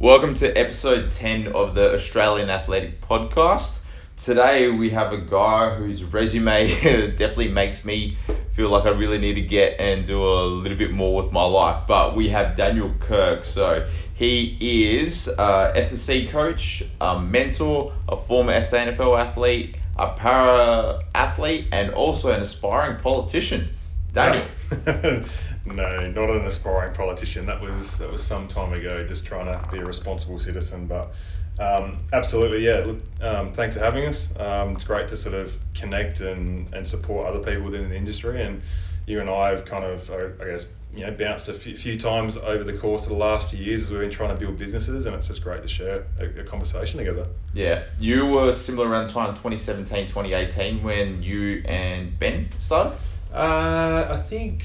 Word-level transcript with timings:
Welcome 0.00 0.34
to 0.34 0.52
episode 0.58 1.12
10 1.12 1.52
of 1.52 1.76
the 1.76 1.94
Australian 1.94 2.50
Athletic 2.50 3.00
Podcast. 3.00 3.82
Today 4.16 4.68
we 4.68 4.90
have 4.90 5.12
a 5.12 5.18
guy 5.18 5.72
whose 5.76 6.02
resume 6.02 6.66
definitely 6.82 7.46
makes 7.46 7.84
me 7.84 8.18
feel 8.54 8.70
like 8.70 8.86
I 8.86 8.90
really 8.90 9.18
need 9.18 9.34
to 9.34 9.40
get 9.40 9.78
and 9.78 10.04
do 10.04 10.20
a 10.20 10.46
little 10.46 10.76
bit 10.76 10.90
more 10.90 11.22
with 11.22 11.30
my 11.30 11.44
life. 11.44 11.84
But 11.86 12.16
we 12.16 12.30
have 12.30 12.56
Daniel 12.56 12.92
Kirk. 12.98 13.44
So 13.44 13.88
he 14.12 14.96
is 14.98 15.28
a 15.28 15.72
SSC 15.76 16.28
coach, 16.28 16.82
a 17.00 17.20
mentor, 17.20 17.94
a 18.08 18.16
former 18.16 18.58
SANFL 18.58 19.18
athlete, 19.18 19.76
a 19.96 20.08
para 20.08 21.02
athlete, 21.14 21.68
and 21.70 21.92
also 21.92 22.32
an 22.32 22.42
aspiring 22.42 23.00
politician. 23.00 23.70
Daniel. 24.12 24.44
no, 25.66 26.00
not 26.10 26.30
an 26.30 26.44
aspiring 26.44 26.94
politician. 26.94 27.46
That 27.46 27.60
was 27.60 27.98
that 27.98 28.10
was 28.10 28.22
some 28.22 28.48
time 28.48 28.72
ago. 28.72 29.06
Just 29.06 29.26
trying 29.26 29.46
to 29.46 29.70
be 29.70 29.78
a 29.78 29.84
responsible 29.84 30.38
citizen, 30.38 30.86
but 30.86 31.14
um, 31.58 31.98
absolutely, 32.12 32.64
yeah. 32.64 32.84
Look, 32.84 32.98
um, 33.20 33.52
thanks 33.52 33.76
for 33.76 33.84
having 33.84 34.04
us. 34.04 34.38
Um, 34.38 34.72
it's 34.72 34.84
great 34.84 35.08
to 35.08 35.16
sort 35.16 35.34
of 35.34 35.56
connect 35.74 36.20
and, 36.20 36.72
and 36.74 36.86
support 36.86 37.26
other 37.26 37.38
people 37.38 37.64
within 37.64 37.88
the 37.88 37.96
industry. 37.96 38.42
And 38.42 38.62
you 39.06 39.20
and 39.20 39.30
I 39.30 39.50
have 39.50 39.64
kind 39.64 39.84
of, 39.84 40.10
I 40.10 40.44
guess, 40.44 40.66
you 40.94 41.06
know, 41.06 41.12
bounced 41.12 41.48
a 41.48 41.54
few, 41.54 41.76
few 41.76 41.98
times 41.98 42.36
over 42.36 42.64
the 42.64 42.72
course 42.72 43.04
of 43.04 43.10
the 43.10 43.16
last 43.16 43.50
few 43.50 43.62
years 43.62 43.82
as 43.82 43.90
we've 43.90 44.00
been 44.00 44.10
trying 44.10 44.34
to 44.34 44.40
build 44.40 44.56
businesses, 44.56 45.06
and 45.06 45.14
it's 45.14 45.26
just 45.26 45.42
great 45.42 45.62
to 45.62 45.68
share 45.68 46.06
a, 46.18 46.40
a 46.40 46.44
conversation 46.44 46.98
together. 46.98 47.26
Yeah, 47.52 47.84
you 47.98 48.26
were 48.26 48.52
similar 48.52 48.88
around 48.88 49.08
the 49.08 49.12
time 49.12 49.30
2017, 49.30 50.06
2018 50.06 50.82
when 50.82 51.22
you 51.22 51.62
and 51.66 52.16
Ben 52.18 52.48
started. 52.60 52.96
Uh, 53.32 54.06
I 54.08 54.16
think 54.18 54.64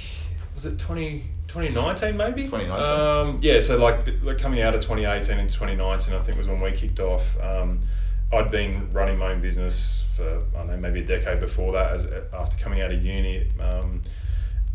was 0.64 0.74
it 0.74 0.78
20, 0.78 1.24
2019 1.48 2.18
maybe? 2.18 2.44
2019 2.44 3.28
um, 3.30 3.40
yeah 3.42 3.62
so 3.62 3.78
like, 3.78 4.06
like 4.24 4.38
coming 4.38 4.62
out 4.62 4.76
of 4.76 4.82
2018 4.82 5.40
and 5.40 5.50
2019 5.50 6.14
i 6.14 6.20
think 6.20 6.38
was 6.38 6.50
when 6.50 6.60
we 6.60 6.72
kicked 6.72 7.00
off. 7.00 7.40
Um, 7.42 7.80
i'd 8.34 8.52
been 8.52 8.92
running 8.92 9.18
my 9.18 9.32
own 9.32 9.42
business 9.42 10.06
for 10.16 10.28
i 10.54 10.58
don't 10.58 10.68
know 10.68 10.78
maybe 10.78 11.00
a 11.00 11.06
decade 11.06 11.40
before 11.40 11.72
that 11.72 11.94
as 11.94 12.06
after 12.34 12.58
coming 12.58 12.82
out 12.82 12.92
of 12.92 13.04
uni. 13.04 13.48
Um, 13.60 14.02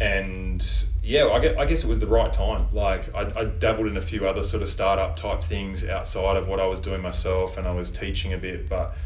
and 0.00 0.86
yeah 1.02 1.26
I 1.28 1.38
guess, 1.38 1.56
I 1.56 1.66
guess 1.66 1.84
it 1.84 1.88
was 1.88 2.00
the 2.00 2.06
right 2.06 2.32
time. 2.32 2.66
Like 2.72 3.14
I, 3.14 3.40
I 3.40 3.44
dabbled 3.44 3.86
in 3.86 3.96
a 3.96 4.00
few 4.00 4.26
other 4.26 4.42
sort 4.42 4.62
of 4.62 4.70
startup 4.70 5.16
type 5.16 5.44
things 5.44 5.86
outside 5.86 6.36
of 6.38 6.48
what 6.48 6.60
i 6.60 6.66
was 6.66 6.80
doing 6.80 7.02
myself 7.02 7.58
and 7.58 7.68
i 7.68 7.74
was 7.74 7.90
teaching 7.90 8.32
a 8.32 8.38
bit 8.38 8.70
but 8.70 8.96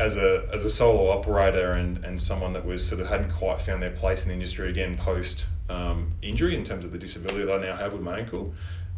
as 0.00 0.16
a 0.16 0.48
as 0.52 0.64
a 0.64 0.70
solo 0.70 1.10
operator 1.10 1.70
and, 1.70 2.02
and 2.04 2.20
someone 2.20 2.54
that 2.54 2.64
was 2.64 2.84
sort 2.84 3.00
of 3.00 3.08
hadn't 3.08 3.30
quite 3.30 3.60
found 3.60 3.82
their 3.82 3.92
place 3.92 4.22
in 4.22 4.28
the 4.28 4.34
industry 4.34 4.70
again 4.70 4.96
post 4.96 5.46
um, 5.68 6.12
injury 6.22 6.54
in 6.54 6.64
terms 6.64 6.84
of 6.84 6.92
the 6.92 6.98
disability 6.98 7.44
that 7.44 7.54
I 7.54 7.58
now 7.58 7.76
have 7.76 7.92
with 7.92 8.02
my 8.02 8.18
ankle, 8.18 8.52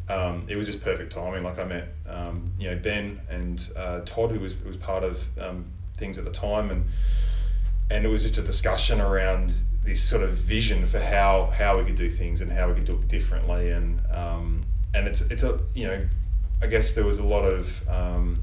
um, 0.09 0.42
it 0.48 0.56
was 0.56 0.67
just 0.67 0.83
perfect 0.83 1.12
timing. 1.12 1.42
Like 1.42 1.59
I 1.59 1.64
met 1.64 1.89
um, 2.09 2.53
you 2.59 2.70
know 2.70 2.78
Ben 2.78 3.20
and 3.28 3.69
uh, 3.77 4.00
Todd 4.05 4.31
who 4.31 4.41
was 4.41 4.55
who 4.55 4.69
was 4.69 4.77
part 4.77 5.05
of 5.05 5.27
um, 5.39 5.64
things 5.97 6.19
at 6.19 6.25
the 6.25 6.31
time 6.31 6.70
and 6.70 6.84
and 7.91 8.05
it 8.05 8.09
was 8.09 8.22
just 8.22 8.39
a 8.39 8.42
discussion 8.42 9.00
around 9.00 9.62
this 9.84 10.03
sort 10.03 10.22
of 10.22 10.31
vision 10.31 10.87
for 10.87 10.98
how 10.98 11.53
how 11.56 11.78
we 11.78 11.84
could 11.84 11.94
do 11.94 12.11
things 12.11 12.41
and 12.41 12.50
how 12.50 12.69
we 12.69 12.75
could 12.75 12.84
do 12.84 12.92
it 12.92 13.09
differently 13.09 13.70
and 13.70 14.00
um, 14.11 14.61
and 14.94 15.06
it's 15.06 15.22
it's 15.22 15.42
a 15.42 15.61
you 15.75 15.87
know 15.87 16.00
I 16.62 16.67
guess 16.67 16.94
there 16.94 17.05
was 17.05 17.19
a 17.19 17.25
lot 17.25 17.44
of 17.44 17.89
um, 17.89 18.42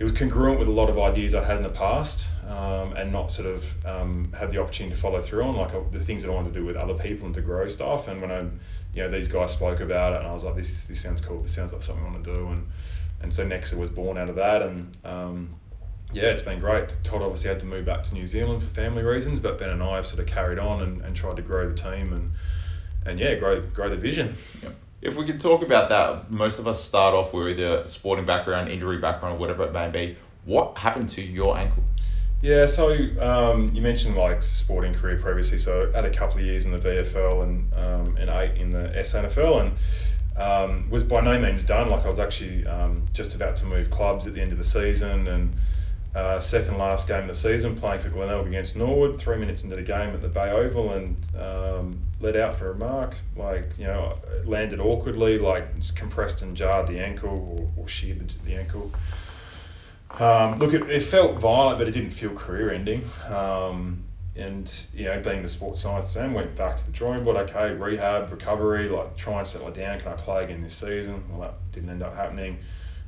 it 0.00 0.04
was 0.04 0.12
congruent 0.12 0.58
with 0.58 0.66
a 0.66 0.72
lot 0.72 0.88
of 0.88 0.98
ideas 0.98 1.34
I 1.34 1.44
had 1.44 1.58
in 1.58 1.62
the 1.62 1.68
past 1.68 2.30
um, 2.48 2.94
and 2.94 3.12
not 3.12 3.30
sort 3.30 3.48
of 3.48 3.86
um, 3.86 4.32
had 4.32 4.50
the 4.50 4.58
opportunity 4.58 4.94
to 4.94 5.00
follow 5.00 5.20
through 5.20 5.42
on 5.42 5.52
like 5.52 5.74
uh, 5.74 5.80
the 5.90 6.00
things 6.00 6.22
that 6.22 6.30
I 6.30 6.34
wanted 6.34 6.54
to 6.54 6.58
do 6.58 6.64
with 6.64 6.74
other 6.74 6.94
people 6.94 7.26
and 7.26 7.34
to 7.34 7.42
grow 7.42 7.68
stuff. 7.68 8.08
And 8.08 8.22
when 8.22 8.30
I, 8.30 8.40
you 8.94 9.02
know, 9.02 9.10
these 9.10 9.28
guys 9.28 9.52
spoke 9.52 9.80
about 9.80 10.14
it 10.14 10.20
and 10.20 10.26
I 10.26 10.32
was 10.32 10.42
like, 10.42 10.56
this, 10.56 10.84
this 10.84 11.02
sounds 11.02 11.20
cool. 11.20 11.42
This 11.42 11.54
sounds 11.54 11.74
like 11.74 11.82
something 11.82 12.02
I 12.02 12.10
want 12.12 12.24
to 12.24 12.34
do. 12.34 12.48
And, 12.48 12.66
and 13.20 13.30
so 13.30 13.46
Nexa 13.46 13.74
was 13.74 13.90
born 13.90 14.16
out 14.16 14.30
of 14.30 14.36
that. 14.36 14.62
And 14.62 14.96
um, 15.04 15.50
yeah, 16.14 16.30
it's 16.30 16.40
been 16.40 16.60
great. 16.60 16.96
Todd 17.02 17.20
obviously 17.20 17.50
had 17.50 17.60
to 17.60 17.66
move 17.66 17.84
back 17.84 18.02
to 18.04 18.14
New 18.14 18.24
Zealand 18.24 18.62
for 18.62 18.70
family 18.70 19.02
reasons, 19.02 19.38
but 19.38 19.58
Ben 19.58 19.68
and 19.68 19.82
I 19.82 19.96
have 19.96 20.06
sort 20.06 20.20
of 20.20 20.26
carried 20.26 20.58
on 20.58 20.80
and, 20.80 21.02
and 21.02 21.14
tried 21.14 21.36
to 21.36 21.42
grow 21.42 21.68
the 21.68 21.74
team 21.74 22.14
and, 22.14 22.32
and 23.04 23.20
yeah, 23.20 23.34
grow, 23.34 23.60
grow 23.60 23.88
the 23.88 23.96
vision. 23.96 24.34
Yep 24.62 24.72
if 25.02 25.16
we 25.16 25.24
could 25.24 25.40
talk 25.40 25.62
about 25.62 25.88
that, 25.88 26.30
most 26.30 26.58
of 26.58 26.68
us 26.68 26.82
start 26.82 27.14
off 27.14 27.32
with 27.32 27.48
either 27.48 27.86
sporting 27.86 28.24
background, 28.24 28.68
injury 28.68 28.98
background, 28.98 29.38
whatever 29.38 29.62
it 29.62 29.72
may 29.72 29.88
be. 29.88 30.16
What 30.44 30.78
happened 30.78 31.08
to 31.10 31.22
your 31.22 31.56
ankle? 31.56 31.82
Yeah, 32.42 32.66
so 32.66 32.90
um, 33.20 33.68
you 33.72 33.82
mentioned 33.82 34.16
like 34.16 34.42
sporting 34.42 34.94
career 34.94 35.18
previously. 35.18 35.58
So 35.58 35.90
I 35.92 35.96
had 35.96 36.04
a 36.06 36.10
couple 36.10 36.38
of 36.38 36.46
years 36.46 36.64
in 36.64 36.72
the 36.72 36.78
VFL 36.78 37.42
and 37.42 37.74
um, 37.74 38.16
and 38.16 38.30
eight 38.30 38.56
in 38.56 38.70
the 38.70 38.90
SANFL, 38.96 39.60
and 39.60 40.40
um, 40.40 40.90
was 40.90 41.02
by 41.02 41.20
no 41.20 41.38
means 41.38 41.64
done. 41.64 41.88
Like 41.88 42.04
I 42.04 42.06
was 42.06 42.18
actually 42.18 42.66
um, 42.66 43.04
just 43.12 43.34
about 43.34 43.56
to 43.56 43.66
move 43.66 43.90
clubs 43.90 44.26
at 44.26 44.34
the 44.34 44.40
end 44.40 44.52
of 44.52 44.58
the 44.58 44.64
season, 44.64 45.28
and 45.28 45.54
uh, 46.14 46.40
second 46.40 46.76
last 46.78 47.06
game 47.06 47.22
of 47.22 47.28
the 47.28 47.34
season, 47.34 47.76
playing 47.76 48.00
for 48.00 48.08
Glenelg 48.08 48.46
against 48.46 48.76
Norwood. 48.76 49.18
Three 49.18 49.36
minutes 49.36 49.62
into 49.62 49.76
the 49.76 49.82
game 49.82 50.10
at 50.10 50.20
the 50.20 50.28
Bay 50.28 50.50
Oval, 50.50 50.92
and 50.92 51.16
um, 51.38 52.00
let 52.20 52.36
out 52.36 52.56
for 52.56 52.72
a 52.72 52.74
mark. 52.74 53.14
Like 53.36 53.78
you 53.78 53.84
know, 53.84 54.16
landed 54.44 54.80
awkwardly, 54.80 55.38
like 55.38 55.66
compressed 55.94 56.42
and 56.42 56.56
jarred 56.56 56.88
the 56.88 56.98
ankle 56.98 57.70
or, 57.76 57.82
or 57.82 57.88
sheared 57.88 58.30
the 58.44 58.56
ankle. 58.56 58.90
Um, 60.18 60.58
look, 60.58 60.74
it, 60.74 60.90
it, 60.90 61.02
felt 61.02 61.38
violent, 61.38 61.78
but 61.78 61.86
it 61.86 61.92
didn't 61.92 62.10
feel 62.10 62.34
career 62.34 62.72
ending. 62.72 63.04
Um, 63.28 64.02
and 64.34 64.86
you 64.92 65.04
know, 65.04 65.20
being 65.20 65.42
the 65.42 65.48
sports 65.48 65.80
science 65.80 66.12
then 66.14 66.32
went 66.32 66.56
back 66.56 66.76
to 66.76 66.86
the 66.86 66.90
drawing 66.90 67.22
board. 67.22 67.36
Okay, 67.36 67.72
rehab, 67.74 68.32
recovery, 68.32 68.88
like 68.88 69.16
try 69.16 69.38
and 69.38 69.46
settle 69.46 69.68
it 69.68 69.74
down. 69.74 70.00
Can 70.00 70.08
I 70.08 70.16
play 70.16 70.42
again 70.42 70.62
this 70.62 70.74
season? 70.74 71.22
Well, 71.30 71.42
that 71.42 71.54
didn't 71.70 71.90
end 71.90 72.02
up 72.02 72.16
happening 72.16 72.58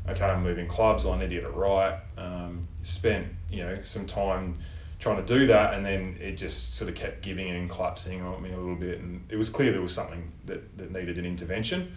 okay, 0.09 0.25
I'm 0.25 0.43
moving 0.43 0.67
clubs, 0.67 1.05
well, 1.05 1.15
I 1.15 1.19
need 1.19 1.31
to 1.31 1.35
get 1.37 1.45
it 1.45 1.55
right. 1.55 1.99
Um, 2.17 2.69
spent, 2.83 3.29
you 3.51 3.65
know, 3.65 3.81
some 3.83 4.07
time 4.07 4.59
trying 4.99 5.25
to 5.25 5.39
do 5.39 5.47
that, 5.49 5.75
and 5.75 5.85
then 5.85 6.17
it 6.21 6.33
just 6.33 6.75
sort 6.75 6.89
of 6.89 6.95
kept 6.97 7.23
giving 7.23 7.51
and 7.51 7.69
collapsing 7.69 8.23
on 8.23 8.43
me 8.43 8.53
a 8.53 8.57
little 8.57 8.77
bit, 8.77 9.01
and 9.01 9.25
it 9.29 9.37
was 9.37 9.49
clear 9.49 9.73
there 9.73 9.83
was 9.83 9.95
something 9.95 10.31
that, 10.47 10.77
that 10.79 10.93
needed 10.93 11.19
an 11.19 11.25
intervention. 11.25 11.93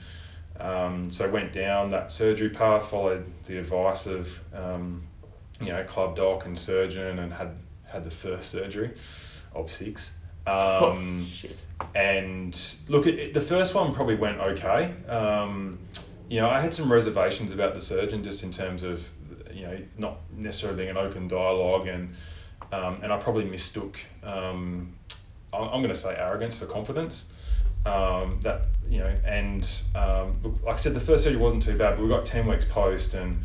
Um, 0.60 1.12
so 1.12 1.26
I 1.26 1.28
went 1.28 1.52
down 1.52 1.90
that 1.92 2.12
surgery 2.12 2.50
path, 2.50 2.90
followed 2.90 3.26
the 3.46 3.58
advice 3.58 4.06
of, 4.06 4.40
um, 4.54 5.04
you 5.60 5.68
know, 5.68 5.84
club 5.84 6.16
doc 6.16 6.46
and 6.46 6.58
surgeon, 6.58 7.20
and 7.20 7.34
had 7.34 7.52
had 7.84 8.04
the 8.04 8.12
first 8.12 8.50
surgery 8.50 8.92
of 9.54 9.72
six. 9.72 10.18
Um, 10.48 11.28
oh, 11.80 11.88
and 11.96 12.76
look, 12.88 13.08
it, 13.08 13.20
it, 13.20 13.34
the 13.34 13.42
first 13.42 13.74
one 13.76 13.94
probably 13.94 14.16
went 14.16 14.40
okay. 14.40 14.94
Um, 15.08 15.80
you 16.30 16.42
know, 16.42 16.48
I 16.48 16.60
had 16.60 16.74
some 16.74 16.92
reservations 16.92 17.52
about 17.52 17.74
the 17.74 17.82
surgeon 17.82 18.24
just 18.24 18.44
in 18.44 18.52
terms 18.52 18.84
of, 18.84 19.08
you 19.54 19.64
know, 19.64 19.78
not 19.98 20.18
necessarily 20.36 20.78
being 20.78 20.90
an 20.90 20.98
open 20.98 21.28
dialogue 21.28 21.88
and 21.88 22.14
um, 22.72 23.00
and 23.04 23.12
I 23.12 23.18
probably 23.18 23.46
mistook, 23.46 24.00
um, 24.24 24.94
I'm, 25.54 25.82
going 25.82 25.88
to 25.88 25.96
say 25.96 26.16
arrogance 26.16 26.58
for 26.58 26.66
confidence. 26.66 27.32
Um, 27.86 28.40
that 28.42 28.66
you 28.90 28.98
know, 28.98 29.14
and 29.24 29.84
um, 29.94 30.38
like 30.64 30.74
I 30.74 30.76
said, 30.76 30.96
the 30.96 31.00
first 31.00 31.24
surgery 31.24 31.40
wasn't 31.40 31.64
too 31.64 31.78
bad, 31.78 31.96
but 31.96 32.00
we 32.00 32.10
got 32.10 32.26
ten 32.26 32.48
weeks 32.48 32.66
post, 32.66 33.14
and 33.14 33.44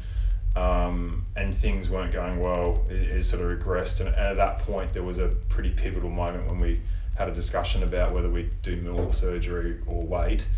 um, 0.57 1.27
and 1.37 1.55
things 1.55 1.91
weren't 1.91 2.13
going 2.13 2.41
well. 2.41 2.85
It, 2.89 3.03
it 3.03 3.25
sort 3.25 3.43
of 3.43 3.59
regressed, 3.59 4.01
and, 4.01 4.09
and, 4.09 4.19
at 4.19 4.37
that 4.37 4.61
point, 4.61 4.93
there 4.93 5.03
was 5.03 5.19
a 5.19 5.29
pretty 5.49 5.71
pivotal 5.71 6.11
moment 6.11 6.49
when 6.49 6.59
we 6.59 6.81
had 7.17 7.29
a 7.29 7.33
discussion 7.33 7.83
about 7.83 8.13
whether 8.15 8.31
we 8.31 8.49
do 8.63 8.81
more 8.81 9.13
surgery 9.13 9.79
or 9.87 10.03
wait. 10.03 10.49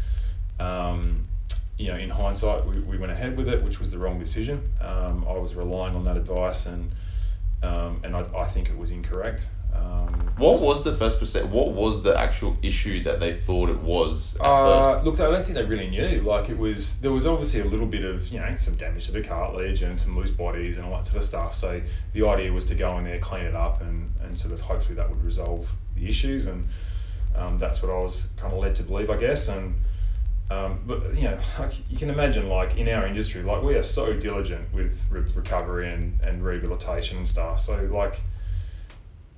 Um, 0.60 1.26
you 1.78 1.88
know, 1.88 1.96
in 1.96 2.10
hindsight, 2.10 2.66
we, 2.66 2.80
we 2.80 2.98
went 2.98 3.12
ahead 3.12 3.36
with 3.36 3.48
it, 3.48 3.62
which 3.62 3.80
was 3.80 3.90
the 3.90 3.98
wrong 3.98 4.18
decision. 4.18 4.72
Um, 4.80 5.24
I 5.28 5.32
was 5.32 5.54
relying 5.54 5.96
on 5.96 6.04
that 6.04 6.16
advice, 6.16 6.66
and 6.66 6.90
um, 7.62 8.00
and 8.04 8.14
I, 8.14 8.20
I 8.36 8.44
think 8.44 8.68
it 8.68 8.76
was 8.76 8.90
incorrect. 8.90 9.48
Um, 9.74 10.08
what 10.36 10.60
was 10.60 10.84
the 10.84 10.92
first 10.92 11.18
percent? 11.18 11.48
What 11.48 11.72
was 11.72 12.02
the 12.02 12.18
actual 12.18 12.56
issue 12.62 13.02
that 13.04 13.20
they 13.20 13.32
thought 13.32 13.70
it 13.70 13.78
was? 13.78 14.36
Uh, 14.38 15.00
look, 15.02 15.18
I 15.18 15.30
don't 15.30 15.44
think 15.44 15.56
they 15.56 15.64
really 15.64 15.88
knew. 15.88 16.20
Like 16.20 16.50
it 16.50 16.58
was, 16.58 17.00
there 17.00 17.12
was 17.12 17.26
obviously 17.26 17.60
a 17.60 17.64
little 17.64 17.86
bit 17.86 18.04
of 18.04 18.28
you 18.28 18.40
know 18.40 18.54
some 18.54 18.74
damage 18.74 19.06
to 19.06 19.12
the 19.12 19.22
cartilage 19.22 19.82
and 19.82 20.00
some 20.00 20.16
loose 20.16 20.30
bodies 20.30 20.76
and 20.76 20.86
all 20.86 20.92
that 20.92 21.06
sort 21.06 21.18
of 21.18 21.24
stuff. 21.24 21.54
So 21.54 21.80
the 22.12 22.26
idea 22.26 22.52
was 22.52 22.64
to 22.66 22.74
go 22.74 22.98
in 22.98 23.04
there, 23.04 23.18
clean 23.18 23.44
it 23.44 23.54
up, 23.54 23.80
and 23.80 24.12
and 24.22 24.38
sort 24.38 24.52
of 24.52 24.60
hopefully 24.60 24.94
that 24.96 25.08
would 25.08 25.22
resolve 25.24 25.72
the 25.94 26.08
issues. 26.08 26.46
And 26.46 26.68
um, 27.34 27.58
that's 27.58 27.82
what 27.82 27.90
I 27.90 27.98
was 27.98 28.30
kind 28.36 28.52
of 28.52 28.58
led 28.58 28.74
to 28.76 28.82
believe, 28.82 29.10
I 29.10 29.16
guess. 29.16 29.48
And 29.48 29.74
um, 30.52 30.80
but 30.86 31.14
you 31.14 31.22
know, 31.22 31.38
like 31.58 31.72
you 31.90 31.96
can 31.96 32.10
imagine, 32.10 32.48
like 32.48 32.76
in 32.76 32.88
our 32.88 33.06
industry, 33.06 33.42
like 33.42 33.62
we 33.62 33.74
are 33.74 33.82
so 33.82 34.12
diligent 34.12 34.72
with 34.72 35.06
re- 35.10 35.24
recovery 35.34 35.90
and, 35.90 36.20
and 36.22 36.44
rehabilitation 36.44 37.18
and 37.18 37.28
stuff. 37.28 37.60
So 37.60 37.88
like, 37.90 38.20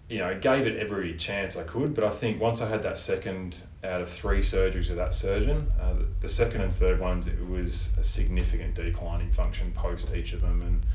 you 0.08 0.18
know, 0.18 0.28
I 0.28 0.34
gave 0.34 0.66
it 0.66 0.76
every 0.76 1.14
chance 1.14 1.56
I 1.56 1.62
could. 1.62 1.94
But 1.94 2.04
I 2.04 2.10
think 2.10 2.40
once 2.40 2.60
I 2.60 2.68
had 2.68 2.82
that 2.82 2.98
second 2.98 3.62
out 3.82 4.00
of 4.00 4.08
three 4.08 4.40
surgeries 4.40 4.88
with 4.88 4.96
that 4.96 5.14
surgeon, 5.14 5.70
uh, 5.80 5.94
the, 5.94 6.06
the 6.20 6.28
second 6.28 6.62
and 6.62 6.72
third 6.72 7.00
ones, 7.00 7.26
it 7.26 7.48
was 7.48 7.92
a 7.98 8.04
significant 8.04 8.74
decline 8.74 9.20
in 9.20 9.32
function 9.32 9.72
post 9.72 10.14
each 10.14 10.32
of 10.32 10.40
them, 10.40 10.62
and 10.62 10.86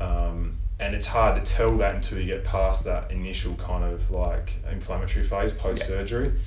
um, 0.00 0.58
and 0.80 0.94
it's 0.94 1.06
hard 1.06 1.42
to 1.42 1.52
tell 1.52 1.76
that 1.76 1.94
until 1.94 2.18
you 2.18 2.26
get 2.26 2.44
past 2.44 2.84
that 2.84 3.10
initial 3.10 3.54
kind 3.54 3.84
of 3.84 4.10
like 4.10 4.54
inflammatory 4.70 5.24
phase 5.24 5.52
post 5.52 5.86
surgery. 5.86 6.28
Yeah 6.28 6.40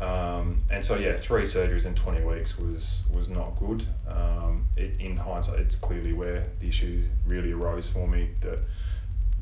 Um, 0.00 0.62
and 0.70 0.84
so 0.84 0.96
yeah, 0.96 1.16
three 1.16 1.42
surgeries 1.42 1.86
in 1.86 1.94
twenty 1.94 2.22
weeks 2.22 2.58
was 2.58 3.04
was 3.14 3.28
not 3.28 3.58
good. 3.58 3.84
Um, 4.06 4.66
it, 4.76 5.00
in 5.00 5.16
hindsight, 5.16 5.60
it's 5.60 5.74
clearly 5.74 6.12
where 6.12 6.46
the 6.60 6.68
issue 6.68 7.02
really 7.26 7.52
arose 7.52 7.88
for 7.88 8.06
me 8.06 8.30
that 8.40 8.58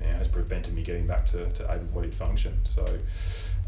you 0.00 0.06
know, 0.06 0.16
has 0.16 0.28
prevented 0.28 0.74
me 0.74 0.82
getting 0.82 1.06
back 1.06 1.24
to, 1.26 1.50
to 1.50 1.72
able-bodied 1.72 2.14
function. 2.14 2.58
So 2.64 2.86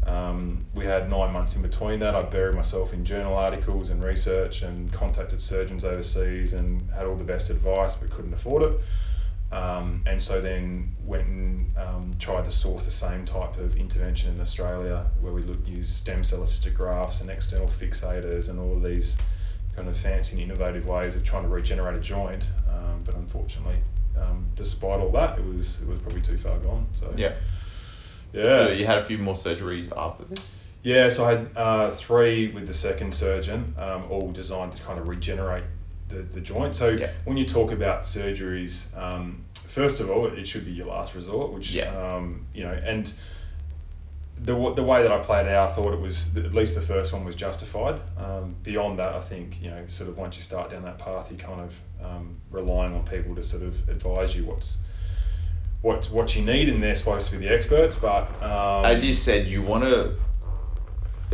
um, 0.05 0.65
we 0.73 0.85
had 0.85 1.09
nine 1.09 1.33
months 1.33 1.57
in 1.57 1.61
between 1.61 1.99
that. 1.99 2.15
I 2.15 2.21
buried 2.21 2.55
myself 2.55 2.93
in 2.93 3.03
journal 3.03 3.35
articles 3.35 3.89
and 3.89 4.01
research 4.01 4.61
and 4.61 4.91
contacted 4.93 5.41
surgeons 5.41 5.83
overseas 5.83 6.53
and 6.53 6.89
had 6.91 7.05
all 7.05 7.15
the 7.15 7.23
best 7.25 7.49
advice 7.49 7.95
but 7.95 8.09
couldn't 8.11 8.33
afford 8.33 8.63
it. 8.63 8.79
Um, 9.51 10.03
and 10.05 10.21
so 10.21 10.41
then 10.41 10.95
went 11.05 11.25
and 11.27 11.77
um, 11.77 12.11
tried 12.19 12.43
to 12.43 12.51
source 12.51 12.83
the 12.85 12.91
same 12.91 13.23
type 13.23 13.57
of 13.57 13.77
intervention 13.77 14.33
in 14.35 14.41
Australia 14.41 15.09
where 15.21 15.31
we 15.31 15.41
look, 15.41 15.65
use 15.65 15.87
stem 15.87 16.23
cell 16.23 16.41
assisted 16.43 16.73
grafts 16.73 17.21
and 17.21 17.29
external 17.29 17.67
fixators 17.67 18.49
and 18.49 18.59
all 18.59 18.73
of 18.75 18.83
these 18.83 19.17
kind 19.75 19.87
of 19.87 19.95
fancy 19.95 20.33
and 20.33 20.43
innovative 20.51 20.85
ways 20.85 21.15
of 21.15 21.23
trying 21.23 21.43
to 21.43 21.49
regenerate 21.49 21.95
a 21.95 21.99
joint. 22.01 22.49
Um, 22.69 23.03
but 23.05 23.15
unfortunately, 23.15 23.77
um, 24.19 24.47
despite 24.55 24.99
all 24.99 25.11
that, 25.11 25.37
it 25.39 25.45
was 25.45 25.81
it 25.81 25.87
was 25.87 25.99
probably 25.99 26.21
too 26.21 26.37
far 26.37 26.57
gone. 26.57 26.87
So 26.91 27.13
Yeah. 27.15 27.33
yeah. 28.33 28.43
So 28.67 28.71
you 28.73 28.85
had 28.85 28.97
a 28.97 29.05
few 29.05 29.17
more 29.17 29.35
surgeries 29.35 29.95
after 29.95 30.25
this. 30.25 30.51
Yeah, 30.83 31.09
so 31.09 31.25
I 31.25 31.31
had 31.31 31.49
uh, 31.55 31.89
three 31.89 32.49
with 32.49 32.67
the 32.67 32.73
second 32.73 33.13
surgeon, 33.13 33.75
um, 33.77 34.05
all 34.09 34.31
designed 34.31 34.71
to 34.73 34.83
kind 34.83 34.99
of 34.99 35.07
regenerate 35.09 35.63
the, 36.09 36.17
the 36.21 36.41
joint. 36.41 36.75
So 36.75 36.89
Yeah. 36.89 37.09
when 37.25 37.37
you 37.37 37.45
talk 37.45 37.71
about 37.71 38.03
surgeries, 38.03 38.95
um, 38.97 39.43
first 39.65 39.99
of 39.99 40.09
all, 40.09 40.25
it 40.27 40.47
should 40.47 40.65
be 40.65 40.71
your 40.71 40.87
last 40.87 41.15
resort, 41.15 41.51
which, 41.51 41.73
Yeah. 41.73 41.89
um, 41.95 42.45
you 42.53 42.63
know, 42.63 42.71
and 42.73 43.11
the, 44.39 44.53
the 44.73 44.83
way 44.83 45.01
that 45.01 45.11
I 45.11 45.17
played 45.17 45.47
out, 45.47 45.65
I 45.65 45.71
thought 45.73 45.93
it 45.93 45.99
was, 45.99 46.37
at 46.37 46.53
least 46.53 46.75
the 46.75 46.81
first 46.81 47.11
one 47.11 47.25
was 47.25 47.35
justified. 47.35 47.99
Um, 48.17 48.55
beyond 48.63 48.99
that, 48.99 49.15
I 49.15 49.19
think, 49.19 49.61
you 49.61 49.69
know, 49.69 49.83
sort 49.87 50.09
of 50.09 50.17
once 50.17 50.35
you 50.35 50.41
start 50.43 50.69
down 50.69 50.83
that 50.83 50.99
path, 50.99 51.31
you 51.31 51.37
kind 51.37 51.59
of 51.61 51.79
um, 52.03 52.37
relying 52.51 52.93
on 52.93 53.03
people 53.03 53.35
to 53.35 53.41
sort 53.43 53.63
of 53.63 53.89
advise 53.89 54.35
you 54.35 54.45
what's, 54.45 54.77
what, 55.81 56.05
what 56.11 56.35
you 56.35 56.43
need, 56.43 56.69
and 56.69 56.81
they're 56.81 56.95
supposed 56.95 57.29
to 57.31 57.37
be 57.37 57.47
the 57.47 57.53
experts, 57.53 57.95
but... 57.95 58.29
Um, 58.41 58.85
As 58.85 59.03
you 59.03 59.13
said, 59.13 59.47
you 59.47 59.61
want 59.61 59.83
to. 59.85 60.15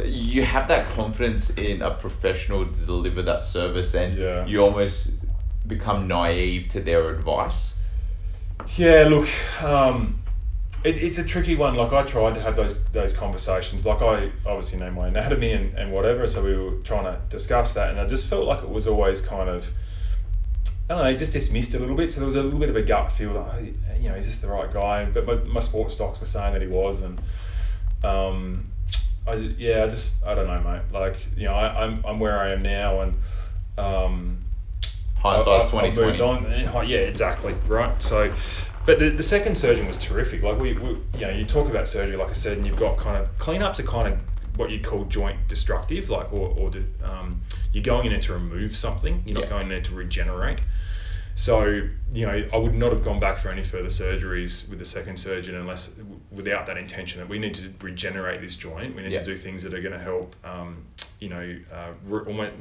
You 0.04 0.44
have 0.44 0.68
that 0.70 0.90
confidence 0.96 1.52
in 1.52 1.82
a 1.82 1.92
professional 1.92 2.66
to 2.66 2.86
deliver 2.86 3.22
that 3.22 3.44
service, 3.44 3.94
and 3.94 4.18
Yeah. 4.18 4.46
you 4.46 4.64
almost 4.64 5.12
become 5.68 6.08
naive 6.08 6.68
to 6.70 6.80
their 6.80 7.10
advice. 7.10 7.76
Yeah, 8.76 9.08
look, 9.10 9.28
um, 9.64 10.22
it, 10.84 10.98
it's 10.98 11.18
a 11.20 11.24
tricky 11.24 11.56
one. 11.56 11.76
Like 11.76 11.94
I 11.94 12.02
tried 12.04 12.34
to 12.36 12.42
have 12.42 12.56
those 12.56 12.84
those 12.86 13.14
conversations. 13.16 13.86
Like 13.86 14.02
I 14.02 14.28
obviously 14.46 14.80
know 14.80 14.90
my 14.92 15.08
anatomy 15.10 15.52
and, 15.52 15.78
and 15.78 15.92
whatever, 15.92 16.26
so 16.28 16.44
we 16.44 16.56
were 16.58 16.78
trying 16.84 17.04
to 17.04 17.20
discuss 17.30 17.74
that, 17.76 17.92
and 17.92 18.00
I 18.00 18.08
just 18.08 18.26
felt 18.28 18.46
like 18.46 18.64
it 18.64 18.70
was 18.70 18.88
always 18.88 19.22
kind 19.22 19.50
of. 19.50 19.72
I 20.90 20.96
don't 20.96 21.04
know, 21.06 21.14
just 21.16 21.32
dismissed 21.32 21.74
a 21.76 21.80
little 21.80 21.96
bit. 21.96 22.12
So 22.12 22.20
there 22.20 22.26
was 22.26 22.36
a 22.36 22.44
little 22.44 22.60
bit 22.60 22.70
of 22.70 22.76
a 22.76 22.82
gut 22.82 23.10
feel 23.12 23.32
like, 23.32 23.52
oh, 23.56 23.96
you 24.00 24.10
know, 24.10 24.16
is 24.16 24.26
this 24.26 24.40
the 24.40 24.48
right 24.50 24.72
guy? 24.72 25.06
But 25.06 25.26
my, 25.26 25.36
my 25.54 25.60
sports 25.62 25.96
docs 25.96 26.20
were 26.20 26.26
saying 26.26 26.52
that 26.54 26.62
he 26.62 26.68
was, 26.68 27.02
and 27.02 27.22
um, 28.04 28.66
I 29.28 29.36
yeah, 29.58 29.84
I 29.84 29.88
just 29.90 30.26
I 30.26 30.36
don't 30.36 30.48
know, 30.48 30.62
mate. 30.70 30.82
Like 30.92 31.16
you 31.38 31.46
know, 31.46 31.54
I, 31.54 31.84
I'm 31.86 32.04
I'm 32.06 32.20
where 32.20 32.38
I 32.40 32.50
am 32.52 32.62
now, 32.62 33.02
and 33.02 33.16
um, 33.78 34.38
Hindsight's 35.20 35.74
I- 35.74 35.78
I- 35.78 35.86
I've 35.88 35.96
moved 35.96 36.22
on. 36.22 36.44
Yeah, 36.88 36.98
exactly. 36.98 37.56
Right. 37.68 38.02
So, 38.02 38.34
but 38.86 39.00
the, 39.00 39.10
the 39.10 39.24
second 39.24 39.58
surgeon 39.58 39.88
was 39.88 39.98
terrific. 40.00 40.44
Like 40.44 40.60
we, 40.60 40.74
we, 40.74 40.90
you 40.90 41.22
know, 41.22 41.30
you 41.30 41.46
talk 41.46 41.70
about 41.70 41.88
surgery, 41.88 42.18
like 42.18 42.30
I 42.30 42.34
said, 42.34 42.58
and 42.58 42.66
you've 42.68 42.76
got 42.80 42.98
kind 42.98 43.18
of 43.18 43.36
cleanups 43.38 43.80
are 43.80 43.84
kind 43.84 44.08
of 44.08 44.20
what 44.58 44.70
you 44.70 44.82
call 44.82 45.06
joint 45.06 45.48
destructive, 45.48 46.10
like 46.10 46.32
or 46.34 46.54
or 46.60 46.72
um, 47.04 47.42
you're 47.72 47.84
going 47.84 48.06
in 48.08 48.12
there 48.12 48.22
to 48.22 48.34
remove 48.34 48.76
something. 48.78 49.24
You're 49.26 49.36
not 49.36 49.44
Yeah. 49.46 49.50
going 49.52 49.64
in 49.64 49.70
there 49.70 49.82
to 49.82 49.94
regenerate. 49.96 50.62
So 51.36 51.90
you 52.14 52.28
know, 52.28 52.48
I 52.54 52.58
would 52.58 52.76
not 52.76 52.92
have 52.92 53.04
gone 53.04 53.20
back 53.20 53.40
for 53.40 53.50
any 53.50 53.64
further 53.64 53.88
surgeries 53.90 54.70
with 54.70 54.78
the 54.78 54.86
second 54.86 55.18
surgeon 55.20 55.56
unless 55.56 55.96
without 56.32 56.68
that 56.68 56.78
intention 56.78 57.20
that 57.20 57.28
we 57.28 57.40
need 57.40 57.56
to 57.56 57.74
regenerate 57.82 58.40
this 58.42 58.56
joint. 58.56 58.96
We 58.96 59.02
need 59.02 59.12
Yeah. 59.14 59.20
to 59.20 59.26
do 59.26 59.36
things 59.36 59.64
that 59.64 59.74
are 59.74 59.82
going 59.82 59.94
to 59.94 60.00
help. 60.00 60.36
Um, 60.46 60.86
you 61.20 61.30
know, 61.30 61.56
uh, 61.72 61.92
re- 62.06 62.24
almost, 62.28 62.52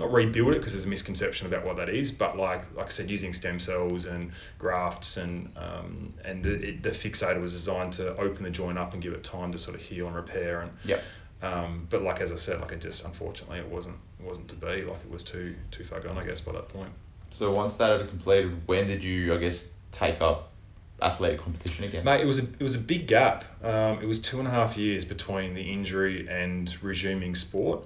not 0.00 0.12
rebuild 0.12 0.52
it 0.52 0.58
because 0.58 0.72
there's 0.74 0.84
a 0.84 0.88
misconception 0.88 1.46
about 1.46 1.64
what 1.64 1.76
that 1.76 1.88
is, 1.88 2.10
but 2.12 2.36
like 2.36 2.64
like 2.76 2.86
I 2.86 2.88
said, 2.90 3.08
using 3.08 3.32
stem 3.32 3.60
cells 3.60 4.04
and 4.06 4.32
grafts 4.58 5.16
and 5.16 5.50
um, 5.56 6.12
and 6.24 6.44
the, 6.44 6.68
it, 6.70 6.82
the 6.82 6.90
fixator 6.90 7.40
was 7.40 7.52
designed 7.52 7.92
to 7.94 8.14
open 8.18 8.42
the 8.42 8.50
joint 8.50 8.76
up 8.76 8.92
and 8.92 9.00
give 9.02 9.12
it 9.14 9.22
time 9.24 9.52
to 9.52 9.58
sort 9.58 9.76
of 9.76 9.82
heal 9.82 10.06
and 10.06 10.16
repair 10.16 10.60
and 10.62 10.72
Yep. 10.84 11.02
um, 11.42 11.86
but 11.90 12.02
like 12.02 12.20
as 12.20 12.32
I 12.32 12.36
said, 12.36 12.60
like 12.60 12.72
it 12.72 12.80
just 12.80 13.04
unfortunately 13.04 13.60
it 13.60 13.68
wasn't 13.68 13.96
it 14.20 14.26
wasn't 14.26 14.48
to 14.48 14.56
be 14.56 14.82
like 14.82 15.00
it 15.04 15.10
was 15.10 15.22
too 15.24 15.54
too 15.70 15.84
far 15.84 16.00
gone 16.00 16.18
I 16.18 16.24
guess 16.26 16.40
by 16.40 16.52
that 16.52 16.68
point. 16.68 16.90
So 17.30 17.52
once 17.52 17.76
that 17.76 18.00
had 18.00 18.08
completed, 18.08 18.66
when 18.66 18.86
did 18.86 19.02
you, 19.02 19.34
I 19.34 19.38
guess, 19.38 19.68
take 19.92 20.20
up 20.20 20.52
athletic 21.00 21.40
competition 21.40 21.84
again? 21.84 22.04
Mate, 22.04 22.20
it 22.20 22.26
was 22.26 22.38
a 22.38 22.42
it 22.42 22.62
was 22.62 22.74
a 22.74 22.80
big 22.80 23.06
gap. 23.06 23.44
Um, 23.64 24.00
it 24.00 24.06
was 24.06 24.20
two 24.20 24.38
and 24.38 24.48
a 24.48 24.50
half 24.50 24.76
years 24.76 25.04
between 25.04 25.52
the 25.52 25.72
injury 25.72 26.28
and 26.28 26.74
resuming 26.82 27.34
sport. 27.34 27.84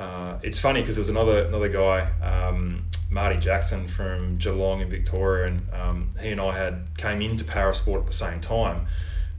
Uh, 0.00 0.38
it's 0.42 0.58
funny 0.58 0.80
because 0.80 0.96
there 0.96 1.00
was 1.00 1.08
another 1.08 1.46
another 1.46 1.68
guy, 1.68 2.10
um, 2.22 2.84
Marty 3.10 3.38
Jackson 3.38 3.88
from 3.88 4.38
Geelong 4.38 4.80
in 4.80 4.88
Victoria, 4.88 5.46
and 5.46 5.62
um, 5.74 6.12
he 6.20 6.30
and 6.30 6.40
I 6.40 6.56
had 6.56 6.96
came 6.96 7.20
into 7.20 7.44
parasport 7.44 8.00
at 8.00 8.06
the 8.06 8.12
same 8.12 8.40
time. 8.40 8.86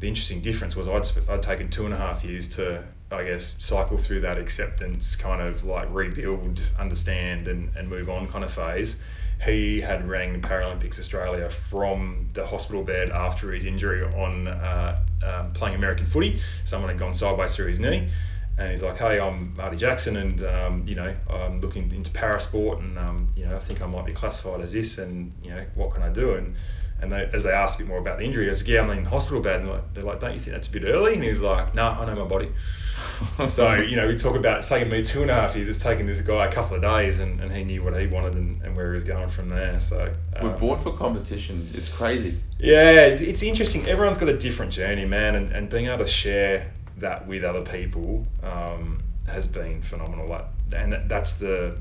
The 0.01 0.07
interesting 0.07 0.41
difference 0.41 0.75
was 0.75 0.87
I'd 0.87 1.29
I'd 1.29 1.41
taken 1.41 1.69
two 1.69 1.85
and 1.85 1.93
a 1.93 1.97
half 1.97 2.23
years 2.25 2.49
to 2.49 2.83
I 3.11 3.23
guess 3.23 3.55
cycle 3.59 3.97
through 3.97 4.21
that 4.21 4.37
acceptance, 4.37 5.15
kind 5.15 5.41
of 5.41 5.63
like 5.63 5.87
rebuild, 5.91 6.59
understand, 6.77 7.47
and, 7.47 7.75
and 7.75 7.89
move 7.89 8.09
on 8.09 8.27
kind 8.27 8.43
of 8.43 8.51
phase. 8.51 9.01
He 9.43 9.79
had 9.79 10.07
rang 10.07 10.41
Paralympics 10.41 10.99
Australia 10.99 11.49
from 11.49 12.29
the 12.33 12.45
hospital 12.45 12.83
bed 12.83 13.09
after 13.09 13.51
his 13.51 13.65
injury 13.65 14.03
on 14.03 14.47
uh, 14.47 14.99
um, 15.23 15.53
playing 15.53 15.75
American 15.75 16.05
footy. 16.05 16.41
Someone 16.65 16.89
had 16.89 16.99
gone 16.99 17.13
sideways 17.13 17.55
through 17.55 17.67
his 17.67 17.79
knee, 17.79 18.09
and 18.57 18.71
he's 18.71 18.83
like, 18.83 18.97
"Hey, 18.97 19.19
I'm 19.19 19.53
Marty 19.55 19.77
Jackson, 19.77 20.17
and 20.17 20.43
um, 20.43 20.83
you 20.85 20.95
know, 20.95 21.13
I'm 21.29 21.61
looking 21.61 21.89
into 21.93 22.11
parasport, 22.11 22.79
and 22.79 22.97
um, 22.99 23.29
you 23.35 23.45
know, 23.45 23.55
I 23.55 23.59
think 23.59 23.81
I 23.81 23.85
might 23.85 24.05
be 24.05 24.13
classified 24.13 24.59
as 24.59 24.73
this, 24.73 24.97
and 24.97 25.31
you 25.41 25.51
know, 25.51 25.65
what 25.75 25.93
can 25.93 26.03
I 26.03 26.09
do?" 26.09 26.33
And 26.35 26.55
and 27.01 27.11
they, 27.11 27.29
as 27.33 27.43
they 27.43 27.51
asked 27.51 27.75
a 27.75 27.79
bit 27.79 27.87
more 27.87 27.97
about 27.99 28.19
the 28.19 28.25
injury, 28.25 28.45
I 28.45 28.49
was 28.49 28.61
like, 28.61 28.69
"Yeah, 28.69 28.81
I'm 28.81 28.89
in 28.91 29.03
the 29.03 29.09
hospital 29.09 29.41
bed." 29.41 29.61
And 29.61 29.69
they're 29.69 29.75
like, 29.75 29.93
they're 29.93 30.03
like, 30.03 30.19
"Don't 30.19 30.33
you 30.33 30.39
think 30.39 30.53
that's 30.53 30.67
a 30.67 30.71
bit 30.71 30.83
early?" 30.87 31.13
And 31.15 31.23
he's 31.23 31.41
like, 31.41 31.73
"No, 31.75 31.87
I 31.87 32.05
know 32.05 32.15
my 32.15 32.29
body." 32.29 32.49
so 33.47 33.73
you 33.73 33.95
know, 33.95 34.07
we 34.07 34.15
talk 34.15 34.35
about 34.35 34.59
it's 34.59 34.69
taken 34.69 34.89
me 34.89 35.03
two 35.03 35.21
and 35.21 35.31
a 35.31 35.33
half 35.33 35.55
years. 35.55 35.67
It's 35.67 35.81
taken 35.81 36.05
this 36.05 36.21
guy 36.21 36.45
a 36.45 36.51
couple 36.51 36.75
of 36.75 36.81
days, 36.81 37.19
and, 37.19 37.39
and 37.41 37.51
he 37.51 37.63
knew 37.63 37.83
what 37.83 37.99
he 37.99 38.07
wanted 38.07 38.35
and, 38.35 38.61
and 38.61 38.75
where 38.75 38.87
he 38.87 38.93
was 38.93 39.03
going 39.03 39.29
from 39.29 39.49
there. 39.49 39.79
So 39.79 40.11
We're 40.41 40.51
um, 40.51 40.59
born 40.59 40.79
for 40.79 40.91
competition. 40.93 41.69
It's 41.73 41.93
crazy. 41.93 42.39
yeah, 42.57 43.01
it's, 43.01 43.21
it's 43.21 43.43
interesting. 43.43 43.85
Everyone's 43.85 44.17
got 44.17 44.29
a 44.29 44.37
different 44.37 44.71
journey, 44.71 45.05
man, 45.05 45.35
and, 45.35 45.51
and 45.51 45.69
being 45.69 45.85
able 45.85 45.99
to 45.99 46.07
share 46.07 46.71
that 46.97 47.27
with 47.27 47.43
other 47.43 47.61
people 47.61 48.25
um, 48.43 48.99
has 49.27 49.47
been 49.47 49.81
phenomenal. 49.81 50.27
Like, 50.27 50.45
and 50.73 50.93
that, 50.93 51.09
that's 51.09 51.35
the. 51.35 51.77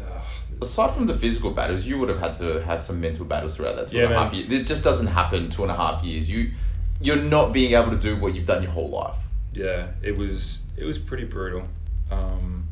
Uh, 0.00 0.20
Aside 0.62 0.94
from 0.94 1.06
the 1.06 1.16
physical 1.16 1.50
battles, 1.52 1.86
you 1.86 1.98
would 1.98 2.08
have 2.10 2.18
had 2.20 2.34
to 2.34 2.62
have 2.64 2.82
some 2.82 3.00
mental 3.00 3.24
battles 3.24 3.56
throughout 3.56 3.76
that 3.76 3.88
two 3.88 3.96
Yeah, 3.96 4.04
and 4.04 4.12
a 4.14 4.18
half 4.18 4.32
years. 4.34 4.52
It 4.52 4.66
just 4.66 4.84
doesn't 4.84 5.06
happen 5.06 5.48
two 5.48 5.62
and 5.62 5.70
a 5.70 5.74
half 5.76 6.04
years. 6.04 6.28
You, 6.30 6.50
you're 7.00 7.16
not 7.16 7.52
being 7.52 7.72
able 7.72 7.90
to 7.90 7.96
do 7.96 8.16
what 8.20 8.34
you've 8.34 8.46
done 8.46 8.62
your 8.62 8.72
whole 8.72 8.90
life. 8.90 9.16
yeah, 9.54 9.88
it 10.02 10.18
was 10.18 10.60
it 10.76 10.84
was 10.84 10.98
pretty 10.98 11.24
brutal. 11.24 11.62
Um, 12.10 12.66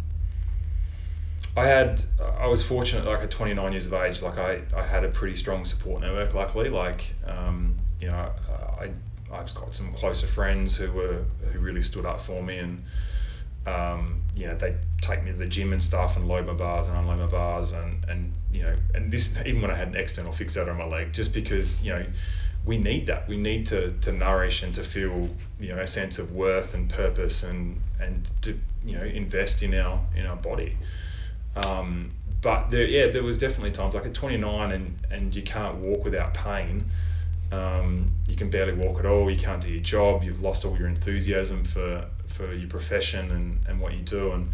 I 1.56 1.66
had 1.66 2.02
I 2.38 2.46
was 2.46 2.64
fortunate 2.64 3.04
like 3.04 3.20
at 3.20 3.30
29 3.30 3.72
years 3.72 3.86
of 3.86 3.94
age 3.94 4.22
like 4.22 4.38
I, 4.38 4.62
I 4.76 4.82
had 4.82 5.02
a 5.04 5.08
pretty 5.08 5.34
strong 5.34 5.64
support 5.64 6.02
network 6.02 6.32
luckily 6.34 6.68
like 6.70 7.14
um, 7.26 7.74
you 8.00 8.08
know 8.08 8.30
I 8.80 8.90
I've 9.32 9.52
got 9.54 9.74
some 9.74 9.92
closer 9.92 10.26
friends 10.26 10.76
who 10.76 10.92
were 10.92 11.24
who 11.52 11.58
really 11.58 11.82
stood 11.82 12.06
up 12.06 12.20
for 12.20 12.42
me 12.42 12.58
and 12.58 12.84
um, 13.66 14.22
you 14.34 14.46
know 14.46 14.54
they 14.54 14.76
take 15.00 15.22
me 15.22 15.30
to 15.30 15.36
the 15.36 15.46
gym 15.46 15.72
and 15.72 15.82
stuff 15.82 16.16
and 16.16 16.28
load 16.28 16.46
my 16.46 16.52
bars 16.52 16.88
and 16.88 16.96
unload 16.96 17.18
my 17.18 17.26
bars 17.26 17.72
and 17.72 18.04
and 18.08 18.32
you 18.52 18.62
know 18.62 18.74
and 18.94 19.10
this 19.12 19.38
even 19.46 19.60
when 19.62 19.70
I 19.70 19.74
had 19.74 19.88
an 19.88 19.96
external 19.96 20.32
fixator 20.32 20.70
on 20.70 20.78
my 20.78 20.86
leg 20.86 21.12
just 21.12 21.34
because 21.34 21.82
you 21.82 21.94
know 21.94 22.06
we 22.64 22.76
need 22.76 23.06
that 23.06 23.28
we 23.28 23.36
need 23.36 23.66
to 23.66 23.92
to 23.92 24.12
nourish 24.12 24.62
and 24.62 24.74
to 24.74 24.82
feel 24.82 25.30
you 25.60 25.74
know 25.74 25.80
a 25.80 25.86
sense 25.86 26.18
of 26.18 26.32
worth 26.32 26.74
and 26.74 26.88
purpose 26.88 27.42
and 27.42 27.80
and 28.00 28.30
to 28.42 28.58
you 28.84 28.96
know 28.96 29.04
invest 29.04 29.62
in 29.62 29.74
our 29.74 30.00
in 30.14 30.26
our 30.26 30.36
body 30.36 30.76
um, 31.64 32.10
but 32.40 32.70
there, 32.70 32.84
yeah, 32.84 33.08
there 33.08 33.22
was 33.22 33.38
definitely 33.38 33.72
times 33.72 33.94
like 33.94 34.06
at 34.06 34.14
29 34.14 34.72
and, 34.72 34.94
and 35.10 35.34
you 35.34 35.42
can't 35.42 35.76
walk 35.76 36.04
without 36.04 36.34
pain. 36.34 36.84
Um, 37.50 38.10
you 38.28 38.36
can 38.36 38.50
barely 38.50 38.74
walk 38.74 38.98
at 39.00 39.06
all. 39.06 39.30
You 39.30 39.36
can't 39.36 39.60
do 39.60 39.68
your 39.68 39.80
job. 39.80 40.22
You've 40.22 40.42
lost 40.42 40.64
all 40.64 40.76
your 40.78 40.86
enthusiasm 40.86 41.64
for, 41.64 42.06
for 42.28 42.52
your 42.52 42.68
profession 42.68 43.30
and, 43.30 43.60
and 43.68 43.80
what 43.80 43.94
you 43.94 44.02
do. 44.02 44.32
And 44.32 44.50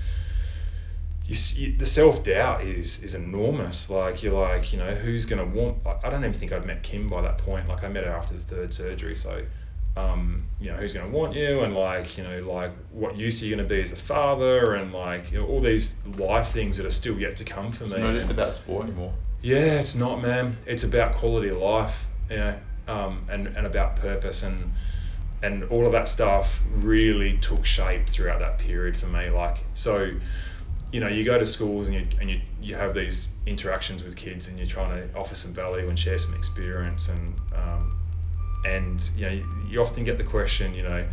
you, 1.26 1.36
you, 1.54 1.76
the 1.76 1.86
self 1.86 2.24
doubt 2.24 2.62
is 2.62 3.02
is 3.02 3.14
enormous. 3.14 3.90
Like 3.90 4.22
you're 4.22 4.38
like, 4.38 4.72
you 4.72 4.78
know, 4.78 4.94
who's 4.94 5.26
gonna 5.26 5.44
want? 5.44 5.78
I 5.86 6.06
I 6.06 6.10
don't 6.10 6.20
even 6.20 6.32
think 6.32 6.52
I'd 6.52 6.66
met 6.66 6.82
Kim 6.82 7.08
by 7.08 7.22
that 7.22 7.38
point. 7.38 7.68
Like 7.68 7.84
I 7.84 7.88
met 7.88 8.04
her 8.04 8.12
after 8.12 8.34
the 8.34 8.40
third 8.40 8.74
surgery, 8.74 9.16
so 9.16 9.44
um, 9.96 10.42
you 10.60 10.70
know 10.70 10.76
who's 10.76 10.92
going 10.92 11.08
to 11.08 11.16
want 11.16 11.34
you 11.34 11.60
and 11.60 11.74
like 11.74 12.18
you 12.18 12.24
know 12.24 12.40
like 12.50 12.72
what 12.90 13.16
use 13.16 13.40
are 13.40 13.46
you 13.46 13.54
going 13.54 13.66
to 13.66 13.74
be 13.74 13.80
as 13.80 13.92
a 13.92 13.96
father 13.96 14.74
and 14.74 14.92
like 14.92 15.30
you 15.30 15.38
know, 15.38 15.46
all 15.46 15.60
these 15.60 15.96
life 16.18 16.48
things 16.48 16.76
that 16.78 16.86
are 16.86 16.90
still 16.90 17.18
yet 17.18 17.36
to 17.36 17.44
come 17.44 17.70
for 17.70 17.84
me. 17.84 17.90
It's 17.90 17.98
me 17.98 18.02
not 18.02 18.14
just 18.14 18.30
about 18.30 18.52
sport 18.52 18.86
anymore. 18.86 19.14
yeah 19.40 19.78
it's 19.78 19.94
not 19.94 20.20
man 20.20 20.56
it's 20.66 20.82
about 20.82 21.14
quality 21.14 21.48
of 21.48 21.58
life 21.58 22.06
you 22.28 22.36
know 22.36 22.58
um, 22.88 23.24
and, 23.30 23.46
and 23.46 23.66
about 23.66 23.96
purpose 23.96 24.42
and 24.42 24.72
and 25.44 25.64
all 25.64 25.84
of 25.84 25.92
that 25.92 26.08
stuff 26.08 26.62
really 26.74 27.36
took 27.38 27.66
shape 27.66 28.08
throughout 28.08 28.40
that 28.40 28.58
period 28.58 28.96
for 28.96 29.06
me 29.06 29.28
like 29.28 29.58
so 29.74 30.10
you 30.90 31.00
know 31.00 31.08
you 31.08 31.22
go 31.22 31.38
to 31.38 31.44
schools 31.44 31.88
and 31.88 31.96
you, 31.96 32.06
and 32.20 32.30
you, 32.30 32.40
you 32.62 32.74
have 32.74 32.94
these 32.94 33.28
interactions 33.46 34.02
with 34.02 34.16
kids 34.16 34.48
and 34.48 34.56
you're 34.56 34.66
trying 34.66 34.90
to 34.96 35.18
offer 35.18 35.34
some 35.34 35.52
value 35.52 35.86
and 35.86 35.98
share 35.98 36.18
some 36.18 36.34
experience 36.34 37.10
and 37.10 37.34
um, 37.54 37.94
and 38.64 39.10
you 39.16 39.26
know 39.26 39.32
you, 39.32 39.46
you 39.68 39.82
often 39.82 40.02
get 40.02 40.16
the 40.16 40.24
question 40.24 40.74
you 40.74 40.82
know 40.82 41.04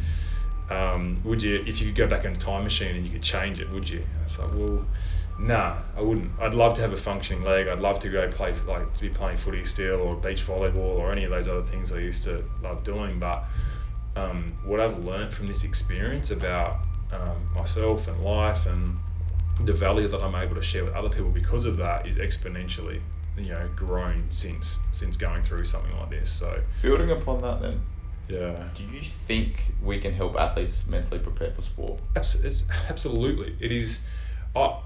um, 0.70 1.20
would 1.26 1.44
you 1.44 1.56
if 1.68 1.82
you 1.82 1.88
could 1.88 1.96
go 1.96 2.08
back 2.08 2.24
in 2.24 2.32
a 2.32 2.36
time 2.36 2.64
machine 2.64 2.96
and 2.96 3.06
you 3.06 3.12
could 3.12 3.22
change 3.22 3.60
it 3.60 3.70
would 3.72 3.90
you? 3.90 4.00
And 4.00 4.24
it's 4.24 4.40
like 4.40 4.54
well 4.54 4.86
nah 5.38 5.78
I 5.98 6.02
wouldn't. 6.02 6.32
I'd 6.40 6.54
love 6.54 6.76
to 6.76 6.82
have 6.82 6.94
a 6.94 6.98
functioning 6.98 7.44
leg. 7.44 7.68
I'd 7.68 7.80
love 7.80 8.00
to 8.02 8.10
go 8.10 8.30
play 8.30 8.54
like 8.66 8.94
to 8.94 9.02
be 9.02 9.10
playing 9.10 9.38
footy 9.38 9.66
still 9.66 10.00
or 10.02 10.16
beach 10.16 10.46
volleyball 10.46 10.78
or 11.00 11.12
any 11.12 11.26
of 11.26 11.32
those 11.32 11.50
other 11.50 11.64
things 11.64 11.92
I 11.92 12.00
used 12.00 12.24
to 12.24 12.46
love 12.64 12.84
doing 12.84 13.20
but 13.20 13.44
um, 14.16 14.58
what 14.66 14.80
I've 14.80 15.04
learned 15.04 15.34
from 15.34 15.48
this 15.48 15.64
experience 15.64 16.32
about 16.32 16.86
um, 17.12 17.50
myself 17.56 18.08
and 18.08 18.24
life 18.24 18.66
and 18.66 18.98
the 19.64 19.74
value 19.74 20.08
that 20.08 20.22
I'm 20.22 20.36
able 20.36 20.56
to 20.56 20.62
share 20.62 20.86
with 20.86 20.94
other 20.94 21.10
people 21.10 21.30
because 21.30 21.66
of 21.66 21.78
that 21.78 22.08
is 22.08 22.18
exponentially 22.18 23.02
you 23.38 23.50
know 23.50 23.70
grown 23.76 24.26
since 24.30 24.80
since 24.92 25.16
going 25.18 25.44
through 25.44 25.66
something 25.66 25.96
like 25.98 26.10
this. 26.10 26.32
So 26.32 26.62
Building 26.82 27.10
upon 27.10 27.40
that, 27.42 27.62
then, 27.62 27.82
yeah. 28.28 28.70
Do 28.76 28.84
you 28.84 29.02
think 29.02 29.74
we 29.84 30.00
can 30.00 30.14
help 30.14 30.36
athletes 30.36 30.86
mentally 30.88 31.20
prepare 31.20 31.52
for 31.52 31.62
sport? 31.62 32.00
Abs- 32.16 32.66
absolutely. 32.90 33.56
It 33.60 33.72
is 33.72 34.04
uh, 34.56 34.78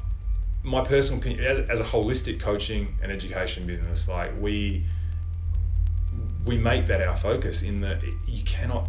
my 0.63 0.84
personal 0.84 1.20
opinion 1.20 1.44
as, 1.46 1.70
as 1.70 1.79
a 1.79 1.84
holistic 1.84 2.39
coaching 2.39 2.98
and 3.01 3.12
education 3.12 3.67
business 3.67 4.08
like 4.08 4.32
we 4.39 4.84
we 6.46 6.58
make 6.58 6.88
that 6.88 7.01
our 7.01 7.15
focus 7.15 7.62
in 7.63 7.82
that 7.82 8.01
you 8.27 8.44
cannot 8.44 8.88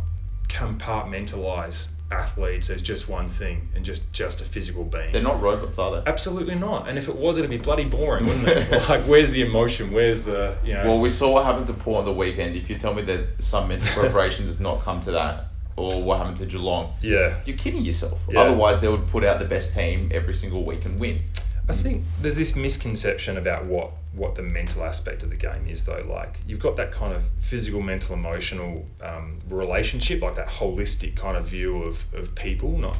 compartmentalize 0.57 1.91
athletes 2.11 2.71
as 2.71 2.81
just 2.81 3.09
one 3.09 3.27
thing 3.27 3.69
and 3.75 3.85
just 3.85 4.13
just 4.13 4.41
a 4.41 4.45
physical 4.45 4.85
being 4.85 5.11
They're 5.13 5.23
not 5.23 5.43
robots, 5.43 5.79
are 5.79 5.97
they? 5.97 6.09
Absolutely 6.09 6.55
not. 6.55 6.89
And 6.89 6.97
if 6.97 7.09
it 7.09 7.17
was, 7.17 7.37
it'd 7.37 7.51
be 7.51 7.57
bloody 7.57 7.85
boring, 7.85 8.27
wouldn't 8.27 8.47
it? 8.47 8.71
like, 8.89 9.03
where's 9.05 9.33
the 9.33 9.43
emotion? 9.43 9.91
Where's 9.93 10.23
the 10.23 10.57
you 10.65 10.75
know? 10.75 10.85
Well, 10.85 11.01
we 11.01 11.11
saw 11.11 11.33
what 11.33 11.45
happened 11.45 11.67
to 11.67 11.73
Port 11.73 12.01
on 12.01 12.05
the 12.05 12.13
weekend. 12.13 12.55
If 12.57 12.71
you 12.71 12.77
tell 12.77 12.95
me 12.95 13.03
that 13.03 13.43
some 13.43 13.69
mental 13.69 13.89
preparation 14.01 14.47
does 14.47 14.61
not 14.61 14.83
come 14.83 15.01
to 15.01 15.11
that, 15.13 15.47
or 15.77 16.03
what 16.03 16.19
happened 16.19 16.39
to 16.39 16.47
Geelong, 16.47 16.95
yeah, 17.03 17.41
you're 17.45 17.57
kidding 17.57 17.85
yourself. 17.85 18.21
Yeah. 18.31 18.41
Otherwise, 18.41 18.81
they 18.81 18.89
would 18.89 19.09
put 19.09 19.25
out 19.25 19.39
the 19.39 19.45
best 19.45 19.75
team 19.75 20.11
every 20.15 20.35
single 20.35 20.65
week 20.65 20.85
and 20.85 21.01
win. 21.01 21.23
I 21.69 21.73
think 21.73 22.05
there's 22.21 22.37
this 22.37 22.55
misconception 22.55 23.37
about 23.37 23.65
what 23.65 23.91
what 24.17 24.35
the 24.35 24.43
mental 24.43 24.83
aspect 24.83 25.23
of 25.23 25.31
the 25.31 25.37
game 25.37 25.67
is, 25.69 25.85
though. 25.85 26.05
Like 26.09 26.41
you've 26.47 26.59
got 26.59 26.77
that 26.77 26.91
kind 26.91 27.13
of 27.13 27.25
physical, 27.39 27.81
mental, 27.81 28.15
emotional 28.15 28.87
um, 29.03 29.39
relationship, 29.49 30.23
like 30.23 30.35
that 30.37 30.49
holistic 30.49 31.15
kind 31.15 31.37
of 31.37 31.47
view 31.47 31.83
of 31.83 32.13
of 32.15 32.35
people, 32.35 32.79
not 32.79 32.97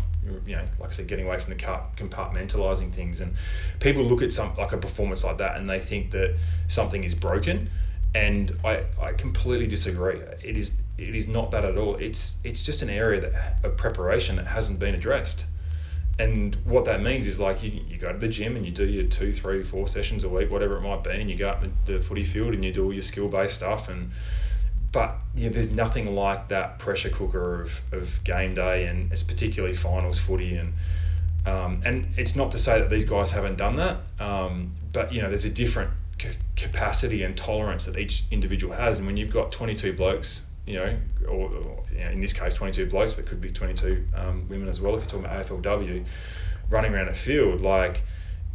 you 0.47 0.57
know, 0.57 0.65
like 0.79 0.91
I 0.91 0.93
said, 0.93 1.07
getting 1.07 1.27
away 1.27 1.39
from 1.39 1.55
the 1.55 1.59
compartmentalizing 1.59 2.93
things. 2.93 3.21
And 3.21 3.35
people 3.81 4.03
look 4.03 4.23
at 4.23 4.33
some 4.33 4.55
like 4.57 4.73
a 4.73 4.79
performance 4.79 5.25
like 5.25 5.39
that, 5.39 5.57
and 5.57 5.69
they 5.69 5.79
think 5.79 6.11
that 6.11 6.37
something 6.69 7.05
is 7.05 7.15
broken. 7.15 7.71
And 8.15 8.59
I, 8.65 8.85
I 9.01 9.13
completely 9.13 9.67
disagree. 9.67 10.21
It 10.43 10.57
is 10.57 10.75
it 10.99 11.15
is 11.15 11.29
not 11.29 11.51
that 11.51 11.65
at 11.65 11.79
all. 11.79 11.97
It's 11.97 12.39
it's 12.45 12.63
just 12.63 12.83
an 12.83 12.91
area 12.91 13.21
that 13.21 13.65
of 13.65 13.77
preparation 13.77 14.37
that 14.37 14.47
hasn't 14.47 14.79
been 14.79 14.95
addressed 14.95 15.47
and 16.19 16.55
what 16.65 16.87
that 16.87 17.03
means 17.03 17.27
is 17.27 17.39
like 17.39 17.63
you, 17.63 17.81
you 17.89 17.99
go 17.99 18.11
to 18.13 18.19
the 18.19 18.29
gym 18.29 18.57
and 18.57 18.65
you 18.65 18.73
do 18.73 18.87
your 18.87 19.05
two 19.05 19.33
three 19.33 19.63
four 19.63 19.87
sessions 19.87 20.25
a 20.25 20.29
week 20.29 20.51
whatever 20.51 20.79
it 20.79 20.83
might 20.83 21.05
be 21.05 21.11
and 21.11 21.31
you 21.31 21.37
go 21.37 21.49
out 21.49 21.63
in 21.63 21.75
the 21.85 22.01
footy 22.01 22.25
field 22.25 22.55
and 22.55 22.65
you 22.65 22.73
do 22.73 22.85
all 22.85 22.93
your 22.93 23.03
skill 23.03 23.29
based 23.29 23.57
stuff 23.57 23.89
and 23.89 24.11
but 24.93 25.17
yeah, 25.35 25.51
there's 25.51 25.71
nothing 25.71 26.15
like 26.15 26.49
that 26.49 26.79
pressure 26.79 27.11
cooker 27.11 27.61
of, 27.61 27.83
of 27.93 28.25
game 28.25 28.55
day 28.55 28.87
and 28.87 29.13
it's 29.13 29.23
particularly 29.23 29.77
finals 29.77 30.19
footy 30.19 30.57
and 30.57 30.73
um, 31.45 31.83
and 31.85 32.09
it's 32.17 32.35
not 32.35 32.51
to 32.53 32.59
say 32.59 32.81
that 32.81 32.89
these 32.89 33.05
guys 33.05 33.33
haven't 33.33 33.59
done 33.59 33.75
that 33.75 33.99
um, 34.19 34.73
but 34.93 35.13
you 35.13 35.21
know 35.21 35.29
there's 35.29 35.45
a 35.45 35.51
different 35.51 35.91
c- 36.19 36.31
capacity 36.57 37.23
and 37.23 37.37
tolerance 37.37 37.85
that 37.85 37.99
each 37.99 38.25
individual 38.31 38.75
has 38.75 38.99
and 38.99 39.07
when 39.07 39.19
you've 39.19 39.33
got 39.33 39.53
22 39.53 39.93
blokes 39.93 40.47
you 40.67 40.75
know 40.75 40.97
or, 41.29 41.55
or 41.55 41.83
you 41.93 42.01
know, 42.05 42.11
in 42.11 42.21
this 42.21 42.33
case 42.33 42.55
22 42.55 42.87
blokes 42.87 43.13
but 43.15 43.25
could 43.27 43.41
be 43.41 43.51
22 43.51 44.07
um, 44.15 44.49
women 44.49 44.69
as 44.69 44.81
well 44.81 44.95
if 44.95 45.01
you're 45.03 45.09
talking 45.23 45.25
about 45.25 45.47
AFLW 45.47 46.05
running 46.71 46.93
around 46.95 47.09
a 47.09 47.15
field 47.15 47.63
like 47.63 48.03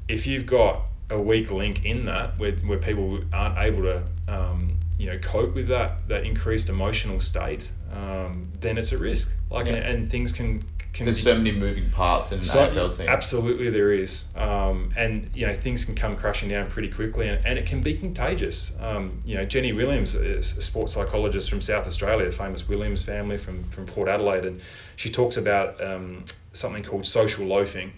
if 0.08 0.27
you've 0.27 0.46
got 0.46 0.82
a 1.10 1.22
weak 1.22 1.51
link 1.51 1.86
in 1.86 2.06
that 2.06 2.38
where, 2.39 2.53
where 2.53 2.77
people 2.77 3.20
aren't 3.34 3.58
able 3.58 3.82
to 3.84 4.03
um, 4.27 4.77
you 4.98 5.10
know 5.10 5.18
cope 5.20 5.56
with 5.56 5.68
that 5.68 6.08
that 6.08 6.25
increased 6.25 6.70
emotional 6.70 7.20
state 7.20 7.72
um, 7.91 8.51
then 8.60 8.77
it's 8.77 8.91
a 8.91 8.98
risk 8.98 9.34
like 9.50 9.68
Yeah. 9.68 9.74
and, 9.74 9.86
and 9.96 10.10
things 10.10 10.32
can 10.32 10.63
can 10.93 11.05
There's 11.05 11.24
so 11.24 11.36
many 11.36 11.53
moving 11.53 11.89
parts 11.89 12.33
in 12.33 12.39
an 12.39 12.43
so, 12.43 12.67
AFL 12.67 12.98
team. 12.98 13.07
Absolutely, 13.07 13.69
there 13.69 13.93
is, 13.93 14.25
um, 14.36 14.91
and 14.98 15.29
you 15.33 15.48
know 15.48 15.53
things 15.53 15.86
can 15.86 15.95
come 15.95 16.15
crashing 16.15 16.50
down 16.50 16.67
pretty 16.67 16.89
quickly, 16.89 17.29
and, 17.29 17.45
and 17.45 17.57
it 17.57 17.65
can 17.65 17.79
be 17.79 17.93
contagious. 17.93 18.75
Um, 18.79 19.21
you 19.24 19.38
know, 19.38 19.45
Jenny 19.45 19.71
Williams, 19.71 20.15
is 20.15 20.57
a 20.57 20.62
sports 20.62 20.93
psychologist 20.93 21.50
from 21.50 21.62
South 21.62 21.88
Australia, 21.88 22.25
the 22.25 22.31
famous 22.31 22.67
Williams 22.67 23.03
family 23.03 23.38
from 23.38 23.63
from 23.63 23.86
Port 23.86 24.10
Adelaide, 24.10 24.45
and 24.45 24.62
she 24.98 25.10
talks 25.10 25.38
about 25.38 25.81
um, 25.83 26.25
something 26.51 26.83
called 26.83 27.05
social 27.05 27.45
loafing. 27.45 27.93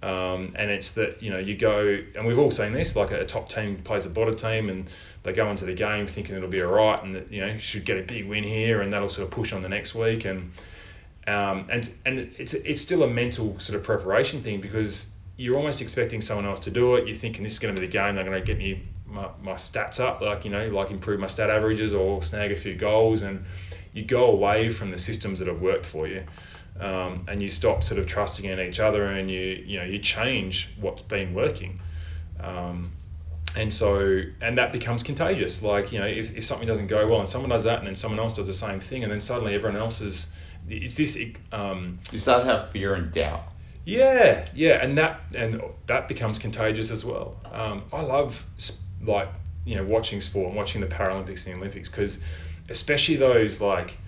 Um, 0.00 0.54
and 0.54 0.70
it's 0.70 0.92
that 0.92 1.20
you 1.20 1.30
know 1.30 1.38
you 1.38 1.56
go 1.56 2.04
and 2.14 2.24
we've 2.24 2.38
all 2.38 2.52
seen 2.52 2.72
this 2.72 2.94
like 2.94 3.10
a 3.10 3.24
top 3.24 3.48
team 3.48 3.78
plays 3.78 4.06
a 4.06 4.10
bottom 4.10 4.36
team 4.36 4.68
and 4.68 4.88
they 5.24 5.32
go 5.32 5.50
into 5.50 5.64
the 5.64 5.74
game 5.74 6.06
thinking 6.06 6.36
it'll 6.36 6.48
be 6.48 6.62
all 6.62 6.72
right 6.72 7.02
and 7.02 7.12
that 7.14 7.32
you 7.32 7.44
know 7.44 7.58
should 7.58 7.84
get 7.84 7.98
a 7.98 8.04
big 8.04 8.28
win 8.28 8.44
here 8.44 8.80
and 8.80 8.92
that'll 8.92 9.08
sort 9.08 9.26
of 9.26 9.32
push 9.32 9.52
on 9.52 9.60
the 9.60 9.68
next 9.68 9.96
week 9.96 10.24
and 10.24 10.52
um, 11.28 11.66
and 11.70 11.92
and 12.06 12.18
it's 12.38 12.54
it's 12.54 12.80
still 12.80 13.02
a 13.02 13.08
mental 13.08 13.58
sort 13.60 13.76
of 13.78 13.84
preparation 13.84 14.40
thing 14.40 14.60
because 14.60 15.10
you're 15.36 15.56
almost 15.56 15.80
expecting 15.80 16.20
someone 16.20 16.46
else 16.46 16.60
to 16.60 16.70
do 16.70 16.96
it. 16.96 17.06
You're 17.06 17.16
thinking 17.16 17.42
this 17.42 17.52
is 17.52 17.58
going 17.58 17.74
to 17.74 17.80
be 17.80 17.86
the 17.86 17.92
game. 17.92 18.14
They're 18.14 18.24
going 18.24 18.40
to 18.40 18.44
get 18.44 18.58
me 18.58 18.88
my, 19.06 19.28
my 19.42 19.52
stats 19.52 20.00
up, 20.00 20.20
like 20.20 20.44
you 20.44 20.50
know, 20.50 20.68
like 20.68 20.90
improve 20.90 21.20
my 21.20 21.26
stat 21.26 21.50
averages 21.50 21.92
or 21.92 22.22
snag 22.22 22.50
a 22.50 22.56
few 22.56 22.74
goals, 22.74 23.22
and 23.22 23.44
you 23.92 24.04
go 24.04 24.26
away 24.26 24.70
from 24.70 24.88
the 24.88 24.98
systems 24.98 25.38
that 25.40 25.48
have 25.48 25.60
worked 25.60 25.84
for 25.84 26.08
you, 26.08 26.24
um, 26.80 27.24
and 27.28 27.42
you 27.42 27.50
stop 27.50 27.84
sort 27.84 28.00
of 28.00 28.06
trusting 28.06 28.46
in 28.46 28.58
each 28.58 28.80
other, 28.80 29.04
and 29.04 29.30
you 29.30 29.62
you 29.66 29.78
know 29.78 29.84
you 29.84 29.98
change 29.98 30.70
what's 30.80 31.02
been 31.02 31.34
working. 31.34 31.80
Um, 32.40 32.92
and 33.54 33.72
so 33.72 34.22
and 34.40 34.56
that 34.58 34.72
becomes 34.72 35.02
contagious 35.02 35.62
like 35.62 35.90
you 35.90 35.98
know 35.98 36.06
if, 36.06 36.36
if 36.36 36.44
something 36.44 36.68
doesn't 36.68 36.86
go 36.86 37.06
well 37.08 37.18
and 37.18 37.26
someone 37.26 37.48
does 37.48 37.64
that 37.64 37.78
and 37.78 37.86
then 37.86 37.96
someone 37.96 38.20
else 38.20 38.34
does 38.34 38.46
the 38.46 38.52
same 38.52 38.78
thing 38.78 39.02
and 39.02 39.10
then 39.10 39.22
suddenly 39.22 39.54
everyone 39.54 39.76
else 39.76 40.02
is 40.02 40.30
it's 40.70 40.96
this 40.96 41.18
um, 41.52 41.98
you 42.12 42.18
start 42.18 42.44
to 42.44 42.48
have 42.48 42.70
fear 42.70 42.94
and 42.94 43.12
doubt. 43.12 43.42
yeah 43.84 44.46
yeah 44.54 44.82
and 44.82 44.96
that 44.98 45.20
and 45.34 45.60
that 45.86 46.08
becomes 46.08 46.38
contagious 46.38 46.90
as 46.90 47.04
well 47.04 47.36
um, 47.52 47.82
i 47.92 48.00
love 48.00 48.44
like 49.02 49.28
you 49.64 49.76
know 49.76 49.84
watching 49.84 50.20
sport 50.20 50.48
and 50.48 50.56
watching 50.56 50.80
the 50.80 50.86
paralympics 50.86 51.46
and 51.46 51.54
the 51.54 51.58
olympics 51.58 51.88
because 51.88 52.20
especially 52.68 53.16
those 53.16 53.60
like 53.60 53.98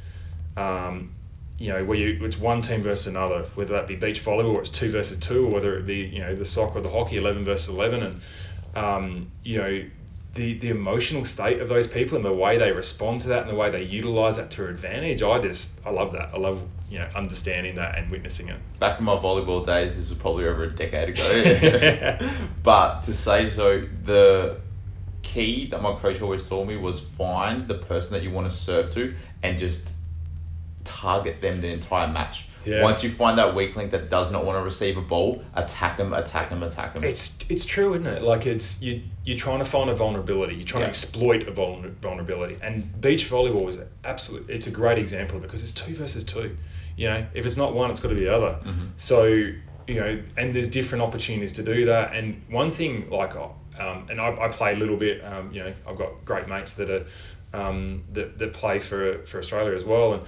um, 0.56 1.12
you 1.58 1.68
know 1.68 1.84
where 1.84 1.96
you 1.96 2.24
it's 2.24 2.38
one 2.38 2.62
team 2.62 2.82
versus 2.82 3.06
another 3.06 3.42
whether 3.54 3.74
that 3.74 3.86
be 3.86 3.94
beach 3.94 4.24
volleyball 4.24 4.56
or 4.56 4.60
it's 4.60 4.70
two 4.70 4.90
versus 4.90 5.18
two 5.18 5.46
or 5.46 5.50
whether 5.50 5.78
it 5.78 5.86
be 5.86 5.98
you 5.98 6.20
know 6.20 6.34
the 6.34 6.44
soccer 6.44 6.78
or 6.78 6.80
the 6.80 6.90
hockey 6.90 7.16
11 7.16 7.44
versus 7.44 7.68
11 7.74 8.02
and 8.02 8.20
um, 8.74 9.30
you 9.44 9.58
know 9.58 9.78
the, 10.34 10.54
the 10.58 10.68
emotional 10.68 11.24
state 11.24 11.60
of 11.60 11.68
those 11.68 11.86
people 11.88 12.16
and 12.16 12.24
the 12.24 12.32
way 12.32 12.56
they 12.56 12.70
respond 12.70 13.20
to 13.22 13.28
that 13.28 13.42
and 13.42 13.50
the 13.50 13.56
way 13.56 13.68
they 13.68 13.82
utilize 13.82 14.36
that 14.36 14.50
to 14.50 14.62
their 14.62 14.70
advantage 14.70 15.22
i 15.22 15.38
just 15.40 15.80
i 15.84 15.90
love 15.90 16.12
that 16.12 16.30
i 16.32 16.38
love 16.38 16.62
you 16.88 16.98
know 16.98 17.08
understanding 17.14 17.74
that 17.74 17.98
and 17.98 18.10
witnessing 18.10 18.48
it 18.48 18.56
Back 18.80 18.98
in 18.98 19.04
my 19.04 19.14
volleyball 19.14 19.66
days, 19.66 19.94
this 19.94 20.08
was 20.08 20.16
probably 20.16 20.46
over 20.46 20.62
a 20.62 20.74
decade 20.74 21.10
ago. 21.10 22.30
but 22.62 23.02
to 23.02 23.12
say 23.12 23.50
so, 23.50 23.86
the 24.04 24.56
key 25.20 25.66
that 25.66 25.82
my 25.82 25.94
coach 25.96 26.22
always 26.22 26.48
told 26.48 26.66
me 26.66 26.78
was 26.78 26.98
find 26.98 27.68
the 27.68 27.74
person 27.74 28.14
that 28.14 28.22
you 28.22 28.30
want 28.30 28.50
to 28.50 28.56
serve 28.56 28.90
to 28.94 29.14
and 29.42 29.58
just 29.58 29.90
target 30.84 31.42
them 31.42 31.60
the 31.60 31.68
entire 31.68 32.10
match. 32.10 32.48
Yeah. 32.64 32.82
Once 32.82 33.02
you 33.02 33.10
find 33.10 33.38
that 33.38 33.54
weak 33.54 33.74
link 33.76 33.90
that 33.92 34.10
does 34.10 34.30
not 34.30 34.44
want 34.44 34.58
to 34.58 34.62
receive 34.62 34.96
a 34.98 35.00
ball, 35.00 35.42
attack 35.54 35.96
them, 35.96 36.12
attack 36.12 36.50
them, 36.50 36.62
attack 36.62 36.92
them. 36.94 37.04
It's 37.04 37.38
it's 37.48 37.64
true, 37.66 37.90
isn't 37.92 38.06
it? 38.06 38.22
Like 38.22 38.44
it's 38.46 38.82
you 38.82 39.02
you're 39.24 39.38
trying 39.38 39.60
to 39.60 39.64
find 39.64 39.88
a 39.88 39.94
vulnerability. 39.94 40.54
You're 40.56 40.66
trying 40.66 40.82
Yeah. 40.82 40.86
to 40.86 40.90
exploit 40.90 41.42
a 41.48 41.52
vulner- 41.52 41.92
vulnerability. 42.02 42.56
And 42.62 43.00
beach 43.00 43.30
volleyball 43.30 43.68
is 43.68 43.78
absolute. 44.04 44.48
It's 44.50 44.66
a 44.66 44.70
great 44.70 44.98
example 44.98 45.36
of 45.38 45.44
it 45.44 45.46
because 45.46 45.62
it's 45.62 45.72
two 45.72 45.94
versus 45.94 46.24
two. 46.24 46.56
You 46.96 47.08
know, 47.10 47.24
if 47.34 47.46
it's 47.46 47.56
not 47.56 47.74
one, 47.74 47.90
it's 47.90 48.00
got 48.00 48.10
to 48.10 48.14
be 48.14 48.24
the 48.24 48.34
other. 48.34 48.58
So 48.96 49.22
you 49.86 49.98
know, 49.98 50.22
and 50.36 50.54
there's 50.54 50.68
different 50.68 51.02
opportunities 51.02 51.52
to 51.54 51.62
do 51.64 51.86
that. 51.86 52.14
And 52.14 52.42
one 52.48 52.70
thing, 52.70 53.10
like, 53.10 53.34
um, 53.34 54.06
and 54.08 54.20
I, 54.20 54.36
I 54.44 54.48
play 54.48 54.72
a 54.72 54.76
little 54.76 54.96
bit. 54.96 55.24
Um, 55.24 55.50
you 55.52 55.60
know, 55.60 55.72
I've 55.88 55.96
got 55.98 56.24
great 56.24 56.46
mates 56.46 56.74
that 56.74 56.90
are 56.90 57.06
um, 57.52 58.02
that, 58.12 58.38
that 58.38 58.52
play 58.52 58.78
for 58.78 59.24
for 59.26 59.38
Australia 59.38 59.74
as 59.74 59.84
well, 59.84 60.12
and 60.14 60.22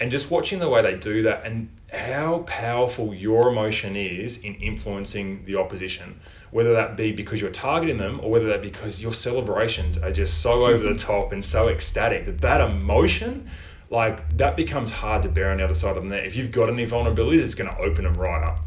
and 0.00 0.10
just 0.10 0.30
watching 0.30 0.58
the 0.58 0.68
way 0.68 0.82
they 0.82 0.96
do 0.96 1.22
that 1.22 1.44
and 1.44 1.68
how 1.92 2.38
powerful 2.46 3.14
your 3.14 3.48
emotion 3.48 3.96
is 3.96 4.42
in 4.42 4.54
influencing 4.56 5.44
the 5.44 5.56
opposition, 5.56 6.20
whether 6.50 6.72
that 6.72 6.96
be 6.96 7.12
because 7.12 7.40
you're 7.40 7.50
targeting 7.50 7.98
them 7.98 8.20
or 8.22 8.30
whether 8.30 8.46
that 8.46 8.60
be 8.60 8.70
because 8.70 9.02
your 9.02 9.14
celebrations 9.14 9.96
are 9.98 10.10
just 10.10 10.40
so 10.40 10.66
over 10.66 10.82
the 10.82 10.94
top 10.98 11.32
and 11.32 11.44
so 11.44 11.68
ecstatic 11.68 12.26
that 12.26 12.38
that 12.38 12.60
emotion, 12.60 13.48
like 13.90 14.36
that 14.36 14.56
becomes 14.56 14.90
hard 14.90 15.22
to 15.22 15.28
bear 15.28 15.50
on 15.50 15.58
the 15.58 15.64
other 15.64 15.74
side 15.74 15.96
of 15.96 16.02
the 16.02 16.08
net. 16.08 16.24
If 16.26 16.34
you've 16.34 16.50
got 16.50 16.68
any 16.68 16.86
vulnerabilities, 16.86 17.42
it's 17.42 17.54
going 17.54 17.70
to 17.70 17.78
open 17.78 18.04
them 18.04 18.14
right 18.14 18.42
up. 18.42 18.60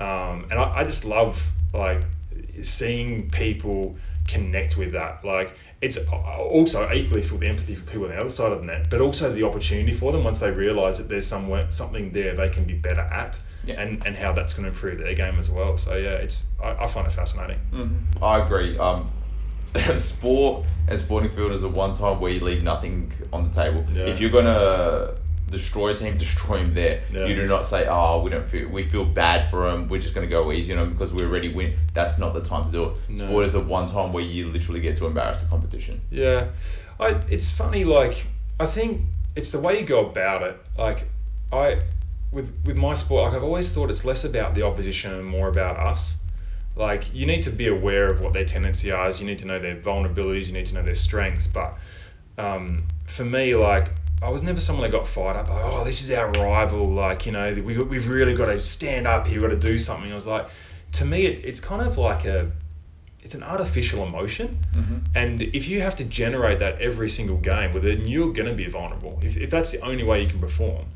Um, 0.00 0.46
and 0.50 0.54
I, 0.54 0.80
I 0.80 0.84
just 0.84 1.04
love 1.04 1.52
like 1.74 2.02
seeing 2.62 3.30
people 3.30 3.96
connect 4.28 4.76
with 4.76 4.92
that. 4.92 5.24
Like 5.24 5.56
it's 5.80 5.98
also 6.08 6.90
equally 6.92 7.22
feel 7.22 7.38
the 7.38 7.48
empathy 7.48 7.74
for 7.74 7.84
people 7.84 8.04
on 8.04 8.10
the 8.10 8.18
other 8.18 8.30
side 8.30 8.52
of 8.52 8.60
the 8.60 8.66
net, 8.66 8.88
but 8.90 9.00
also 9.00 9.32
the 9.32 9.42
opportunity 9.42 9.92
for 9.92 10.12
them 10.12 10.24
once 10.24 10.40
they 10.40 10.50
realise 10.50 10.98
that 10.98 11.08
there's 11.08 11.26
somewhere 11.26 11.70
something 11.70 12.12
there 12.12 12.34
they 12.34 12.48
can 12.48 12.64
be 12.64 12.74
better 12.74 13.00
at, 13.00 13.40
yeah. 13.64 13.80
and 13.80 14.04
and 14.06 14.16
how 14.16 14.32
that's 14.32 14.54
going 14.54 14.64
to 14.64 14.70
improve 14.70 14.98
their 14.98 15.14
game 15.14 15.38
as 15.38 15.50
well. 15.50 15.76
So 15.78 15.96
yeah, 15.96 16.14
it's 16.14 16.44
I, 16.62 16.84
I 16.84 16.86
find 16.86 17.06
it 17.06 17.12
fascinating. 17.12 17.58
Mm-hmm. 17.72 18.24
I 18.24 18.46
agree. 18.46 18.78
Um, 18.78 19.10
sport 19.96 20.66
and 20.86 21.00
sporting 21.00 21.30
field 21.30 21.52
is 21.52 21.62
the 21.62 21.68
one 21.68 21.96
time 21.96 22.20
where 22.20 22.30
you 22.30 22.40
leave 22.40 22.62
nothing 22.62 23.12
on 23.32 23.44
the 23.44 23.50
table. 23.50 23.84
Yeah. 23.92 24.04
If 24.04 24.20
you're 24.20 24.30
gonna 24.30 25.14
destroy 25.52 25.90
a 25.90 25.94
team, 25.94 26.16
destroy 26.16 26.56
him 26.56 26.74
there. 26.74 27.02
Yeah. 27.12 27.26
You 27.26 27.36
do 27.36 27.46
not 27.46 27.64
say, 27.64 27.86
"Oh, 27.88 28.22
we 28.22 28.30
don't 28.30 28.44
feel 28.44 28.68
we 28.68 28.82
feel 28.82 29.04
bad 29.04 29.48
for 29.50 29.68
him. 29.70 29.88
We're 29.88 30.00
just 30.00 30.14
going 30.14 30.28
to 30.28 30.30
go 30.30 30.50
easy 30.50 30.72
on 30.72 30.82
him 30.82 30.90
because 30.90 31.12
we 31.12 31.22
already 31.22 31.52
win." 31.52 31.76
That's 31.94 32.18
not 32.18 32.34
the 32.34 32.40
time 32.40 32.64
to 32.64 32.72
do 32.72 32.82
it. 32.84 32.96
No. 33.08 33.26
Sport 33.26 33.44
is 33.46 33.52
the 33.52 33.60
one 33.60 33.88
time 33.88 34.10
where 34.12 34.24
you 34.24 34.48
literally 34.48 34.80
get 34.80 34.96
to 34.96 35.06
embarrass 35.06 35.40
the 35.40 35.48
competition. 35.48 36.00
Yeah, 36.10 36.48
I. 36.98 37.20
It's 37.28 37.50
funny. 37.50 37.84
Like 37.84 38.26
I 38.58 38.66
think 38.66 39.02
it's 39.36 39.50
the 39.50 39.60
way 39.60 39.78
you 39.78 39.86
go 39.86 40.06
about 40.06 40.42
it. 40.42 40.56
Like 40.76 41.08
I, 41.52 41.80
with 42.32 42.52
with 42.64 42.76
my 42.76 42.94
sport, 42.94 43.24
like 43.26 43.34
I've 43.34 43.44
always 43.44 43.72
thought 43.72 43.90
it's 43.90 44.04
less 44.04 44.24
about 44.24 44.54
the 44.54 44.62
opposition 44.62 45.12
and 45.14 45.24
more 45.24 45.48
about 45.48 45.76
us. 45.76 46.18
Like 46.74 47.14
you 47.14 47.26
need 47.26 47.42
to 47.42 47.50
be 47.50 47.68
aware 47.68 48.06
of 48.06 48.20
what 48.20 48.32
their 48.32 48.44
tendency 48.44 48.90
is. 48.90 49.20
You 49.20 49.26
need 49.26 49.38
to 49.38 49.46
know 49.46 49.58
their 49.58 49.76
vulnerabilities. 49.76 50.46
You 50.46 50.54
need 50.54 50.66
to 50.66 50.74
know 50.74 50.82
their 50.82 50.94
strengths. 50.94 51.46
But 51.46 51.76
um, 52.38 52.84
for 53.04 53.24
me, 53.24 53.54
like 53.54 53.88
I 54.22 54.30
was 54.30 54.42
never 54.42 54.60
someone 54.60 54.88
that 54.88 54.96
got 54.96 55.08
fired 55.08 55.36
up. 55.36 55.48
Like, 55.48 55.62
oh, 55.64 55.84
this 55.84 56.00
is 56.00 56.10
our 56.12 56.30
rival. 56.30 56.84
Like, 56.84 57.26
you 57.26 57.32
know, 57.32 57.52
we, 57.54 57.76
we've 57.78 58.08
really 58.08 58.34
got 58.34 58.46
to 58.46 58.62
stand 58.62 59.06
up 59.06 59.26
here. 59.26 59.40
We've 59.40 59.50
got 59.50 59.60
to 59.60 59.68
do 59.68 59.78
something. 59.78 60.10
I 60.12 60.14
was 60.14 60.26
like, 60.26 60.48
to 60.92 61.04
me, 61.04 61.26
it, 61.26 61.44
it's 61.44 61.60
kind 61.60 61.82
of 61.82 61.98
like 61.98 62.24
a, 62.24 62.52
it's 63.22 63.34
an 63.34 63.42
artificial 63.42 64.04
emotion. 64.06 64.58
Mm-hmm. 64.72 64.98
And 65.14 65.42
if 65.42 65.68
you 65.68 65.80
have 65.80 65.96
to 65.96 66.04
generate 66.04 66.60
that 66.60 66.80
every 66.80 67.08
single 67.08 67.38
game, 67.38 67.72
well, 67.72 67.82
then 67.82 68.06
you're 68.06 68.32
going 68.32 68.48
to 68.48 68.54
be 68.54 68.66
vulnerable. 68.66 69.18
If, 69.22 69.36
if 69.36 69.50
that's 69.50 69.72
the 69.72 69.80
only 69.80 70.04
way 70.04 70.22
you 70.22 70.28
can 70.28 70.40
perform, 70.40 70.86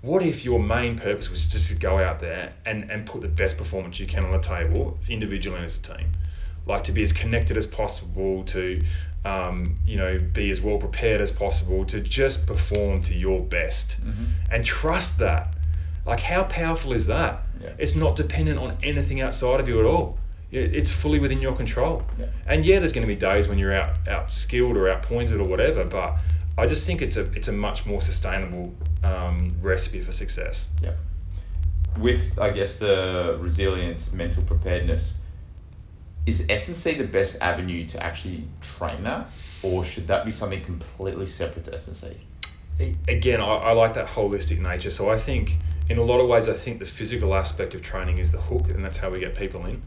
what 0.00 0.24
if 0.24 0.44
your 0.44 0.58
main 0.58 0.98
purpose 0.98 1.30
was 1.30 1.46
just 1.46 1.68
to 1.68 1.76
go 1.76 1.98
out 1.98 2.18
there 2.18 2.54
and, 2.66 2.90
and 2.90 3.06
put 3.06 3.20
the 3.20 3.28
best 3.28 3.56
performance 3.56 4.00
you 4.00 4.06
can 4.06 4.24
on 4.24 4.32
the 4.32 4.40
table, 4.40 4.98
individually 5.08 5.58
and 5.58 5.66
as 5.66 5.78
a 5.78 5.82
team? 5.82 6.10
Like 6.66 6.84
to 6.84 6.92
be 6.92 7.02
as 7.02 7.12
connected 7.12 7.56
as 7.56 7.66
possible, 7.66 8.44
to 8.44 8.80
um, 9.24 9.78
you 9.86 9.96
know, 9.96 10.18
be 10.18 10.50
as 10.50 10.60
well 10.60 10.78
prepared 10.78 11.20
as 11.20 11.30
possible 11.30 11.84
to 11.86 12.00
just 12.00 12.46
perform 12.46 13.02
to 13.02 13.14
your 13.14 13.40
best 13.40 14.00
mm-hmm. 14.00 14.24
and 14.50 14.64
trust 14.64 15.18
that. 15.18 15.54
Like, 16.04 16.20
how 16.20 16.44
powerful 16.44 16.92
is 16.92 17.06
that? 17.06 17.42
Yeah. 17.60 17.70
It's 17.78 17.94
not 17.94 18.16
dependent 18.16 18.58
on 18.58 18.76
anything 18.82 19.20
outside 19.20 19.60
of 19.60 19.68
you 19.68 19.78
at 19.78 19.86
all. 19.86 20.18
It's 20.50 20.90
fully 20.90 21.18
within 21.18 21.40
your 21.40 21.54
control. 21.54 22.02
Yeah. 22.18 22.26
And 22.46 22.66
yeah, 22.66 22.78
there's 22.78 22.92
going 22.92 23.06
to 23.06 23.14
be 23.14 23.18
days 23.18 23.48
when 23.48 23.58
you're 23.58 23.72
out 23.72 24.06
out 24.06 24.30
skilled 24.30 24.76
or 24.76 24.86
out 24.86 25.02
pointed 25.02 25.40
or 25.40 25.48
whatever, 25.48 25.82
but 25.84 26.18
I 26.58 26.66
just 26.66 26.86
think 26.86 27.00
it's 27.00 27.16
a 27.16 27.22
it's 27.32 27.48
a 27.48 27.52
much 27.52 27.86
more 27.86 28.02
sustainable 28.02 28.74
um, 29.02 29.54
recipe 29.62 30.02
for 30.02 30.12
success. 30.12 30.68
Yeah. 30.82 30.92
With 31.98 32.38
I 32.38 32.50
guess 32.50 32.76
the 32.76 33.38
resilience, 33.40 34.12
mental 34.12 34.42
preparedness, 34.42 35.14
is 36.26 36.46
S&C 36.48 36.94
the 36.94 37.04
best 37.04 37.40
avenue 37.40 37.86
to 37.88 38.02
actually 38.02 38.44
train 38.60 39.02
that, 39.04 39.28
or 39.62 39.84
should 39.84 40.06
that 40.08 40.24
be 40.24 40.32
something 40.32 40.64
completely 40.64 41.26
separate 41.26 41.64
to 41.64 41.74
S&C? 41.74 42.16
Again, 43.08 43.40
I, 43.40 43.44
I 43.44 43.72
like 43.72 43.94
that 43.94 44.06
holistic 44.06 44.60
nature. 44.60 44.90
So 44.90 45.10
I 45.10 45.18
think, 45.18 45.58
in 45.88 45.98
a 45.98 46.02
lot 46.02 46.20
of 46.20 46.26
ways, 46.28 46.48
I 46.48 46.54
think 46.54 46.78
the 46.78 46.86
physical 46.86 47.34
aspect 47.34 47.74
of 47.74 47.82
training 47.82 48.18
is 48.18 48.32
the 48.32 48.40
hook, 48.40 48.70
and 48.70 48.84
that's 48.84 48.96
how 48.96 49.10
we 49.10 49.20
get 49.20 49.36
people 49.36 49.64
in. 49.66 49.82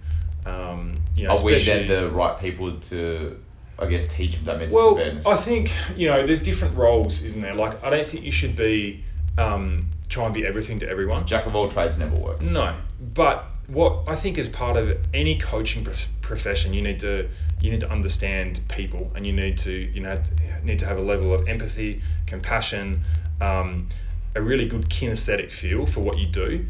Um, 0.45 0.95
you 1.15 1.28
know, 1.28 1.32
Are 1.32 1.43
we 1.43 1.58
then 1.63 1.88
the 1.88 2.10
right 2.12 2.39
people 2.39 2.78
to 2.78 3.39
I 3.78 3.88
guess 3.88 4.13
teach 4.13 4.36
them 4.36 4.45
that 4.45 4.60
mental 4.60 4.95
well? 4.95 5.21
I 5.26 5.36
think 5.36 5.71
you 5.98 6.08
know 6.08 6.26
there's 6.26 6.43
different 6.43 6.76
roles, 6.76 7.24
isn't 7.24 7.41
there? 7.41 7.56
Like 7.56 7.84
I 7.84 7.89
don't 7.89 8.06
think 8.06 8.24
you 8.24 8.32
should 8.32 8.56
be 8.56 9.04
um, 9.38 9.89
try 10.08 10.26
and 10.26 10.34
be 10.34 10.45
everything 10.45 10.80
to 10.80 10.89
everyone. 10.89 11.26
Jack 11.26 11.45
of 11.45 11.56
all 11.56 11.69
trades 11.69 11.98
never 11.98 12.15
works. 12.15 12.43
No, 12.45 12.74
but 13.13 13.45
what 13.67 14.04
I 14.08 14.15
think 14.15 14.38
is 14.38 14.49
part 14.49 14.78
of 14.78 14.97
any 15.13 15.38
coaching 15.38 15.88
profession, 16.21 16.73
you 16.73 16.82
need 16.82 16.99
to 16.99 17.30
you 17.62 17.71
need 17.71 17.80
to 17.80 17.91
understand 17.91 18.60
people, 18.67 19.12
and 19.15 19.25
you 19.25 19.34
need 19.34 19.58
to 19.60 19.71
you 19.71 20.01
know 20.01 20.15
need 20.63 20.80
to 20.80 20.86
have 20.86 20.97
a 20.97 21.01
level 21.01 21.34
of 21.34 21.47
empathy, 21.47 22.01
compassion, 22.25 23.01
um, 23.41 23.89
a 24.36 24.41
really 24.41 24.67
good 24.67 24.89
kinesthetic 24.89 25.51
feel 25.51 25.86
for 25.86 26.01
what 26.01 26.17
you 26.17 26.28
do, 26.28 26.65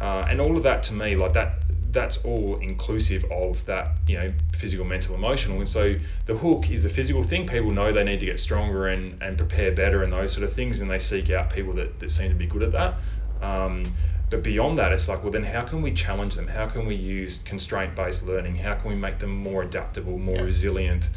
uh, 0.00 0.26
and 0.28 0.40
all 0.40 0.56
of 0.56 0.62
that 0.62 0.82
to 0.84 0.94
me 0.94 1.16
like 1.16 1.32
that 1.32 1.62
that's 1.96 2.22
all 2.26 2.58
inclusive 2.58 3.24
of 3.32 3.64
that 3.64 3.96
you 4.06 4.18
know 4.18 4.28
physical 4.54 4.84
mental 4.84 5.14
emotional. 5.14 5.58
And 5.58 5.68
so 5.68 5.96
the 6.26 6.36
hook 6.36 6.70
is 6.70 6.82
the 6.82 6.90
physical 6.90 7.22
thing. 7.22 7.46
People 7.46 7.70
know 7.70 7.90
they 7.90 8.04
need 8.04 8.20
to 8.20 8.26
get 8.26 8.38
stronger 8.38 8.86
and, 8.86 9.20
and 9.22 9.38
prepare 9.38 9.72
better 9.72 10.02
and 10.02 10.12
those 10.12 10.32
sort 10.32 10.44
of 10.44 10.52
things. 10.52 10.80
And 10.80 10.90
they 10.90 10.98
seek 10.98 11.30
out 11.30 11.50
people 11.50 11.72
that, 11.74 11.98
that 12.00 12.10
seem 12.10 12.28
to 12.28 12.34
be 12.34 12.46
good 12.46 12.62
at 12.62 12.72
that. 12.72 12.94
Um, 13.40 13.84
but 14.28 14.42
beyond 14.42 14.78
that, 14.78 14.92
it's 14.92 15.08
like, 15.08 15.22
well, 15.22 15.32
then 15.32 15.44
how 15.44 15.62
can 15.62 15.82
we 15.82 15.92
challenge 15.92 16.34
them? 16.34 16.48
How 16.48 16.66
can 16.66 16.86
we 16.86 16.94
use 16.94 17.42
constraint 17.42 17.94
based 17.94 18.26
learning? 18.26 18.56
How 18.56 18.74
can 18.74 18.90
we 18.90 18.96
make 18.96 19.18
them 19.18 19.36
more 19.36 19.62
adaptable, 19.62 20.18
more 20.18 20.36
yeah. 20.36 20.42
resilient 20.42 21.10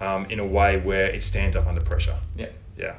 um, 0.00 0.26
in 0.26 0.40
a 0.40 0.46
way 0.46 0.76
where 0.78 1.08
it 1.08 1.22
stands 1.22 1.54
up 1.56 1.66
under 1.66 1.80
pressure? 1.80 2.16
Yeah. 2.36 2.50
Yeah. 2.76 2.96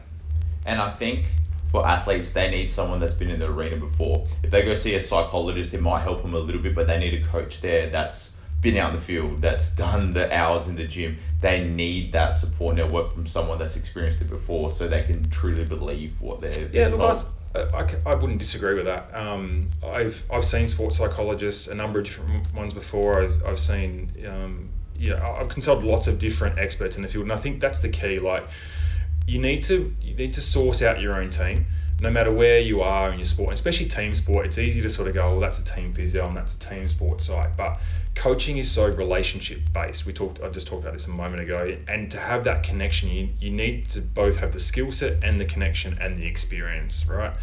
And 0.65 0.80
I 0.80 0.89
think 0.89 1.26
for 1.72 1.86
athletes, 1.86 2.32
they 2.32 2.50
need 2.50 2.69
someone 2.72 3.00
that's 3.00 3.13
been 3.13 3.30
in 3.30 3.39
the 3.39 3.48
arena 3.48 3.78
before. 3.78 4.28
If 4.43 4.52
they 4.52 4.62
go 4.63 4.74
see 4.76 4.95
a 4.95 5.02
psychologist, 5.02 5.74
it 5.74 5.82
might 5.82 6.02
help 6.02 6.22
them 6.22 6.34
a 6.34 6.39
little 6.39 6.62
bit, 6.62 6.74
but 6.74 6.88
they 6.88 7.00
need 7.00 7.13
a 7.13 7.24
coach 7.24 7.62
there 7.62 7.89
that's 7.89 8.34
been 8.62 8.76
out 8.78 8.89
in 8.89 8.95
the 8.95 9.02
field, 9.02 9.41
that's 9.41 9.72
done 9.76 10.12
the 10.12 10.36
hours 10.36 10.67
in 10.67 10.76
the 10.76 10.86
gym. 10.86 11.17
They 11.41 11.63
need 11.63 12.12
that 12.13 12.30
support 12.30 12.76
network 12.76 13.13
from 13.13 13.28
someone 13.28 13.58
that's 13.60 13.78
experienced 13.78 14.22
it 14.22 14.30
before 14.30 14.72
so 14.72 14.88
they 14.88 15.04
can 15.04 15.30
truly 15.30 15.65
believe 15.65 16.19
what 16.19 16.41
they're, 16.41 16.63
yeah, 16.63 16.88
they're 16.88 16.91
told. 16.91 17.30
I, 17.55 17.88
I 18.05 18.15
wouldn't 18.15 18.39
disagree 18.39 18.75
with 18.75 18.85
that. 18.85 19.13
Um, 19.13 19.67
I've 19.83 20.23
I've 20.31 20.45
seen 20.45 20.67
sports 20.67 20.97
psychologists, 20.97 21.67
a 21.67 21.75
number 21.75 21.99
of 21.99 22.05
different 22.05 22.53
ones 22.53 22.73
before. 22.73 23.21
I've, 23.21 23.43
I've 23.45 23.59
seen, 23.59 24.12
um, 24.27 24.69
you 24.95 25.12
know, 25.12 25.38
I've 25.39 25.49
consulted 25.49 25.85
lots 25.85 26.07
of 26.07 26.19
different 26.19 26.59
experts 26.59 26.95
in 26.95 27.03
the 27.03 27.09
field, 27.09 27.23
and 27.23 27.33
I 27.33 27.38
think 27.38 27.59
that's 27.59 27.79
the 27.79 27.89
key. 27.89 28.19
Like, 28.19 28.47
you 29.27 29.39
need 29.39 29.63
to 29.63 29.95
you 30.01 30.15
need 30.15 30.33
to 30.33 30.41
source 30.41 30.81
out 30.81 31.01
your 31.01 31.19
own 31.19 31.29
team 31.29 31.65
no 32.01 32.09
matter 32.09 32.33
where 32.33 32.59
you 32.59 32.81
are 32.81 33.12
in 33.12 33.19
your 33.19 33.25
sport, 33.25 33.53
especially 33.53 33.88
team 33.88 34.13
sport, 34.13 34.45
it's 34.45 34.57
easy 34.57 34.81
to 34.81 34.89
sort 34.89 35.09
of 35.09 35.13
go, 35.13 35.27
well, 35.27 35.39
that's 35.39 35.59
a 35.59 35.63
team 35.63 35.93
physio 35.93 36.25
and 36.25 36.38
that's 36.38 36.53
a 36.53 36.59
team 36.59 36.88
sports 36.88 37.25
psych. 37.25 37.57
But 37.57 37.79
coaching 38.15 38.57
is 38.57 38.71
so 38.71 38.88
relationship 38.88 39.59
based. 39.73 40.05
We 40.05 40.13
talked, 40.13 40.41
I 40.41 40.49
just 40.49 40.67
talked 40.67 40.83
about 40.83 40.93
this 40.93 41.07
a 41.07 41.12
moment 41.12 41.41
ago. 41.41 41.77
And 41.88 42.09
to 42.12 42.17
have 42.17 42.45
that 42.45 42.63
connection, 42.63 43.09
you, 43.09 43.29
you 43.39 43.51
need 43.51 43.89
to 43.89 44.01
both 44.01 44.38
have 44.38 44.53
the 44.53 44.59
skill 44.59 44.91
set 44.91 45.23
and 45.23 45.39
the 45.39 45.45
connection 45.45 45.97
and 45.99 46.17
the 46.17 46.25
experience, 46.25 47.05
right? 47.05 47.33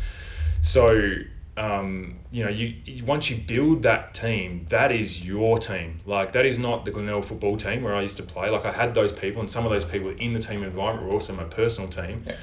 So, 0.63 1.19
um, 1.59 2.19
you 2.31 2.45
know, 2.45 2.51
you, 2.51 2.75
you 2.85 3.05
once 3.05 3.31
you 3.31 3.37
build 3.37 3.83
that 3.83 4.15
team, 4.15 4.67
that 4.71 4.91
is 4.91 5.27
your 5.27 5.59
team. 5.59 6.01
Like 6.05 6.33
that 6.33 6.45
is 6.45 6.59
not 6.59 6.85
the 6.85 6.91
Glenelg 6.91 7.25
football 7.25 7.57
team 7.57 7.83
where 7.83 7.95
I 7.95 8.03
used 8.03 8.19
to 8.19 8.23
play. 8.23 8.51
Like 8.51 8.67
I 8.67 8.73
had 8.73 8.95
those 8.95 9.11
people, 9.11 9.41
and 9.41 9.51
some 9.51 9.65
of 9.65 9.71
those 9.71 9.85
people 9.85 10.11
in 10.11 10.35
the 10.35 10.39
team 10.39 10.63
environment 10.63 11.07
were 11.07 11.15
also 11.15 11.35
my 11.35 11.45
personal 11.45 11.89
team. 11.89 12.23
Yeah 12.27 12.37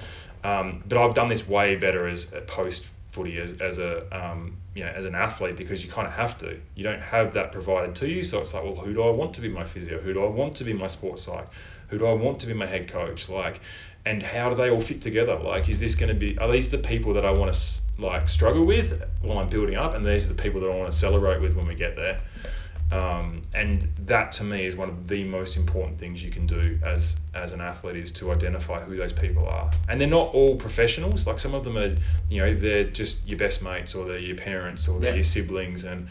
um, 0.43 0.83
but 0.87 0.97
I've 0.97 1.13
done 1.13 1.27
this 1.27 1.47
way 1.47 1.75
better 1.75 2.07
as 2.07 2.33
a 2.33 2.41
post 2.41 2.87
footy 3.11 3.39
as, 3.39 3.53
as 3.61 3.77
a 3.77 4.07
um, 4.11 4.57
you 4.73 4.83
know 4.83 4.89
as 4.89 5.05
an 5.05 5.13
athlete 5.13 5.55
because 5.55 5.85
you 5.85 5.91
kind 5.91 6.07
of 6.07 6.13
have 6.13 6.37
to. 6.39 6.59
You 6.75 6.83
don't 6.83 7.01
have 7.01 7.33
that 7.33 7.51
provided 7.51 7.95
to 7.95 8.09
you, 8.09 8.23
so 8.23 8.39
it's 8.39 8.53
like, 8.53 8.63
well, 8.63 8.75
who 8.75 8.93
do 8.93 9.03
I 9.03 9.11
want 9.11 9.33
to 9.35 9.41
be 9.41 9.49
my 9.49 9.63
physio? 9.63 9.99
Who 9.99 10.13
do 10.13 10.23
I 10.23 10.29
want 10.29 10.55
to 10.57 10.63
be 10.63 10.73
my 10.73 10.87
sports 10.87 11.23
psych? 11.23 11.47
Who 11.89 11.99
do 11.99 12.07
I 12.07 12.15
want 12.15 12.39
to 12.39 12.47
be 12.47 12.53
my 12.53 12.65
head 12.65 12.87
coach? 12.87 13.29
Like, 13.29 13.61
and 14.05 14.23
how 14.23 14.49
do 14.49 14.55
they 14.55 14.69
all 14.69 14.81
fit 14.81 15.01
together? 15.01 15.35
Like, 15.35 15.69
is 15.69 15.79
this 15.79 15.95
going 15.95 16.09
to 16.09 16.15
be? 16.15 16.37
Are 16.39 16.51
these 16.51 16.71
the 16.71 16.77
people 16.79 17.13
that 17.13 17.25
I 17.25 17.31
want 17.31 17.53
to 17.53 17.81
like 17.99 18.27
struggle 18.27 18.65
with 18.65 19.03
while 19.21 19.37
I'm 19.37 19.47
building 19.47 19.75
up, 19.75 19.93
and 19.93 20.03
these 20.03 20.25
are 20.29 20.33
the 20.33 20.41
people 20.41 20.59
that 20.61 20.71
I 20.71 20.75
want 20.75 20.91
to 20.91 20.97
celebrate 20.97 21.39
with 21.39 21.55
when 21.55 21.67
we 21.67 21.75
get 21.75 21.95
there? 21.95 22.19
Um, 22.93 23.41
and 23.55 23.81
that 24.05 24.31
to 24.33 24.43
me 24.43 24.65
is 24.65 24.75
one 24.75 24.87
of 24.87 25.07
the 25.07 25.23
most 25.23 25.57
important 25.57 25.97
things 25.97 26.23
you 26.23 26.29
can 26.29 26.45
do 26.45 26.79
as 26.85 27.17
as 27.33 27.51
an 27.51 27.59
athlete 27.59 27.95
is 27.95 28.11
to 28.11 28.31
identify 28.31 28.81
who 28.81 28.95
those 28.95 29.11
people 29.11 29.47
are. 29.47 29.71
And 29.89 29.99
they're 29.99 30.07
not 30.07 30.31
all 30.35 30.57
professionals. 30.57 31.25
Like 31.25 31.39
some 31.39 31.55
of 31.55 31.63
them 31.63 31.75
are, 31.75 31.95
you 32.29 32.41
know, 32.41 32.53
they're 32.53 32.83
just 32.83 33.27
your 33.27 33.39
best 33.39 33.63
mates 33.63 33.95
or 33.95 34.05
they're 34.05 34.19
your 34.19 34.35
parents 34.35 34.87
or 34.87 34.99
they're 34.99 35.09
yeah. 35.09 35.15
your 35.15 35.23
siblings 35.23 35.83
and 35.85 36.07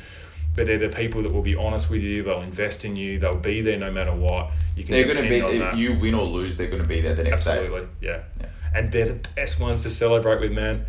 but 0.56 0.66
they're 0.66 0.76
the 0.76 0.88
people 0.88 1.22
that 1.22 1.32
will 1.32 1.42
be 1.42 1.54
honest 1.54 1.88
with 1.88 2.02
you. 2.02 2.24
They'll 2.24 2.42
invest 2.42 2.84
in 2.84 2.96
you. 2.96 3.18
They'll 3.18 3.36
be 3.36 3.60
there 3.60 3.78
no 3.78 3.92
matter 3.92 4.14
what. 4.14 4.50
You 4.76 4.82
can. 4.82 4.92
They're 4.92 5.04
going 5.04 5.22
to 5.22 5.28
be. 5.28 5.38
If 5.38 5.76
you 5.76 5.98
win 5.98 6.14
or 6.14 6.24
lose, 6.24 6.56
they're 6.56 6.68
going 6.68 6.82
to 6.82 6.88
be 6.88 7.00
there 7.00 7.14
the 7.14 7.22
next 7.22 7.46
Absolutely, 7.46 7.68
day. 7.68 7.76
Absolutely, 7.76 8.08
yeah. 8.08 8.22
yeah. 8.40 8.46
And 8.74 8.90
they're 8.90 9.06
the 9.06 9.28
best 9.36 9.60
ones 9.60 9.84
to 9.84 9.90
celebrate 9.90 10.40
with, 10.40 10.52
man. 10.52 10.84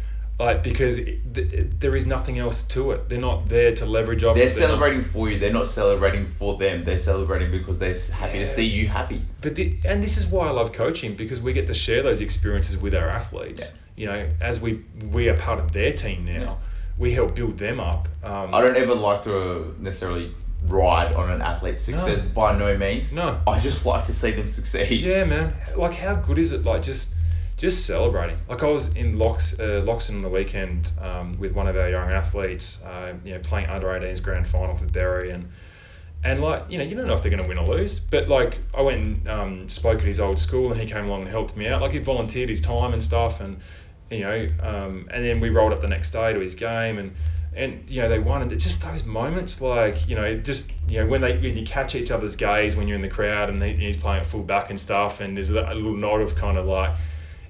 Like 0.45 0.63
because 0.63 0.97
it, 0.97 1.33
th- 1.33 1.67
there 1.79 1.95
is 1.95 2.05
nothing 2.05 2.37
else 2.39 2.63
to 2.67 2.91
it. 2.91 3.09
They're 3.09 3.19
not 3.19 3.49
there 3.49 3.73
to 3.75 3.85
leverage 3.85 4.23
off. 4.23 4.35
They're 4.35 4.45
not- 4.45 4.53
celebrating 4.65 5.01
for 5.01 5.29
you. 5.29 5.39
They're 5.39 5.53
not 5.53 5.67
celebrating 5.67 6.25
for 6.27 6.57
them. 6.57 6.83
They're 6.83 6.97
celebrating 6.97 7.51
because 7.51 7.79
they're 7.79 7.95
happy 8.17 8.39
to 8.39 8.45
see 8.47 8.65
you 8.65 8.87
happy. 8.87 9.21
But 9.41 9.55
the, 9.55 9.77
and 9.85 10.03
this 10.03 10.17
is 10.17 10.25
why 10.27 10.47
I 10.47 10.51
love 10.51 10.71
coaching 10.73 11.15
because 11.15 11.41
we 11.41 11.53
get 11.53 11.67
to 11.67 11.73
share 11.73 12.01
those 12.03 12.21
experiences 12.21 12.77
with 12.77 12.93
our 12.95 13.09
athletes. 13.09 13.73
You 13.95 14.07
know, 14.07 14.29
as 14.41 14.59
we 14.59 14.83
we 15.11 15.29
are 15.29 15.37
part 15.37 15.59
of 15.59 15.71
their 15.71 15.91
team 15.93 16.25
now, 16.25 16.31
Yeah. 16.41 16.55
we 16.97 17.13
help 17.13 17.35
build 17.35 17.57
them 17.59 17.79
up. 17.79 18.07
Um, 18.23 18.53
I 18.53 18.61
don't 18.61 18.75
ever 18.77 18.95
like 18.95 19.23
to 19.25 19.75
necessarily 19.79 20.33
ride 20.67 21.13
on 21.15 21.29
an 21.29 21.41
athlete's 21.41 21.81
success 21.81 22.17
No. 22.19 22.23
by 22.33 22.57
no 22.57 22.75
means. 22.77 23.11
no, 23.11 23.39
I 23.45 23.59
just 23.59 23.85
like 23.85 24.05
to 24.05 24.13
see 24.13 24.31
them 24.31 24.47
succeed. 24.47 25.01
yeah, 25.01 25.25
man. 25.25 25.53
Like, 25.75 25.93
how 25.95 26.15
good 26.15 26.37
is 26.37 26.53
it? 26.53 26.63
Like, 26.65 26.81
just 26.83 27.13
just 27.63 27.85
celebrating. 27.85 28.35
Like, 28.49 28.61
I 28.61 28.67
was 28.67 28.93
in 28.93 29.17
Lox, 29.17 29.57
uh, 29.57 29.81
Loxton 29.87 30.15
on 30.15 30.21
the 30.21 30.27
weekend 30.27 30.91
um, 31.01 31.39
with 31.39 31.53
one 31.53 31.65
of 31.65 31.77
our 31.77 31.89
young 31.89 32.11
athletes. 32.11 32.83
Uh, 32.83 33.13
you 33.23 33.33
know, 33.33 33.39
playing 33.39 33.67
under 33.67 33.87
18s 33.87 34.21
grand 34.21 34.47
final 34.47 34.75
for 34.75 34.85
Berri 34.85 35.31
and. 35.31 35.49
And 36.25 36.39
like 36.39 36.63
you 36.69 36.77
know, 36.77 36.85
you 36.85 36.95
don't 36.95 37.05
know 37.05 37.15
if 37.15 37.21
they're 37.21 37.29
going 37.29 37.43
to 37.43 37.49
win 37.49 37.57
or 37.57 37.65
lose. 37.65 37.99
But 37.99 38.29
like, 38.29 38.59
I 38.73 38.81
went 38.81 39.05
and 39.05 39.27
um, 39.27 39.67
spoke 39.67 39.99
at 39.99 40.05
his 40.05 40.21
old 40.21 40.39
school, 40.39 40.71
and 40.71 40.79
he 40.79 40.87
came 40.87 41.03
along 41.03 41.23
and 41.23 41.29
helped 41.29 41.57
me 41.57 41.67
out. 41.67 41.81
Like 41.81 41.91
he 41.91 41.99
volunteered 41.99 42.47
his 42.47 42.61
time 42.61 42.93
and 42.93 43.03
stuff, 43.03 43.41
and 43.41 43.57
you 44.09 44.21
know, 44.21 44.47
um, 44.61 45.09
and 45.11 45.25
then 45.25 45.41
we 45.41 45.49
rolled 45.49 45.73
up 45.73 45.81
the 45.81 45.89
next 45.89 46.11
day 46.11 46.31
to 46.31 46.39
his 46.39 46.55
game, 46.55 46.97
and 46.97 47.13
and 47.53 47.89
you 47.89 48.01
know 48.01 48.07
they 48.07 48.19
won, 48.19 48.41
and 48.41 48.57
just 48.57 48.81
those 48.81 49.03
moments, 49.03 49.59
like 49.59 50.07
you 50.07 50.15
know, 50.15 50.37
just 50.37 50.71
you 50.87 51.01
know 51.01 51.07
when 51.07 51.19
they 51.19 51.35
when 51.35 51.57
you 51.57 51.65
catch 51.65 51.93
each 51.93 52.09
other's 52.09 52.37
gaze 52.37 52.73
when 52.73 52.87
you're 52.87 52.95
in 52.95 53.01
the 53.01 53.09
crowd, 53.09 53.49
and 53.49 53.61
he, 53.61 53.73
he's 53.73 53.97
playing 53.97 54.21
at 54.21 54.25
full 54.25 54.43
back 54.43 54.69
and 54.69 54.79
stuff, 54.79 55.19
and 55.19 55.35
there's 55.35 55.49
a 55.49 55.73
little 55.73 55.97
nod 55.97 56.21
of 56.21 56.37
kind 56.37 56.55
of 56.55 56.65
like. 56.65 56.91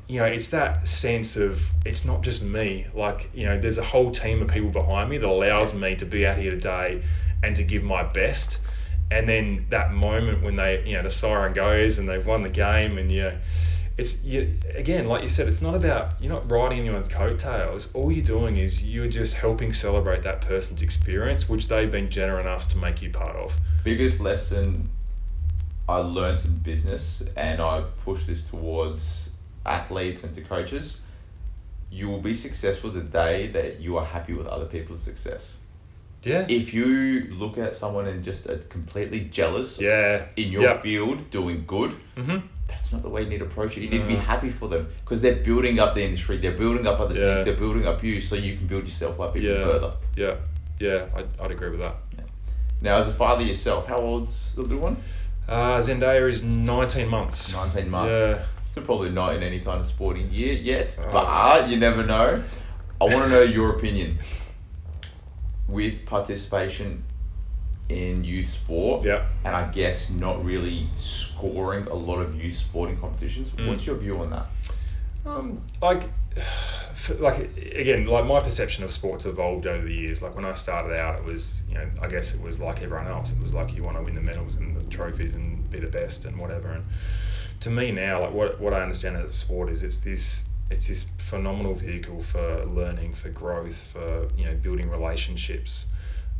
You 0.08 0.20
know, 0.20 0.26
it's 0.26 0.50
that 0.50 0.88
sense 0.88 1.36
of 1.36 1.72
it's 1.86 2.06
not 2.06 2.22
just 2.22 2.44
me. 2.44 2.88
Like, 2.94 3.30
you 3.34 3.46
know, 3.46 3.60
there's 3.60 3.78
a 3.78 3.84
whole 3.84 4.12
team 4.12 4.42
of 4.42 4.50
people 4.50 4.70
behind 4.70 5.10
me 5.10 5.18
that 5.18 5.28
allows 5.28 5.74
me 5.74 5.96
to 5.96 6.06
be 6.06 6.26
out 6.26 6.38
here 6.38 6.52
today 6.52 7.04
and 7.42 7.56
to 7.56 7.64
give 7.64 7.84
my 7.84 8.04
best. 8.04 8.60
And 9.10 9.30
then 9.30 9.66
that 9.70 9.94
moment 9.94 10.42
when 10.42 10.56
they, 10.56 10.84
you 10.86 10.96
know, 10.96 11.04
the 11.04 11.10
siren 11.10 11.54
goes 11.54 11.98
and 11.98 12.08
they've 12.10 12.26
won 12.26 12.44
the 12.44 12.50
game, 12.50 12.98
and 12.98 13.12
you 13.12 13.32
it's 13.98 14.24
you 14.24 14.58
again, 14.74 15.08
like 15.08 15.22
you 15.22 15.30
said, 15.30 15.48
it's 15.48 15.62
not 15.62 15.76
about 15.76 16.14
you're 16.20 16.34
not 16.34 16.50
riding 16.50 16.80
anyone's 16.80 17.08
coattails. 17.08 17.94
All 17.94 18.12
you're 18.12 18.26
doing 18.26 18.58
is 18.58 18.84
you're 18.86 19.08
just 19.08 19.36
helping 19.36 19.72
celebrate 19.72 20.24
that 20.24 20.42
person's 20.42 20.82
experience, 20.82 21.48
which 21.48 21.68
they've 21.68 21.92
been 21.92 22.10
generous 22.10 22.42
enough 22.42 22.68
to 22.70 22.78
make 22.78 23.02
you 23.02 23.12
part 23.12 23.36
of. 23.36 23.56
Biggest 23.84 24.20
lesson 24.20 24.90
I 25.88 25.98
learned 25.98 26.44
in 26.46 26.56
business, 26.58 27.22
and 27.36 27.62
I 27.62 27.84
push 28.04 28.26
this 28.26 28.46
towards 28.46 29.30
athletes 29.66 30.24
and 30.24 30.34
to 30.36 30.42
coaches. 30.42 31.00
You 31.92 32.10
will 32.10 32.22
be 32.22 32.34
successful 32.34 32.90
the 32.90 33.02
day 33.02 33.48
that 33.48 33.80
you 33.80 33.98
are 33.98 34.06
happy 34.06 34.34
with 34.34 34.48
other 34.48 34.66
people's 34.66 35.02
success. 35.04 35.54
Yeah. 36.24 36.46
If 36.48 36.74
you 36.74 37.28
look 37.32 37.58
at 37.58 37.76
someone 37.76 38.08
and 38.08 38.24
just 38.24 38.48
are 38.48 38.58
completely 38.58 39.22
jealous 39.26 39.80
Yeah. 39.80 40.26
in 40.36 40.50
your 40.52 40.64
Yeah. 40.64 40.82
field 40.82 41.30
doing 41.32 41.66
good, 41.68 41.92
Mm-hmm. 42.16 42.38
that's 42.68 42.92
not 42.94 43.02
the 43.04 43.10
way 43.10 43.24
you 43.24 43.30
need 43.30 43.40
to 43.40 43.46
approach 43.46 43.78
it. 43.78 43.82
You 43.82 43.90
need 43.90 44.00
to 44.00 44.08
be 44.08 44.16
happy 44.16 44.50
for 44.50 44.70
them 44.70 44.88
because 45.04 45.22
they're 45.22 45.44
building 45.44 45.80
up 45.80 45.94
the 45.96 46.02
industry, 46.04 46.38
they're 46.38 46.58
building 46.58 46.88
up 46.88 47.00
other 47.00 47.14
Yeah. 47.16 47.26
teams, 47.36 47.46
they're 47.46 47.58
building 47.58 47.86
up 47.86 48.04
you, 48.04 48.22
so 48.22 48.36
you 48.36 48.56
can 48.58 48.68
build 48.68 48.86
yourself 48.86 49.20
up 49.20 49.36
even 49.38 49.50
Yeah. 49.58 49.64
further. 49.70 49.92
Yeah. 50.16 50.36
Yeah. 50.80 51.06
I'd, 51.16 51.28
I'd 51.40 51.52
agree 51.52 51.70
with 51.70 51.82
that. 51.82 51.96
Now, 52.82 52.98
as 52.98 53.08
a 53.08 53.14
father 53.14 53.44
yourself, 53.44 53.88
how 53.88 53.98
old's 53.98 54.56
the 54.56 54.62
little 54.62 54.80
one? 54.80 54.98
Uh, 55.48 55.78
Zendaya 55.80 56.28
is 56.30 56.42
19 56.44 57.08
months. 57.08 57.54
19 57.54 57.90
months. 57.90 58.14
Yeah. 58.16 58.44
Still 58.74 58.86
probably 58.86 59.12
not 59.12 59.36
in 59.36 59.44
any 59.44 59.60
kind 59.60 59.80
of 59.80 59.86
sporting 59.86 60.32
year 60.32 60.54
yet, 60.54 60.98
Oh. 61.00 61.08
but 61.12 61.70
you 61.70 61.78
never 61.78 62.04
know. 62.04 62.44
I 63.00 63.04
want 63.04 63.26
to 63.26 63.30
know 63.30 63.44
your 63.44 63.76
opinion 63.76 64.18
with 65.68 66.08
participation 66.08 67.04
in 67.88 68.24
youth 68.24 68.50
sport. 68.50 69.06
Yeah. 69.06 69.28
And 69.46 69.56
I 69.56 69.70
guess 69.72 70.10
not 70.10 70.44
really 70.44 70.88
scoring 70.96 71.86
a 71.86 71.94
lot 71.94 72.18
of 72.18 72.34
youth 72.42 72.56
sporting 72.58 72.98
competitions. 72.98 73.52
Mm. 73.52 73.68
What's 73.68 73.86
your 73.86 73.96
view 73.96 74.18
on 74.18 74.32
that? 74.32 74.48
Um, 75.24 75.62
like, 75.80 76.10
like 77.20 77.56
again, 77.56 78.08
like 78.08 78.26
my 78.26 78.40
perception 78.40 78.84
of 78.84 78.92
sports 78.92 79.28
evolved 79.28 79.68
over 79.68 79.86
the 79.86 79.94
years. 79.94 80.24
Like 80.24 80.36
when 80.36 80.46
I 80.46 80.56
started 80.56 80.98
out, 80.98 81.20
it 81.20 81.26
was 81.26 81.62
you 81.70 81.76
know 81.76 81.88
I 82.02 82.08
guess 82.08 82.34
it 82.34 82.42
was 82.42 82.60
like 82.60 82.82
everyone 82.82 83.06
else. 83.06 83.32
It 83.32 83.40
was 83.40 83.54
like 83.54 83.76
you 83.76 83.84
want 83.84 83.98
to 83.98 84.02
win 84.04 84.16
the 84.16 84.22
medals 84.22 84.56
and 84.56 84.76
the 84.76 84.84
trophies 84.86 85.36
and 85.36 85.70
be 85.70 85.80
the 85.80 85.92
best 85.92 86.26
and 86.26 86.40
whatever. 86.40 86.70
And 86.70 86.86
to 87.64 87.70
me 87.70 87.92
now, 87.92 88.22
like 88.22 88.34
what 88.34 88.60
what 88.60 88.78
I 88.78 88.82
understand 88.82 89.16
as 89.16 89.30
a 89.30 89.34
sport 89.34 89.70
is 89.70 89.84
it's 89.84 90.00
this 90.00 90.46
it's 90.70 90.88
this 90.88 91.04
phenomenal 91.18 91.74
vehicle 91.74 92.22
for 92.22 92.66
learning, 92.66 93.14
for 93.14 93.30
growth, 93.30 93.78
for 93.94 94.28
you 94.38 94.46
know 94.46 94.54
building 94.56 94.90
relationships, 94.90 95.88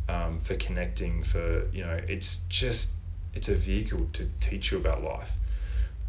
um, 0.08 0.38
for 0.38 0.54
connecting, 0.56 1.22
for 1.24 1.66
you 1.72 1.82
know 1.82 1.98
it's 2.06 2.44
just 2.44 2.96
it's 3.32 3.48
a 3.48 3.54
vehicle 3.54 4.06
to 4.12 4.28
teach 4.38 4.70
you 4.70 4.76
about 4.76 5.02
life 5.02 5.32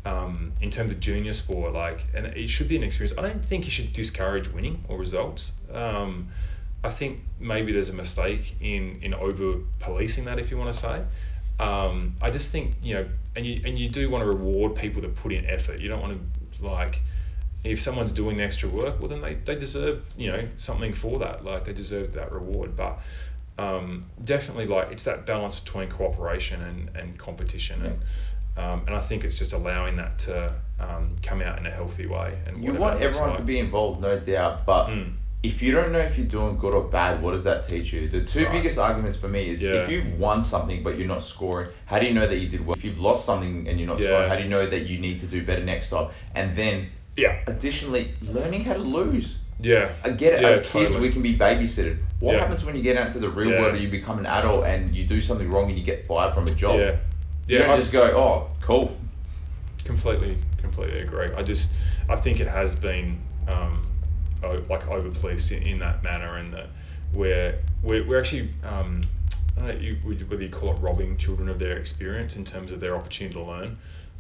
um, 0.06 0.52
in 0.62 0.70
terms 0.70 0.92
of 0.92 1.00
junior 1.00 1.34
sport, 1.34 1.72
like, 1.74 2.06
and 2.14 2.28
it 2.28 2.50
should 2.50 2.68
be 2.68 2.76
an 2.76 2.84
experience. 2.84 3.18
I 3.18 3.22
don't 3.22 3.44
think 3.44 3.64
you 3.64 3.72
should 3.72 3.94
discourage 3.94 4.50
winning 4.50 4.84
or 4.90 4.98
results. 4.98 5.54
Um, 5.74 6.28
I 6.84 6.90
think 6.90 7.22
maybe 7.40 7.72
there's 7.72 7.90
a 7.90 7.94
mistake 7.94 8.56
in 8.60 9.00
in 9.02 9.14
over 9.14 9.60
policing 9.80 10.26
that, 10.26 10.40
if 10.40 10.52
you 10.52 10.58
want 10.58 10.74
to 10.74 10.80
say. 10.80 11.04
Um, 11.60 12.16
I 12.22 12.30
just 12.32 12.52
think 12.52 12.76
you 12.84 12.96
know, 12.96 13.06
and 13.36 13.46
you 13.46 13.62
and 13.66 13.78
you 13.80 13.90
do 13.90 14.10
want 14.10 14.24
to 14.24 14.28
reward 14.28 14.76
people 14.76 15.02
that 15.02 15.16
put 15.16 15.32
in 15.32 15.46
effort. 15.46 15.80
You 15.80 15.88
don't 15.90 16.02
want 16.02 16.14
to 16.60 16.66
like. 16.66 17.02
If 17.64 17.82
someone's 17.82 18.12
doing 18.12 18.38
the 18.38 18.44
extra 18.44 18.70
work, 18.70 19.00
well, 19.00 19.08
then 19.10 19.22
they, 19.22 19.34
they 19.36 19.56
deserve 19.56 20.04
you 20.18 20.32
know 20.32 20.48
something 20.58 20.94
for 20.94 21.18
that. 21.20 21.44
Like 21.44 21.64
they 21.66 21.74
deserve 21.74 22.14
that 22.14 22.32
reward. 22.32 22.76
But 22.76 23.00
um, 23.58 24.06
definitely, 24.24 24.68
like 24.68 24.92
it's 24.92 25.04
that 25.06 25.26
balance 25.26 25.60
between 25.60 25.90
cooperation 25.90 26.62
and, 26.62 26.96
and 26.96 27.18
competition, 27.18 27.82
and 27.84 28.00
um, 28.58 28.84
and 28.86 28.96
I 28.96 29.00
think 29.02 29.24
it's 29.24 29.38
just 29.38 29.54
allowing 29.54 29.96
that 29.98 30.20
to 30.20 30.54
um, 30.80 31.16
come 31.24 31.42
out 31.42 31.58
in 31.58 31.66
a 31.66 31.72
healthy 31.72 32.06
way. 32.06 32.38
And 32.46 32.64
You 32.64 32.74
want 32.74 33.02
everyone 33.02 33.30
like. 33.30 33.40
to 33.40 33.44
be 33.46 33.58
involved, 33.60 34.02
no 34.02 34.20
doubt, 34.20 34.66
but 34.66 34.88
Mm. 34.88 35.14
If 35.48 35.62
you 35.62 35.72
don't 35.72 35.92
know 35.92 36.00
if 36.00 36.18
you're 36.18 36.28
doing 36.28 36.58
good 36.58 36.74
or 36.74 36.84
bad, 36.84 37.22
what 37.22 37.32
does 37.32 37.44
that 37.44 37.68
teach 37.68 37.94
you? 37.94 38.08
The 38.08 38.22
two 38.24 38.44
Right. 38.46 38.54
biggest 38.54 38.78
arguments 38.78 39.18
for 39.18 39.28
me 39.28 39.50
is 39.50 39.62
Yeah. 39.62 39.84
if 39.84 39.90
you've 39.90 40.20
won 40.20 40.44
something 40.44 40.82
but 40.84 40.98
you're 40.98 41.08
not 41.08 41.24
scoring, 41.24 41.70
how 41.86 42.00
do 42.00 42.06
you 42.06 42.14
know 42.14 42.28
that 42.28 42.38
you 42.40 42.48
did 42.50 42.66
well? 42.66 42.76
If 42.76 42.84
you've 42.84 43.00
lost 43.00 43.26
something 43.26 43.68
and 43.68 43.80
you're 43.80 43.88
not 43.88 44.00
Yeah. 44.00 44.08
scoring, 44.08 44.30
how 44.30 44.36
do 44.38 44.44
you 44.44 44.50
know 44.50 44.66
that 44.66 44.88
you 44.88 44.98
need 45.00 45.20
to 45.22 45.26
do 45.28 45.44
better 45.44 45.64
next 45.64 45.90
time? 45.90 46.08
And 46.34 46.56
then, 46.56 46.88
Yeah, 47.16 47.36
additionally, 47.48 48.14
learning 48.22 48.66
how 48.66 48.74
to 48.74 48.80
lose. 48.80 49.38
yeah, 49.62 49.90
I 50.04 50.10
get 50.10 50.34
it. 50.34 50.42
Yeah, 50.42 50.50
As 50.50 50.70
kids, 50.70 50.98
we 50.98 51.10
can 51.12 51.22
be 51.22 51.36
babysitted. 51.38 51.98
What 52.20 52.36
happens 52.40 52.66
when 52.66 52.76
you 52.76 52.82
get 52.82 52.98
out 52.98 53.08
into 53.08 53.20
the 53.20 53.30
real 53.30 53.52
world 53.52 53.74
and 53.76 53.80
you 53.80 53.90
become 53.90 54.20
an 54.20 54.26
adult 54.26 54.66
and 54.66 54.94
you 54.96 55.06
do 55.06 55.22
something 55.22 55.50
wrong 55.50 55.70
and 55.70 55.78
you 55.78 55.84
get 55.86 56.06
fired 56.08 56.34
from 56.34 56.44
a 56.46 56.52
job? 56.52 56.80
yeah, 56.80 56.96
You 57.48 57.60
don't 57.60 57.70
I 57.70 57.78
just 57.78 57.92
go, 57.92 58.02
oh, 58.18 58.50
cool. 58.62 58.98
completely, 59.86 60.38
completely 60.58 61.02
agree. 61.02 61.28
I 61.38 61.44
just, 61.44 61.72
I 62.10 62.16
think 62.16 62.40
it 62.40 62.48
has 62.48 62.76
been 62.76 63.20
um, 63.48 63.86
like 64.70 64.88
over 64.88 65.10
policed 65.10 65.52
in, 65.52 65.64
in 65.64 65.80
that 65.80 66.04
manner, 66.04 66.38
and 66.38 66.54
that 66.54 66.68
we're 67.14 67.60
we're, 67.84 68.06
we're 68.08 68.20
actually. 68.20 68.50
Um, 68.64 69.02
I 69.58 69.72
don't 69.72 69.82
know 69.82 70.12
whether 70.28 70.44
you 70.44 70.50
call 70.50 70.74
it 70.74 70.80
robbing 70.80 71.16
children 71.16 71.48
of 71.48 71.60
their 71.60 71.78
experience 71.78 72.36
in 72.36 72.44
terms 72.44 72.74
of 72.74 72.82
their 72.82 72.94
opportunity 72.94 73.36
to 73.36 73.42
learn, 73.42 73.78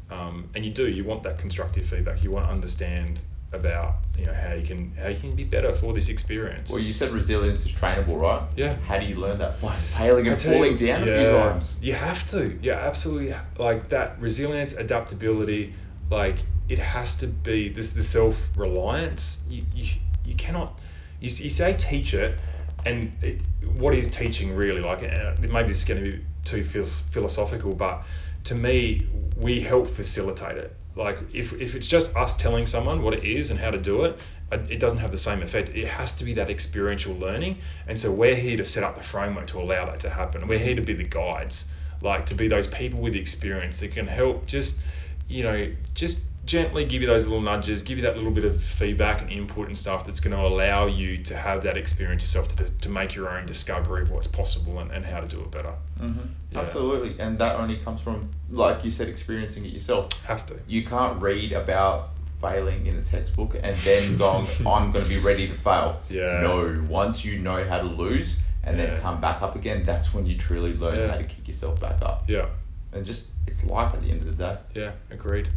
um, 0.09 0.49
and 0.55 0.63
you 0.63 0.71
do. 0.71 0.89
You 0.89 1.03
want 1.03 1.23
that 1.23 1.37
constructive 1.37 1.85
feedback. 1.85 2.23
You 2.23 2.31
want 2.31 2.45
to 2.45 2.51
understand 2.51 3.21
about 3.55 3.95
you 4.17 4.25
know 4.25 4.33
how 4.33 4.53
you 4.53 4.65
can 4.65 4.91
how 4.95 5.07
you 5.07 5.19
can 5.19 5.35
be 5.35 5.43
better 5.43 5.73
for 5.73 5.93
this 5.93 6.09
experience. 6.09 6.69
Well, 6.69 6.79
you 6.79 6.93
said 6.93 7.11
resilience 7.11 7.65
is 7.65 7.71
trainable, 7.71 8.19
right? 8.19 8.43
Yeah. 8.55 8.75
How 8.87 8.99
do 8.99 9.05
you 9.05 9.15
learn 9.15 9.37
that? 9.39 9.61
By 9.61 9.73
failing 9.73 10.27
and 10.27 10.39
tell 10.39 10.53
you, 10.53 10.59
falling 10.59 10.77
down 10.77 11.03
a 11.03 11.05
few 11.05 11.29
times. 11.31 11.75
You 11.81 11.93
have 11.93 12.29
to. 12.31 12.57
Yeah, 12.61 12.75
absolutely. 12.75 13.35
Like 13.57 13.89
that 13.89 14.19
resilience, 14.19 14.73
adaptability, 14.73 15.73
like 16.09 16.37
it 16.67 16.79
has 16.79 17.17
to 17.17 17.27
be 17.27 17.69
this 17.69 17.93
the 17.93 18.03
self 18.03 18.51
reliance. 18.57 19.43
You, 19.49 19.65
you 19.73 19.89
you 20.25 20.35
cannot. 20.35 20.79
You, 21.19 21.29
you 21.29 21.49
say 21.49 21.73
teach 21.73 22.13
it, 22.13 22.39
and 22.85 23.11
it, 23.21 23.41
what 23.77 23.93
is 23.93 24.09
teaching 24.09 24.55
really? 24.55 24.81
Like 24.81 25.03
uh, 25.03 25.35
maybe 25.39 25.69
this 25.69 25.81
is 25.81 25.85
going 25.85 26.03
to 26.03 26.11
be 26.11 26.25
too 26.43 26.63
phil- 26.63 26.85
philosophical, 26.85 27.73
but 27.73 28.03
to 28.45 28.55
me, 28.55 29.07
we 29.37 29.61
help 29.61 29.87
facilitate 29.87 30.57
it. 30.57 30.75
Like 30.95 31.17
if, 31.33 31.53
if 31.59 31.75
it's 31.75 31.87
just 31.87 32.15
us 32.15 32.37
telling 32.37 32.65
someone 32.65 33.03
what 33.03 33.13
it 33.13 33.23
is 33.23 33.51
and 33.51 33.59
how 33.59 33.71
to 33.71 33.77
do 33.77 34.05
it, 34.05 34.21
uh, 34.51 34.59
it 34.69 34.79
doesn't 34.79 34.99
have 34.99 35.11
the 35.11 35.17
same 35.17 35.41
effect. 35.41 35.69
It 35.69 35.87
has 35.87 36.13
to 36.13 36.23
be 36.23 36.33
that 36.33 36.49
experiential 36.49 37.15
learning, 37.15 37.57
and 37.87 37.99
so 37.99 38.11
we're 38.11 38.35
here 38.35 38.57
to 38.57 38.65
set 38.65 38.83
up 38.83 38.95
the 38.95 39.03
framework 39.03 39.47
to 39.47 39.59
allow 39.59 39.85
that 39.85 39.99
to 40.01 40.11
happen. 40.11 40.47
We're 40.47 40.59
here 40.59 40.75
to 40.75 40.81
be 40.81 40.93
the 40.93 41.03
guides, 41.03 41.67
like 42.01 42.25
to 42.27 42.35
be 42.35 42.47
those 42.47 42.67
people 42.67 43.01
with 43.01 43.15
experience 43.15 43.79
that 43.79 43.91
can 43.91 44.07
help 44.07 44.45
just, 44.45 44.79
you 45.27 45.43
know, 45.43 45.73
just 45.93 46.21
gently 46.45 46.85
give 46.85 47.01
you 47.01 47.07
those 47.07 47.25
little 47.27 47.41
nudges, 47.41 47.81
give 47.81 47.97
you 47.97 48.03
that 48.03 48.15
little 48.15 48.31
bit 48.31 48.43
of 48.43 48.61
feedback 48.61 49.21
and 49.21 49.31
input 49.31 49.67
and 49.67 49.77
stuff 49.77 50.05
that's 50.05 50.19
going 50.19 50.35
to 50.35 50.41
allow 50.41 50.85
you 50.85 51.17
to 51.23 51.35
have 51.35 51.63
that 51.63 51.75
experience 51.77 52.23
yourself 52.23 52.55
to, 52.55 52.71
to 52.79 52.89
make 52.89 53.15
your 53.15 53.29
own 53.29 53.45
discovery 53.45 54.03
of 54.03 54.11
what's 54.11 54.27
possible 54.27 54.79
and, 54.79 54.91
and 54.91 55.05
how 55.05 55.19
to 55.19 55.27
do 55.27 55.41
it 55.41 55.49
better. 55.51 55.73
Mm-hmm. 55.99 56.19
Yeah. 56.51 56.59
Absolutely, 56.61 57.19
and 57.19 57.37
that 57.39 57.55
only 57.55 57.77
comes 57.77 57.99
from, 58.01 58.29
like 58.51 58.85
you 58.85 58.91
said, 58.91 59.09
experiencing 59.09 59.65
it 59.65 59.71
yourself. 59.73 60.11
Have 60.25 60.45
to. 60.47 60.55
You 60.67 60.83
can't 60.85 61.21
read 61.21 61.51
about 61.51 62.09
failing 62.41 62.85
in 62.85 62.95
a 62.97 63.01
textbook 63.01 63.55
and 63.61 63.75
then 63.77 64.17
going, 64.19 64.45
I'm 64.67 64.91
going 64.91 65.03
to 65.03 65.09
be 65.09 65.17
ready 65.19 65.47
to 65.47 65.53
fail. 65.55 65.99
Yeah. 66.09 66.41
No, 66.41 66.83
once 66.87 67.25
you 67.25 67.39
know 67.39 67.63
how 67.63 67.79
to 67.79 67.85
lose 67.87 68.39
and 68.63 68.77
Yeah. 68.77 68.87
then 68.87 69.01
come 69.01 69.19
back 69.21 69.41
up 69.41 69.55
again, 69.55 69.83
that's 69.83 70.13
when 70.13 70.25
you 70.25 70.37
truly 70.37 70.73
learn 70.73 70.95
Yeah. 70.95 71.07
how 71.11 71.17
to 71.17 71.23
kick 71.23 71.47
yourself 71.47 71.79
back 71.81 72.01
up. 72.01 72.25
Yeah, 72.27 72.47
And 72.93 73.05
just, 73.05 73.29
it's 73.47 73.63
life 73.63 73.93
at 73.93 74.01
the 74.03 74.11
end 74.11 74.21
of 74.21 74.37
the 74.37 74.43
day. 74.43 74.57
yeah, 74.75 74.91
agreed. 75.11 75.47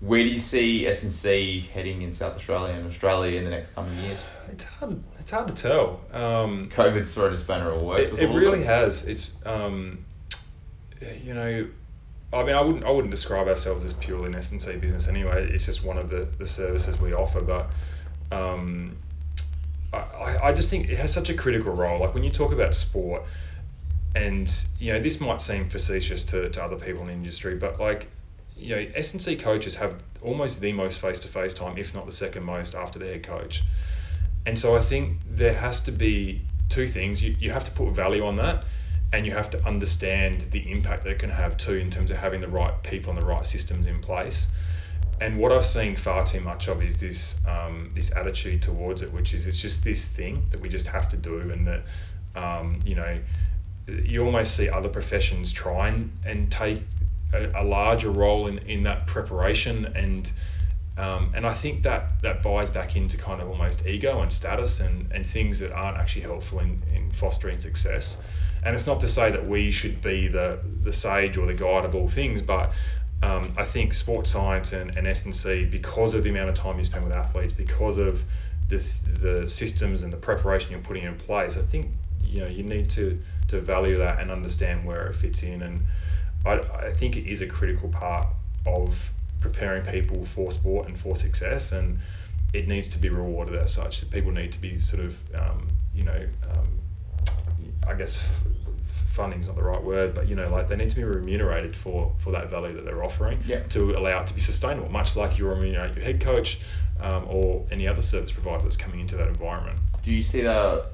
Where 0.00 0.24
do 0.24 0.30
you 0.30 0.38
see 0.38 0.86
S&C 0.86 1.68
heading 1.74 2.00
in 2.00 2.10
South 2.10 2.34
Australia 2.34 2.74
and 2.74 2.86
Australia 2.86 3.36
in 3.36 3.44
the 3.44 3.50
next 3.50 3.74
coming 3.74 3.96
years? 3.98 4.18
It's 4.48 4.64
hard. 4.64 5.02
It's 5.18 5.30
hard 5.30 5.54
to 5.54 5.62
tell. 5.62 6.00
Um, 6.12 6.70
COVID's 6.70 7.12
thrown 7.14 7.34
a 7.34 7.38
spanner 7.38 7.76
works. 7.78 8.10
it, 8.12 8.20
it 8.20 8.28
really 8.28 8.62
has. 8.64 9.06
It's 9.06 9.32
um, 9.44 10.04
you 11.22 11.34
know, 11.34 11.68
I 12.32 12.42
mean, 12.44 12.54
I 12.54 12.62
wouldn't 12.62 12.84
I 12.84 12.90
wouldn't 12.90 13.10
describe 13.10 13.46
ourselves 13.46 13.84
as 13.84 13.92
purely 13.92 14.26
an 14.26 14.34
S 14.34 14.52
and 14.52 14.62
C 14.62 14.76
business 14.76 15.06
anyway. 15.06 15.46
It's 15.50 15.66
just 15.66 15.84
one 15.84 15.98
of 15.98 16.10
the, 16.10 16.28
the 16.38 16.46
services 16.46 16.98
we 16.98 17.12
offer, 17.12 17.42
but 17.42 17.70
um, 18.32 18.96
I, 19.92 19.98
I 19.98 20.38
I 20.44 20.52
just 20.52 20.70
think 20.70 20.88
it 20.88 20.98
has 20.98 21.12
such 21.12 21.28
a 21.28 21.34
critical 21.34 21.74
role. 21.74 22.00
Like 22.00 22.14
when 22.14 22.24
you 22.24 22.30
talk 22.30 22.52
about 22.52 22.74
sport, 22.74 23.22
and 24.14 24.50
you 24.78 24.92
know, 24.94 24.98
this 24.98 25.20
might 25.20 25.40
seem 25.40 25.68
facetious 25.68 26.24
to, 26.26 26.48
to 26.48 26.62
other 26.62 26.76
people 26.76 27.02
in 27.02 27.08
the 27.08 27.12
industry, 27.12 27.56
but 27.56 27.78
like 27.78 28.08
you 28.60 28.76
know, 28.76 28.86
S 28.94 29.12
and 29.12 29.22
C 29.22 29.36
coaches 29.36 29.76
have 29.76 30.02
almost 30.22 30.60
the 30.60 30.72
most 30.72 31.00
face 31.00 31.18
to 31.20 31.28
face 31.28 31.54
time, 31.54 31.78
if 31.78 31.94
not 31.94 32.06
the 32.06 32.12
second 32.12 32.44
most, 32.44 32.74
after 32.74 32.98
the 32.98 33.06
head 33.06 33.22
coach. 33.22 33.62
And 34.46 34.58
so 34.58 34.76
I 34.76 34.80
think 34.80 35.18
there 35.28 35.54
has 35.54 35.82
to 35.84 35.92
be 35.92 36.42
two 36.68 36.86
things. 36.86 37.22
You, 37.22 37.34
you 37.38 37.50
have 37.52 37.64
to 37.64 37.70
put 37.70 37.90
value 37.90 38.24
on 38.24 38.36
that 38.36 38.64
and 39.12 39.26
you 39.26 39.32
have 39.32 39.50
to 39.50 39.66
understand 39.66 40.42
the 40.52 40.70
impact 40.70 41.02
that 41.04 41.10
it 41.10 41.18
can 41.18 41.30
have 41.30 41.56
too 41.56 41.74
in 41.74 41.90
terms 41.90 42.10
of 42.10 42.18
having 42.18 42.40
the 42.40 42.48
right 42.48 42.82
people 42.82 43.12
and 43.12 43.20
the 43.20 43.26
right 43.26 43.46
systems 43.46 43.86
in 43.86 43.98
place. 43.98 44.48
And 45.20 45.36
what 45.36 45.52
I've 45.52 45.66
seen 45.66 45.96
far 45.96 46.24
too 46.24 46.40
much 46.40 46.68
of 46.68 46.82
is 46.82 46.98
this 46.98 47.40
um, 47.46 47.90
this 47.94 48.14
attitude 48.16 48.62
towards 48.62 49.02
it, 49.02 49.12
which 49.12 49.34
is 49.34 49.46
it's 49.46 49.58
just 49.58 49.84
this 49.84 50.08
thing 50.08 50.46
that 50.50 50.60
we 50.60 50.68
just 50.68 50.86
have 50.86 51.08
to 51.10 51.16
do, 51.16 51.50
and 51.50 51.66
that 51.66 51.82
um, 52.36 52.78
you 52.86 52.94
know 52.94 53.18
you 53.86 54.24
almost 54.24 54.56
see 54.56 54.68
other 54.68 54.88
professions 54.88 55.52
try 55.52 55.88
and, 55.88 56.12
and 56.24 56.50
take 56.50 56.82
a, 57.32 57.62
a 57.62 57.64
larger 57.64 58.10
role 58.10 58.46
in, 58.46 58.58
in 58.58 58.82
that 58.82 59.06
preparation 59.06 59.86
and 59.94 60.32
um, 60.98 61.32
and 61.34 61.46
I 61.46 61.54
think 61.54 61.82
that 61.84 62.20
that 62.20 62.42
buys 62.42 62.68
back 62.68 62.94
into 62.94 63.16
kind 63.16 63.40
of 63.40 63.48
almost 63.48 63.86
ego 63.86 64.20
and 64.20 64.30
status 64.30 64.80
and, 64.80 65.10
and 65.12 65.26
things 65.26 65.58
that 65.60 65.72
aren't 65.72 65.96
actually 65.96 66.22
helpful 66.22 66.58
in, 66.58 66.82
in 66.94 67.10
fostering 67.10 67.58
success. 67.58 68.20
And 68.62 68.74
it's 68.74 68.86
not 68.86 69.00
to 69.00 69.08
say 69.08 69.30
that 69.30 69.46
we 69.46 69.70
should 69.70 70.02
be 70.02 70.28
the, 70.28 70.58
the 70.82 70.92
sage 70.92 71.38
or 71.38 71.46
the 71.46 71.54
guide 71.54 71.86
of 71.86 71.94
all 71.94 72.08
things, 72.08 72.42
but 72.42 72.70
um, 73.22 73.54
I 73.56 73.64
think 73.64 73.94
sports 73.94 74.30
science 74.30 74.74
and, 74.74 74.96
and 74.96 75.06
S&C, 75.06 75.64
because 75.64 76.12
of 76.12 76.22
the 76.22 76.30
amount 76.30 76.50
of 76.50 76.54
time 76.54 76.76
you 76.76 76.84
spend 76.84 77.04
with 77.04 77.14
athletes, 77.14 77.52
because 77.52 77.96
of 77.96 78.24
the, 78.68 78.76
the 79.20 79.48
systems 79.48 80.02
and 80.02 80.12
the 80.12 80.18
preparation 80.18 80.72
you're 80.72 80.80
putting 80.80 81.04
in 81.04 81.16
place, 81.16 81.56
I 81.56 81.62
think 81.62 81.86
you 82.22 82.40
know 82.40 82.50
you 82.50 82.62
need 82.62 82.88
to, 82.90 83.20
to 83.48 83.60
value 83.60 83.96
that 83.96 84.20
and 84.20 84.30
understand 84.30 84.84
where 84.84 85.06
it 85.06 85.16
fits 85.16 85.42
in. 85.42 85.62
And 85.62 85.80
I, 86.46 86.52
I 86.58 86.90
think 86.92 87.16
it 87.16 87.26
is 87.30 87.40
a 87.42 87.46
critical 87.46 87.88
part 87.88 88.26
of 88.66 89.10
preparing 89.40 89.84
people 89.84 90.24
for 90.24 90.50
sport 90.52 90.88
and 90.88 90.98
for 90.98 91.16
success 91.16 91.72
and 91.72 91.98
it 92.52 92.68
needs 92.68 92.88
to 92.90 92.98
be 92.98 93.08
rewarded 93.08 93.56
as 93.56 93.72
such 93.72 94.08
people 94.10 94.30
need 94.32 94.52
to 94.52 94.60
be 94.60 94.78
sort 94.78 95.02
of 95.04 95.18
um, 95.34 95.66
you 95.94 96.02
know 96.02 96.20
um, 96.56 96.68
I 97.88 97.94
guess 97.94 98.22
f- 98.22 98.42
funding's 99.10 99.46
not 99.46 99.56
the 99.56 99.62
right 99.62 99.82
word 99.82 100.14
but 100.14 100.28
you 100.28 100.34
know 100.36 100.48
like 100.50 100.68
they 100.68 100.76
need 100.76 100.90
to 100.90 100.96
be 100.96 101.04
remunerated 101.04 101.74
for 101.76 102.12
for 102.18 102.32
that 102.32 102.50
value 102.50 102.74
that 102.74 102.84
they're 102.84 103.02
offering 103.02 103.38
Yeah. 103.44 103.60
to 103.70 103.96
allow 103.96 104.20
it 104.20 104.26
to 104.28 104.34
be 104.34 104.40
sustainable 104.40 104.90
much 104.90 105.16
like 105.16 105.38
you 105.38 105.46
remunerate 105.48 105.94
your 105.96 106.04
head 106.04 106.20
coach 106.20 106.58
um, 107.00 107.24
or 107.28 107.64
any 107.70 107.88
other 107.88 108.02
service 108.02 108.30
provider 108.32 108.62
that's 108.62 108.76
coming 108.76 109.00
into 109.00 109.16
that 109.16 109.28
environment 109.28 109.78
Do 110.04 110.14
you 110.14 110.22
see 110.22 110.42
that 110.42 110.86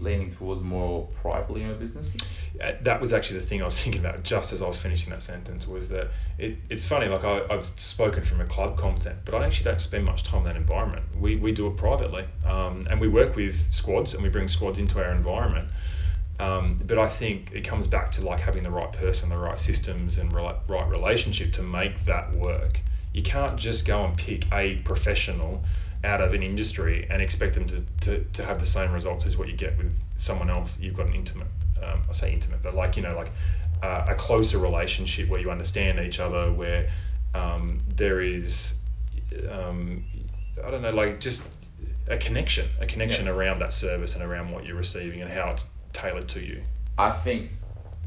leaning 0.00 0.30
towards 0.30 0.62
more 0.62 1.08
privately 1.20 1.64
owned 1.64 1.78
businesses? 1.78 2.20
Uh, 2.62 2.72
that 2.82 3.00
was 3.00 3.12
actually 3.12 3.40
the 3.40 3.46
thing 3.46 3.62
I 3.62 3.64
was 3.64 3.80
thinking 3.82 4.00
about 4.00 4.22
just 4.22 4.52
as 4.52 4.62
I 4.62 4.66
was 4.66 4.78
finishing 4.78 5.10
that 5.10 5.22
sentence 5.22 5.66
was 5.66 5.88
that 5.90 6.08
it, 6.38 6.58
it's 6.68 6.86
funny 6.86 7.06
like 7.06 7.24
I, 7.24 7.42
I've 7.50 7.64
spoken 7.64 8.22
from 8.22 8.40
a 8.40 8.46
club 8.46 8.76
concept 8.76 9.24
but 9.24 9.34
I 9.34 9.46
actually 9.46 9.70
don't 9.70 9.80
spend 9.80 10.04
much 10.04 10.22
time 10.22 10.40
in 10.40 10.44
that 10.46 10.56
environment. 10.56 11.04
We, 11.18 11.36
we 11.36 11.52
do 11.52 11.66
it 11.66 11.76
privately 11.76 12.24
um, 12.46 12.84
and 12.90 13.00
we 13.00 13.08
work 13.08 13.36
with 13.36 13.72
squads 13.72 14.14
and 14.14 14.22
we 14.22 14.28
bring 14.28 14.48
squads 14.48 14.78
into 14.78 15.02
our 15.02 15.12
environment. 15.12 15.68
Um, 16.38 16.80
but 16.84 16.98
I 16.98 17.08
think 17.08 17.50
it 17.52 17.62
comes 17.62 17.86
back 17.86 18.10
to 18.12 18.22
like 18.22 18.40
having 18.40 18.64
the 18.64 18.70
right 18.70 18.92
person 18.92 19.30
the 19.30 19.38
right 19.38 19.58
systems 19.58 20.18
and 20.18 20.32
rela- 20.32 20.58
right 20.66 20.88
relationship 20.88 21.52
to 21.52 21.62
make 21.62 22.04
that 22.06 22.34
work. 22.34 22.80
You 23.12 23.22
can't 23.22 23.56
just 23.56 23.86
go 23.86 24.02
and 24.02 24.16
pick 24.16 24.52
a 24.52 24.76
professional 24.78 25.62
out 26.04 26.20
of 26.20 26.34
an 26.34 26.42
industry 26.42 27.06
and 27.10 27.20
expect 27.22 27.54
them 27.54 27.66
to, 27.66 27.82
to, 28.00 28.24
to 28.32 28.44
have 28.44 28.60
the 28.60 28.66
same 28.66 28.92
results 28.92 29.24
as 29.26 29.36
what 29.38 29.48
you 29.48 29.54
get 29.54 29.76
with 29.78 29.98
someone 30.16 30.48
else 30.50 30.78
you've 30.78 30.96
got 30.96 31.06
an 31.08 31.14
intimate 31.14 31.48
um, 31.82 32.02
I 32.08 32.12
say 32.12 32.32
intimate, 32.32 32.62
but 32.62 32.74
like 32.74 32.96
you 32.96 33.02
know, 33.02 33.14
like 33.14 33.30
uh, 33.82 34.06
a 34.08 34.14
closer 34.14 34.58
relationship 34.58 35.28
where 35.28 35.40
you 35.40 35.50
understand 35.50 35.98
each 36.00 36.20
other, 36.20 36.50
where 36.52 36.90
um, 37.34 37.78
there 37.96 38.20
is, 38.20 38.78
um, 39.50 40.04
I 40.64 40.70
don't 40.70 40.82
know, 40.82 40.92
like 40.92 41.20
just 41.20 41.50
a 42.08 42.16
connection, 42.16 42.68
a 42.80 42.86
connection 42.86 43.28
around 43.28 43.58
that 43.60 43.72
service 43.72 44.14
and 44.14 44.24
around 44.24 44.50
what 44.50 44.64
you're 44.64 44.76
receiving 44.76 45.20
and 45.22 45.30
how 45.30 45.50
it's 45.50 45.68
tailored 45.92 46.28
to 46.28 46.44
you. 46.44 46.62
I 46.96 47.10
think 47.10 47.50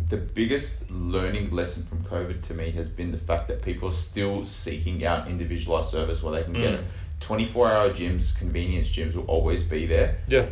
the 0.09 0.17
biggest 0.17 0.89
learning 0.89 1.51
lesson 1.51 1.83
from 1.83 2.03
COVID 2.05 2.41
to 2.43 2.53
me 2.53 2.71
has 2.71 2.87
been 2.87 3.11
the 3.11 3.17
fact 3.17 3.47
that 3.49 3.61
people 3.61 3.89
are 3.89 3.93
still 3.93 4.45
seeking 4.45 5.05
out 5.05 5.27
individualized 5.27 5.89
service 5.89 6.23
where 6.23 6.33
they 6.33 6.43
can 6.43 6.53
get 6.53 6.71
Mm. 6.71 6.79
it. 6.79 6.85
24 7.19 7.71
hour 7.71 7.89
gyms, 7.89 8.35
convenience 8.37 8.87
gyms 8.87 9.15
will 9.15 9.25
always 9.25 9.63
be 9.63 9.85
there, 9.85 10.19
Yeah, 10.27 10.45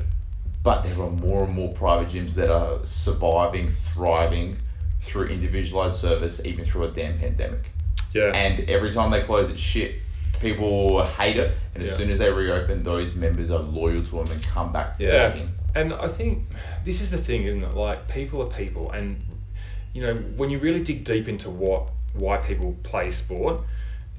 but 0.63 0.83
there 0.83 0.99
are 1.01 1.11
more 1.11 1.43
and 1.43 1.53
more 1.53 1.73
private 1.73 2.09
gyms 2.09 2.33
that 2.35 2.49
are 2.49 2.83
surviving, 2.83 3.69
thriving 3.69 4.57
through 5.01 5.27
individualized 5.27 5.95
service, 5.97 6.43
even 6.45 6.65
through 6.65 6.85
a 6.85 6.87
damn 6.91 7.19
pandemic. 7.19 7.71
yeah, 8.13 8.31
And 8.33 8.67
every 8.69 8.91
time 8.91 9.11
they 9.11 9.21
close 9.21 9.49
it, 9.51 9.59
shit, 9.59 9.95
people 10.39 11.03
hate 11.03 11.37
it. 11.37 11.55
And 11.73 11.83
as 11.83 11.89
Yeah. 11.89 11.95
soon 11.97 12.09
as 12.11 12.19
they 12.19 12.31
reopen, 12.31 12.83
those 12.83 13.13
members 13.13 13.51
are 13.51 13.59
loyal 13.59 14.01
to 14.03 14.11
them 14.11 14.25
and 14.31 14.43
come 14.43 14.71
back. 14.71 14.95
Yeah. 14.99 15.35
And 15.75 15.93
I 15.93 16.07
think 16.07 16.45
this 16.85 17.01
is 17.01 17.11
the 17.11 17.17
thing, 17.17 17.43
isn't 17.43 17.63
it? 17.63 17.73
Like 17.73 18.07
people 18.07 18.41
are 18.41 18.47
people, 18.49 18.91
and 18.91 19.21
you 19.93 20.01
know 20.01 20.15
when 20.37 20.49
you 20.49 20.57
really 20.59 20.81
dig 20.81 21.03
deep 21.03 21.27
into 21.27 21.49
what 21.49 21.89
why 22.13 22.37
people 22.37 22.75
play 22.83 23.11
sport, 23.11 23.59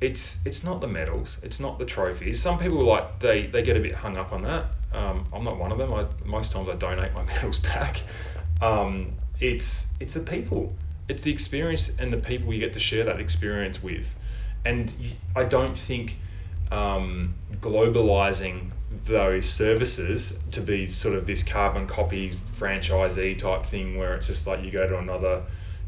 it's 0.01 0.39
it's 0.45 0.63
not 0.63 0.81
the 0.81 0.87
medals, 0.87 1.39
it's 1.43 1.59
not 1.59 1.79
the 1.79 1.85
trophies. 1.85 2.41
Some 2.41 2.59
people 2.59 2.81
like 2.81 3.21
they 3.21 3.47
they 3.47 3.63
get 3.63 3.77
a 3.77 3.81
bit 3.81 3.97
hung 3.97 4.17
up 4.17 4.33
on 4.33 4.43
that. 4.43 4.67
Um, 4.93 5.25
I'm 5.33 5.43
not 5.43 5.59
one 5.59 5.73
of 5.73 5.79
them. 5.79 5.93
I 5.93 6.07
most 6.25 6.53
times 6.53 6.69
I 6.69 6.75
donate 6.75 7.15
my 7.15 7.23
medals 7.35 7.59
back. 7.59 8.03
Um, 8.61 9.13
it's 9.41 9.93
it's 10.01 10.15
the 10.15 10.21
people, 10.21 10.75
it's 11.09 11.23
the 11.23 11.33
experience 11.33 11.95
and 11.99 12.13
the 12.13 12.19
people 12.19 12.53
you 12.53 12.61
get 12.61 12.73
to 12.75 12.81
share 12.81 13.05
that 13.05 13.21
experience 13.21 13.83
with, 13.83 14.17
and 14.65 14.95
I 15.35 15.45
don't 15.45 15.79
think 15.79 16.19
um, 16.71 17.35
globalizing 17.61 18.71
those 19.05 19.49
services 19.49 20.41
to 20.51 20.61
be 20.61 20.87
sort 20.87 21.15
of 21.15 21.27
this 21.27 21.43
carbon 21.43 21.87
copy 21.87 22.39
franchisee 22.53 23.37
type 23.39 23.65
thing 23.65 23.97
where 23.97 24.15
it's 24.15 24.27
just 24.27 24.47
like 24.47 24.63
you 24.63 24.71
go 24.71 24.87
to 24.87 24.99
another 24.99 25.45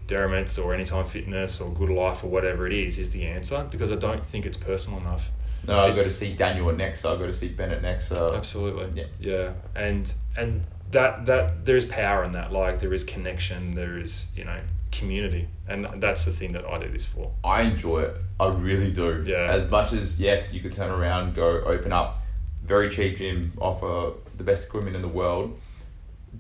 Derrimuts 0.09 0.59
or 0.59 0.75
Anytime 0.75 1.05
Fitness 1.05 1.61
or 1.61 1.71
Good 1.73 1.90
Life 1.90 2.25
or 2.25 2.29
whatever 2.29 2.66
it 2.66 2.73
is 2.73 2.99
is 2.99 3.11
the 3.11 3.27
answer 3.27 3.66
because 3.71 3.92
I 3.92 3.97
don't 3.97 4.27
think 4.27 4.44
it's 4.44 4.57
personal 4.57 4.99
enough. 4.99 5.31
No, 5.66 5.79
I'll 5.79 5.94
go 5.94 6.03
to 6.03 6.11
see 6.11 6.33
Daniel 6.33 6.73
next. 6.75 7.05
I'll 7.05 7.18
go 7.18 7.27
to 7.27 7.33
see 7.33 7.49
Bennett 7.49 7.83
next. 7.83 8.09
So 8.09 8.35
Absolutely. 8.35 9.03
Yeah. 9.03 9.07
Yeah. 9.21 9.53
And 9.77 10.12
and 10.37 10.64
that 10.90 11.27
that 11.27 11.66
there 11.66 11.77
is 11.77 11.85
power 11.85 12.25
in 12.25 12.33
that. 12.33 12.53
Like 12.53 12.81
there 12.81 12.92
is 12.94 13.05
connection. 13.05 13.73
There 13.73 13.99
is 13.99 14.29
you 14.35 14.44
know 14.44 14.61
community, 14.90 15.49
and 15.68 15.87
that's 16.01 16.25
the 16.25 16.33
thing 16.33 16.53
that 16.53 16.64
I 16.64 16.79
do 16.79 16.88
this 16.88 17.05
for. 17.05 17.33
I 17.44 17.62
enjoy 17.62 17.99
it. 17.99 18.16
I 18.40 18.49
really 18.49 18.90
do. 18.92 19.23
Yeah. 19.27 19.47
As 19.51 19.71
much 19.71 19.92
as 19.92 20.18
yeah, 20.18 20.44
you 20.51 20.61
could 20.61 20.73
turn 20.73 20.90
around, 20.90 21.35
go 21.35 21.61
open 21.61 21.92
up, 21.92 22.23
very 22.64 22.88
cheap 22.90 23.18
gym, 23.18 23.53
offer 23.61 24.12
the 24.37 24.44
best 24.44 24.66
equipment 24.66 24.97
in 24.97 25.03
the 25.03 25.09
world. 25.09 25.59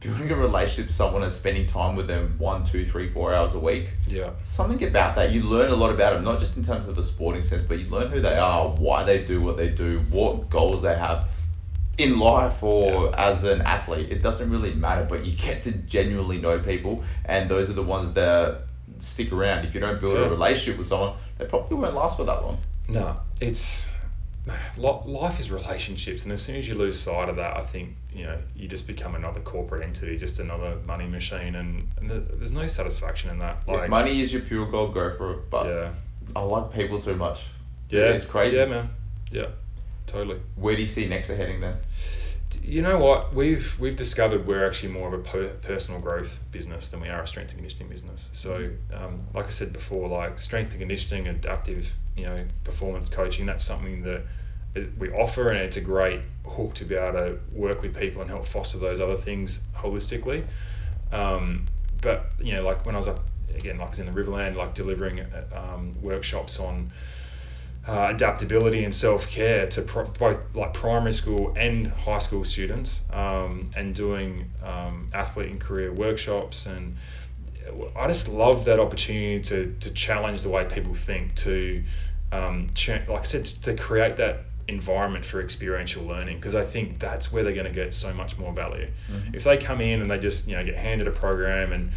Building 0.00 0.30
a 0.30 0.36
relationship 0.36 0.86
with 0.86 0.94
someone 0.94 1.22
and 1.24 1.32
spending 1.32 1.66
time 1.66 1.96
with 1.96 2.06
them 2.06 2.36
one, 2.38 2.64
two, 2.64 2.86
three, 2.86 3.10
four 3.10 3.34
hours 3.34 3.54
a 3.54 3.58
week. 3.58 3.88
Yeah. 4.06 4.30
Something 4.44 4.86
about 4.86 5.16
that. 5.16 5.32
You 5.32 5.42
learn 5.42 5.70
a 5.70 5.74
lot 5.74 5.90
about 5.92 6.14
them, 6.14 6.24
not 6.24 6.38
just 6.38 6.56
in 6.56 6.64
terms 6.64 6.86
of 6.88 6.98
a 6.98 7.02
sporting 7.02 7.42
sense, 7.42 7.62
but 7.64 7.78
you 7.80 7.88
learn 7.88 8.10
who 8.12 8.20
they 8.20 8.36
are, 8.38 8.68
why 8.68 9.02
they 9.02 9.24
do 9.24 9.40
what 9.40 9.56
they 9.56 9.70
do, 9.70 9.98
what 10.10 10.48
goals 10.50 10.82
they 10.82 10.96
have 10.96 11.28
in 11.96 12.18
life 12.20 12.62
or 12.62 13.12
as 13.18 13.42
an 13.42 13.60
athlete. 13.62 14.08
It 14.10 14.22
doesn't 14.22 14.48
really 14.50 14.72
matter, 14.74 15.04
but 15.04 15.24
you 15.24 15.32
get 15.32 15.64
to 15.64 15.72
genuinely 15.76 16.38
know 16.40 16.58
people, 16.60 17.02
and 17.24 17.50
those 17.50 17.68
are 17.68 17.72
the 17.72 17.82
ones 17.82 18.12
that 18.12 18.62
stick 19.00 19.32
around. 19.32 19.64
If 19.64 19.74
you 19.74 19.80
don't 19.80 20.00
build 20.00 20.12
Yeah. 20.12 20.26
a 20.26 20.28
relationship 20.28 20.78
with 20.78 20.86
someone, 20.86 21.14
they 21.38 21.46
probably 21.46 21.76
won't 21.76 21.94
last 21.94 22.16
for 22.18 22.24
that 22.24 22.40
long. 22.42 22.58
No, 22.88 23.18
it's 23.40 23.88
life 24.76 25.38
is 25.38 25.50
relationships, 25.50 26.24
and 26.24 26.32
as 26.32 26.42
soon 26.42 26.56
as 26.56 26.68
you 26.68 26.74
lose 26.74 26.98
sight 27.00 27.28
of 27.28 27.36
that, 27.36 27.56
I 27.56 27.60
think 27.62 27.96
you 28.12 28.24
know 28.24 28.38
you 28.54 28.68
just 28.68 28.86
become 28.86 29.14
another 29.14 29.40
corporate 29.40 29.82
entity, 29.82 30.16
just 30.16 30.38
another 30.38 30.76
money 30.86 31.06
machine, 31.06 31.54
and, 31.54 31.86
and 32.00 32.10
there's 32.10 32.52
no 32.52 32.66
satisfaction 32.66 33.30
in 33.30 33.38
that. 33.40 33.62
If 33.66 33.90
money 33.90 34.20
is 34.20 34.32
your 34.32 34.42
pure 34.42 34.66
goal, 34.70 34.88
go 34.88 35.12
for 35.16 35.32
it. 35.32 35.50
But 35.50 35.66
yeah, 35.66 35.90
I 36.36 36.42
like 36.42 36.72
people 36.72 37.00
too 37.00 37.16
much. 37.16 37.42
yeah, 37.90 38.00
it's 38.00 38.24
crazy. 38.24 38.56
Yeah, 38.56 38.66
man, 38.66 38.90
Yeah, 39.30 39.46
totally. 40.06 40.40
Where 40.56 40.74
do 40.76 40.82
you 40.82 40.88
see 40.88 41.08
Nexa 41.08 41.36
heading 41.36 41.60
then? 41.60 41.76
You 42.62 42.82
know 42.82 42.98
what? 42.98 43.34
We've 43.34 43.78
we've 43.78 43.96
discovered 43.96 44.46
we're 44.46 44.66
actually 44.66 44.92
more 44.92 45.08
of 45.08 45.14
a 45.14 45.22
per- 45.22 45.48
personal 45.60 46.00
growth 46.00 46.40
business 46.50 46.88
than 46.88 47.00
we 47.00 47.08
are 47.08 47.22
a 47.22 47.26
strength 47.26 47.50
and 47.50 47.58
conditioning 47.58 47.88
business. 47.88 48.30
So, 48.32 48.66
um, 48.92 49.20
like 49.34 49.46
I 49.46 49.50
said 49.50 49.72
before, 49.72 50.08
like 50.08 50.38
strength 50.38 50.72
and 50.72 50.80
conditioning, 50.80 51.28
adaptive, 51.28 51.94
you 52.18 52.26
know, 52.26 52.36
performance 52.64 53.08
coaching. 53.08 53.46
That's 53.46 53.64
something 53.64 54.02
that 54.02 54.22
we 54.98 55.10
offer, 55.10 55.48
and 55.48 55.58
it's 55.58 55.76
a 55.76 55.80
great 55.80 56.20
hook 56.46 56.74
to 56.74 56.84
be 56.84 56.94
able 56.94 57.18
to 57.18 57.38
work 57.52 57.82
with 57.82 57.96
people 57.96 58.22
and 58.22 58.30
help 58.30 58.44
foster 58.44 58.78
those 58.78 59.00
other 59.00 59.16
things 59.16 59.60
holistically. 59.76 60.44
Um, 61.12 61.64
but 62.02 62.26
you 62.40 62.52
know, 62.52 62.62
like 62.62 62.84
when 62.86 62.94
I 62.94 62.98
was 62.98 63.08
up 63.08 63.20
again, 63.54 63.78
like 63.78 63.86
I 63.86 63.90
was 63.90 63.98
in 63.98 64.12
the 64.12 64.12
Riverland, 64.12 64.56
like 64.56 64.74
delivering 64.74 65.24
um, 65.52 66.00
workshops 66.00 66.60
on 66.60 66.92
uh, 67.86 68.08
adaptability 68.10 68.84
and 68.84 68.94
self 68.94 69.28
care 69.28 69.66
to 69.66 69.82
pro- 69.82 70.04
both 70.04 70.38
like 70.54 70.74
primary 70.74 71.12
school 71.12 71.54
and 71.56 71.88
high 71.88 72.18
school 72.18 72.44
students, 72.44 73.02
um, 73.12 73.70
and 73.74 73.94
doing 73.94 74.50
um, 74.64 75.08
athlete 75.12 75.48
and 75.48 75.60
career 75.60 75.92
workshops. 75.92 76.66
And 76.66 76.96
I 77.96 78.06
just 78.08 78.28
love 78.28 78.64
that 78.66 78.78
opportunity 78.78 79.40
to 79.44 79.74
to 79.80 79.92
challenge 79.92 80.42
the 80.42 80.48
way 80.48 80.64
people 80.64 80.94
think. 80.94 81.34
To 81.36 81.82
um, 82.32 82.68
like 82.86 83.08
I 83.10 83.22
said, 83.22 83.44
to 83.46 83.74
create 83.74 84.16
that 84.18 84.40
environment 84.68 85.24
for 85.24 85.40
experiential 85.40 86.04
learning 86.04 86.36
because 86.36 86.54
I 86.54 86.62
think 86.62 86.98
that's 86.98 87.32
where 87.32 87.42
they're 87.42 87.54
going 87.54 87.64
to 87.66 87.72
get 87.72 87.94
so 87.94 88.12
much 88.12 88.36
more 88.36 88.52
value. 88.52 88.88
Mhm. 89.10 89.34
If 89.34 89.44
they 89.44 89.56
come 89.56 89.80
in 89.80 90.02
and 90.02 90.10
they 90.10 90.18
just 90.18 90.46
you 90.46 90.56
know 90.56 90.64
get 90.64 90.76
handed 90.76 91.08
a 91.08 91.10
program 91.10 91.72
and 91.72 91.90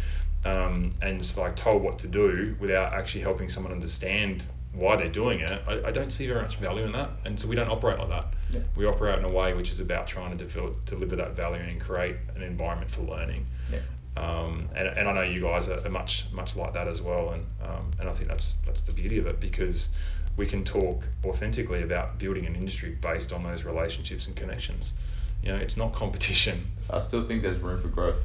um, 0.44 0.92
and 1.02 1.20
just 1.20 1.36
like 1.36 1.54
told 1.54 1.82
what 1.82 1.98
to 2.00 2.08
do 2.08 2.56
without 2.58 2.92
actually 2.94 3.20
helping 3.20 3.48
someone 3.48 3.72
understand 3.72 4.46
why 4.72 4.96
they're 4.96 5.08
doing 5.08 5.40
it, 5.40 5.62
I, 5.68 5.88
I 5.88 5.90
don't 5.92 6.10
see 6.10 6.26
very 6.26 6.40
much 6.40 6.56
value 6.56 6.82
in 6.82 6.92
that. 6.92 7.10
And 7.26 7.38
so 7.38 7.46
we 7.46 7.54
don't 7.54 7.68
operate 7.68 7.98
like 7.98 8.08
that. 8.08 8.32
Yeah. 8.50 8.60
We 8.74 8.86
operate 8.86 9.18
in 9.18 9.24
a 9.26 9.32
way 9.32 9.52
which 9.52 9.70
is 9.70 9.80
about 9.80 10.06
trying 10.06 10.30
to 10.30 10.36
develop, 10.44 10.84
deliver 10.86 11.14
that 11.16 11.36
value 11.36 11.62
and 11.62 11.78
create 11.80 12.16
an 12.34 12.42
environment 12.42 12.90
for 12.90 13.02
learning. 13.02 13.46
Yeah. 13.70 13.80
Um, 14.16 14.68
and, 14.76 14.88
and 14.88 15.08
I 15.08 15.12
know 15.12 15.22
you 15.22 15.40
guys 15.40 15.68
are, 15.68 15.86
are 15.86 15.90
much 15.90 16.26
much 16.32 16.54
like 16.54 16.74
that 16.74 16.86
as 16.86 17.00
well, 17.00 17.30
and 17.30 17.46
um, 17.62 17.90
and 17.98 18.08
I 18.08 18.12
think 18.12 18.28
that's 18.28 18.56
that's 18.66 18.82
the 18.82 18.92
beauty 18.92 19.18
of 19.18 19.26
it 19.26 19.40
because 19.40 19.88
we 20.36 20.46
can 20.46 20.64
talk 20.64 21.04
authentically 21.24 21.82
about 21.82 22.18
building 22.18 22.46
an 22.46 22.54
industry 22.54 22.96
based 23.00 23.32
on 23.32 23.42
those 23.42 23.64
relationships 23.64 24.26
and 24.26 24.36
connections. 24.36 24.94
You 25.42 25.52
know, 25.52 25.56
it's 25.56 25.76
not 25.76 25.92
competition. 25.92 26.70
I 26.90 26.98
still 26.98 27.22
think 27.22 27.42
there's 27.42 27.58
room 27.58 27.80
for 27.80 27.88
growth. 27.88 28.22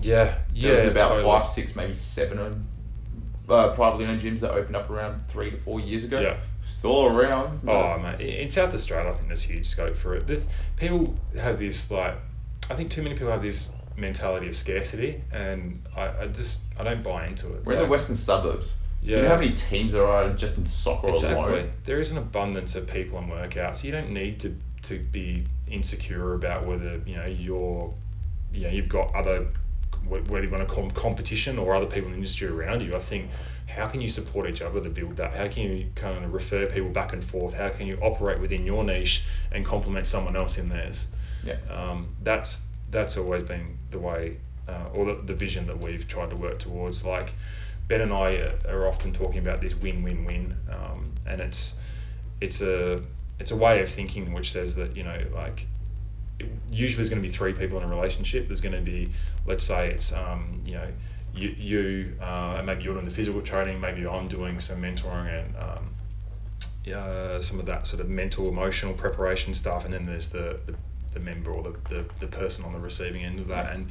Yeah, 0.00 0.38
yeah. 0.54 0.70
There's 0.70 0.92
about 0.92 1.08
totally. 1.08 1.24
five, 1.24 1.48
six, 1.48 1.76
maybe 1.76 1.94
seven 1.94 2.38
owned, 2.38 2.66
uh, 3.48 3.74
privately 3.74 4.06
owned 4.06 4.22
gyms 4.22 4.40
that 4.40 4.52
opened 4.52 4.76
up 4.76 4.88
around 4.90 5.28
three 5.28 5.50
to 5.50 5.56
four 5.56 5.80
years 5.80 6.04
ago. 6.04 6.20
Yeah. 6.20 6.38
Still 6.62 7.06
around. 7.06 7.60
Oh 7.68 7.98
man, 7.98 8.20
in 8.20 8.48
South 8.48 8.74
Australia, 8.74 9.10
I 9.10 9.12
think 9.12 9.28
there's 9.28 9.42
huge 9.42 9.66
scope 9.66 9.96
for 9.96 10.14
it. 10.14 10.24
People 10.76 11.14
have 11.38 11.58
this 11.58 11.90
like, 11.90 12.14
I 12.70 12.74
think 12.74 12.90
too 12.90 13.02
many 13.02 13.14
people 13.14 13.30
have 13.30 13.42
this 13.42 13.68
mentality 13.98 14.48
of 14.48 14.56
scarcity, 14.56 15.22
and 15.32 15.82
I, 15.96 16.22
I 16.22 16.26
just 16.28 16.62
I 16.78 16.84
don't 16.84 17.02
buy 17.02 17.26
into 17.26 17.52
it. 17.54 17.64
We're 17.64 17.74
in 17.74 17.78
the 17.82 17.86
western 17.86 18.16
suburbs. 18.16 18.74
Yeah. 19.02 19.16
You 19.16 19.22
know 19.22 19.28
how 19.28 19.36
many 19.36 19.52
teams 19.52 19.92
there 19.92 20.06
are 20.06 20.30
just 20.32 20.56
in 20.56 20.64
soccer 20.66 21.08
Exactly. 21.08 21.52
alone? 21.60 21.70
There 21.84 22.00
is 22.00 22.10
an 22.10 22.18
abundance 22.18 22.74
of 22.74 22.86
people 22.88 23.18
and 23.18 23.30
workouts. 23.30 23.84
You 23.84 23.92
don't 23.92 24.10
need 24.10 24.40
to 24.40 24.56
to 24.82 24.98
be 24.98 25.44
insecure 25.66 26.34
about 26.34 26.66
whether 26.66 27.00
you 27.06 27.16
know 27.16 27.26
you're, 27.26 27.92
you 28.52 28.62
know, 28.64 28.70
you've 28.70 28.88
got 28.88 29.14
other, 29.14 29.48
wh- 30.08 30.28
whether 30.30 30.44
you 30.44 30.50
want 30.50 30.66
to 30.66 30.72
call 30.72 30.84
them 30.84 30.92
competition 30.92 31.58
or 31.58 31.74
other 31.76 31.86
people 31.86 32.06
in 32.06 32.12
the 32.12 32.16
industry 32.16 32.48
around 32.48 32.82
you. 32.82 32.94
I 32.94 32.98
think 32.98 33.30
how 33.66 33.86
can 33.86 34.00
you 34.00 34.08
support 34.08 34.48
each 34.48 34.62
other 34.62 34.80
to 34.80 34.88
build 34.88 35.16
that? 35.16 35.34
How 35.34 35.46
can 35.48 35.64
you 35.64 35.86
kind 35.94 36.24
of 36.24 36.32
refer 36.32 36.66
people 36.66 36.88
back 36.90 37.12
and 37.12 37.22
forth? 37.22 37.54
How 37.54 37.68
can 37.68 37.86
you 37.86 37.98
operate 38.00 38.40
within 38.40 38.64
your 38.64 38.82
niche 38.82 39.24
and 39.52 39.64
complement 39.64 40.06
someone 40.06 40.36
else 40.36 40.56
in 40.58 40.68
theirs? 40.70 41.10
Yeah. 41.44 41.56
Um, 41.70 42.08
that's 42.22 42.62
that's 42.90 43.16
always 43.16 43.42
been 43.42 43.78
the 43.90 43.98
way 43.98 44.38
uh, 44.68 44.88
or 44.92 45.04
the, 45.06 45.14
the 45.14 45.34
vision 45.34 45.66
that 45.66 45.82
we've 45.82 46.06
tried 46.06 46.30
to 46.30 46.36
work 46.36 46.58
towards. 46.58 47.04
Like 47.04 47.32
Ben 47.88 48.00
and 48.00 48.12
I 48.12 48.50
are- 48.68 48.86
often 48.86 49.12
talking 49.12 49.38
about 49.38 49.60
this 49.60 49.74
win-win-win, 49.74 50.56
um, 50.70 51.12
and 51.26 51.40
it's 51.40 51.78
it's 52.40 52.60
a 52.60 53.02
it's 53.38 53.50
a 53.50 53.56
way 53.56 53.82
of 53.82 53.88
thinking 53.88 54.32
which 54.32 54.52
says 54.52 54.76
that 54.76 54.96
you 54.96 55.02
know 55.04 55.18
like 55.34 55.66
usually 56.70 56.96
there's 56.96 57.08
going 57.08 57.22
to 57.22 57.28
be 57.28 57.32
three 57.32 57.52
people 57.52 57.78
in 57.78 57.84
a 57.84 57.88
relationship. 57.88 58.46
There's 58.46 58.60
going 58.60 58.74
to 58.74 58.80
be 58.80 59.10
let's 59.46 59.64
say 59.64 59.88
it's 59.88 60.12
um, 60.12 60.62
you 60.64 60.74
know 60.74 60.88
you, 61.34 61.48
you 61.48 62.12
uh, 62.20 62.62
maybe 62.64 62.82
you're 62.82 62.94
doing 62.94 63.04
the 63.04 63.10
physical 63.10 63.40
training, 63.42 63.80
maybe 63.80 64.06
I'm 64.06 64.28
doing 64.28 64.58
some 64.58 64.82
mentoring 64.82 65.44
and 65.44 65.56
um, 65.56 65.94
uh, 66.94 67.40
some 67.40 67.60
of 67.60 67.66
that 67.66 67.86
sort 67.86 68.00
of 68.00 68.08
mental 68.08 68.48
emotional 68.48 68.94
preparation 68.94 69.54
stuff, 69.54 69.84
and 69.84 69.92
then 69.92 70.04
there's 70.04 70.28
the 70.28 70.60
the, 70.66 70.74
the 71.12 71.20
member 71.20 71.50
or 71.50 71.62
the, 71.62 71.94
the, 71.94 72.04
the 72.20 72.26
person 72.26 72.64
on 72.64 72.72
the 72.72 72.78
receiving 72.78 73.24
end 73.24 73.38
of 73.38 73.48
that. 73.48 73.72
And 73.74 73.88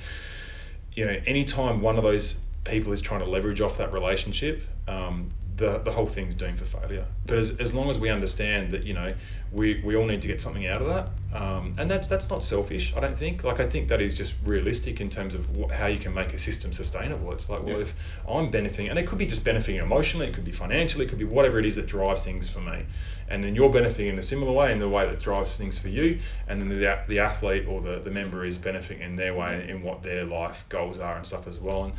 you 0.93 1.05
know, 1.05 1.19
anytime 1.25 1.81
one 1.81 1.97
of 1.97 2.03
those 2.03 2.39
people 2.63 2.91
is 2.91 3.01
trying 3.01 3.21
to 3.21 3.25
leverage 3.25 3.61
off 3.61 3.77
that 3.77 3.93
relationship, 3.93 4.63
um, 4.87 5.29
the, 5.57 5.79
the 5.79 5.91
whole 5.91 6.05
thing's 6.05 6.35
doomed 6.35 6.59
for 6.59 6.65
failure. 6.65 7.05
But 7.25 7.37
as, 7.37 7.49
as 7.57 7.73
long 7.73 7.89
as 7.89 7.97
we 7.97 8.09
understand 8.09 8.71
that, 8.71 8.83
you 8.83 8.93
know, 8.93 9.15
we, 9.51 9.81
we 9.83 9.95
all 9.95 10.05
need 10.05 10.21
to 10.21 10.27
get 10.27 10.39
something 10.39 10.67
out 10.67 10.81
of 10.81 10.87
that, 10.87 11.09
um, 11.33 11.73
and 11.79 11.89
that's 11.89 12.07
that's 12.07 12.29
not 12.29 12.43
selfish, 12.43 12.93
I 12.95 12.99
don't 12.99 13.17
think. 13.17 13.43
Like, 13.43 13.59
I 13.59 13.65
think 13.65 13.87
that 13.87 13.99
is 14.01 14.15
just 14.15 14.35
realistic 14.45 15.01
in 15.01 15.09
terms 15.09 15.33
of 15.33 15.47
wh- 15.57 15.71
how 15.73 15.87
you 15.87 15.97
can 15.97 16.13
make 16.13 16.33
a 16.33 16.37
system 16.37 16.73
sustainable. 16.73 17.31
It's 17.31 17.49
like, 17.49 17.63
well, 17.63 17.77
Yeah. 17.77 17.81
if 17.81 18.19
I'm 18.29 18.51
benefiting, 18.51 18.89
and 18.89 18.99
it 18.99 19.07
could 19.07 19.17
be 19.17 19.25
just 19.25 19.43
benefiting 19.43 19.81
emotionally, 19.81 20.27
it 20.27 20.33
could 20.33 20.43
be 20.45 20.51
financially, 20.51 21.05
it 21.05 21.09
could 21.09 21.17
be 21.17 21.25
whatever 21.25 21.57
it 21.59 21.65
is 21.65 21.75
that 21.75 21.87
drives 21.87 22.23
things 22.23 22.47
for 22.47 22.59
me. 22.59 22.83
And 23.29 23.43
then 23.43 23.55
you're 23.55 23.69
benefiting 23.71 24.13
in 24.13 24.19
a 24.19 24.23
similar 24.23 24.51
way, 24.51 24.71
in 24.71 24.79
the 24.79 24.87
way 24.87 25.05
that 25.07 25.19
drives 25.19 25.51
things 25.57 25.77
for 25.77 25.89
you, 25.89 26.19
and 26.47 26.61
then 26.61 26.69
the, 26.69 26.99
the 27.07 27.19
athlete 27.19 27.67
or 27.67 27.81
the, 27.81 27.99
the 27.99 28.11
member 28.11 28.45
is 28.45 28.57
benefiting 28.57 29.01
in 29.01 29.15
their 29.15 29.33
way 29.33 29.67
in 29.67 29.81
what 29.81 30.03
their 30.03 30.23
life 30.23 30.65
goals 30.69 30.99
are 30.99 31.15
and 31.15 31.25
stuff 31.25 31.47
as 31.47 31.59
well. 31.59 31.83
And, 31.85 31.93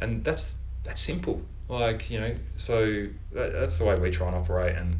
and 0.00 0.24
that's 0.24 0.54
that's 0.84 1.00
simple. 1.00 1.42
Like, 1.68 2.10
you 2.10 2.20
know, 2.20 2.34
so 2.56 3.06
that, 3.32 3.52
that's 3.52 3.78
the 3.78 3.84
way 3.84 3.94
we 3.96 4.10
try 4.10 4.28
and 4.28 4.36
operate. 4.36 4.74
And, 4.74 4.96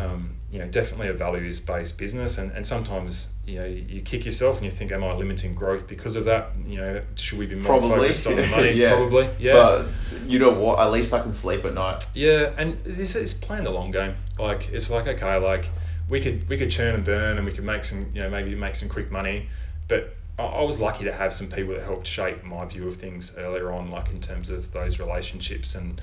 um, 0.00 0.36
you 0.50 0.58
know, 0.58 0.66
definitely 0.66 1.08
a 1.08 1.12
values 1.12 1.60
based 1.60 1.96
business. 1.98 2.38
And, 2.38 2.50
and 2.52 2.66
sometimes, 2.66 3.28
you 3.46 3.60
know, 3.60 3.66
you 3.66 4.00
kick 4.02 4.24
yourself 4.26 4.56
and 4.56 4.64
you 4.64 4.70
think, 4.70 4.90
am 4.90 5.04
I 5.04 5.12
limiting 5.14 5.54
growth 5.54 5.86
because 5.86 6.16
of 6.16 6.24
that? 6.24 6.50
You 6.66 6.76
know, 6.76 7.02
should 7.14 7.38
we 7.38 7.46
be 7.46 7.54
more 7.54 7.78
Probably. 7.78 8.08
focused 8.08 8.26
on 8.26 8.36
the 8.36 8.46
money? 8.56 8.72
Yeah. 8.72 8.94
Probably. 8.94 9.28
Yeah. 9.38 9.54
But 9.54 9.86
you 10.30 10.38
know 10.38 10.50
what? 10.50 10.80
At 10.80 10.90
least 10.90 11.12
I 11.12 11.20
can 11.20 11.32
sleep 11.32 11.64
at 11.64 11.74
night. 11.74 12.04
Yeah, 12.14 12.52
and 12.56 12.82
this 12.84 13.14
is 13.14 13.34
playing 13.34 13.64
the 13.64 13.70
long 13.70 13.90
game. 13.90 14.14
Like 14.38 14.68
it's 14.72 14.90
like 14.90 15.06
okay, 15.06 15.36
like 15.36 15.70
we 16.08 16.20
could 16.20 16.48
we 16.48 16.56
could 16.56 16.70
churn 16.70 16.94
and 16.94 17.04
burn, 17.04 17.36
and 17.36 17.46
we 17.46 17.52
could 17.52 17.64
make 17.64 17.84
some 17.84 18.10
you 18.14 18.22
know 18.22 18.30
maybe 18.30 18.54
make 18.54 18.74
some 18.74 18.88
quick 18.88 19.10
money, 19.10 19.48
but 19.88 20.16
I, 20.40 20.62
was 20.62 20.80
lucky 20.80 21.04
to 21.04 21.12
have 21.12 21.32
some 21.32 21.48
people 21.48 21.74
that 21.74 21.84
helped 21.84 22.06
shape 22.06 22.44
my 22.44 22.64
view 22.64 22.86
of 22.88 22.96
things 22.96 23.32
earlier 23.36 23.72
on, 23.72 23.88
like 23.88 24.10
in 24.10 24.20
terms 24.20 24.50
of 24.50 24.72
those 24.72 24.98
relationships 24.98 25.74
and 25.74 26.00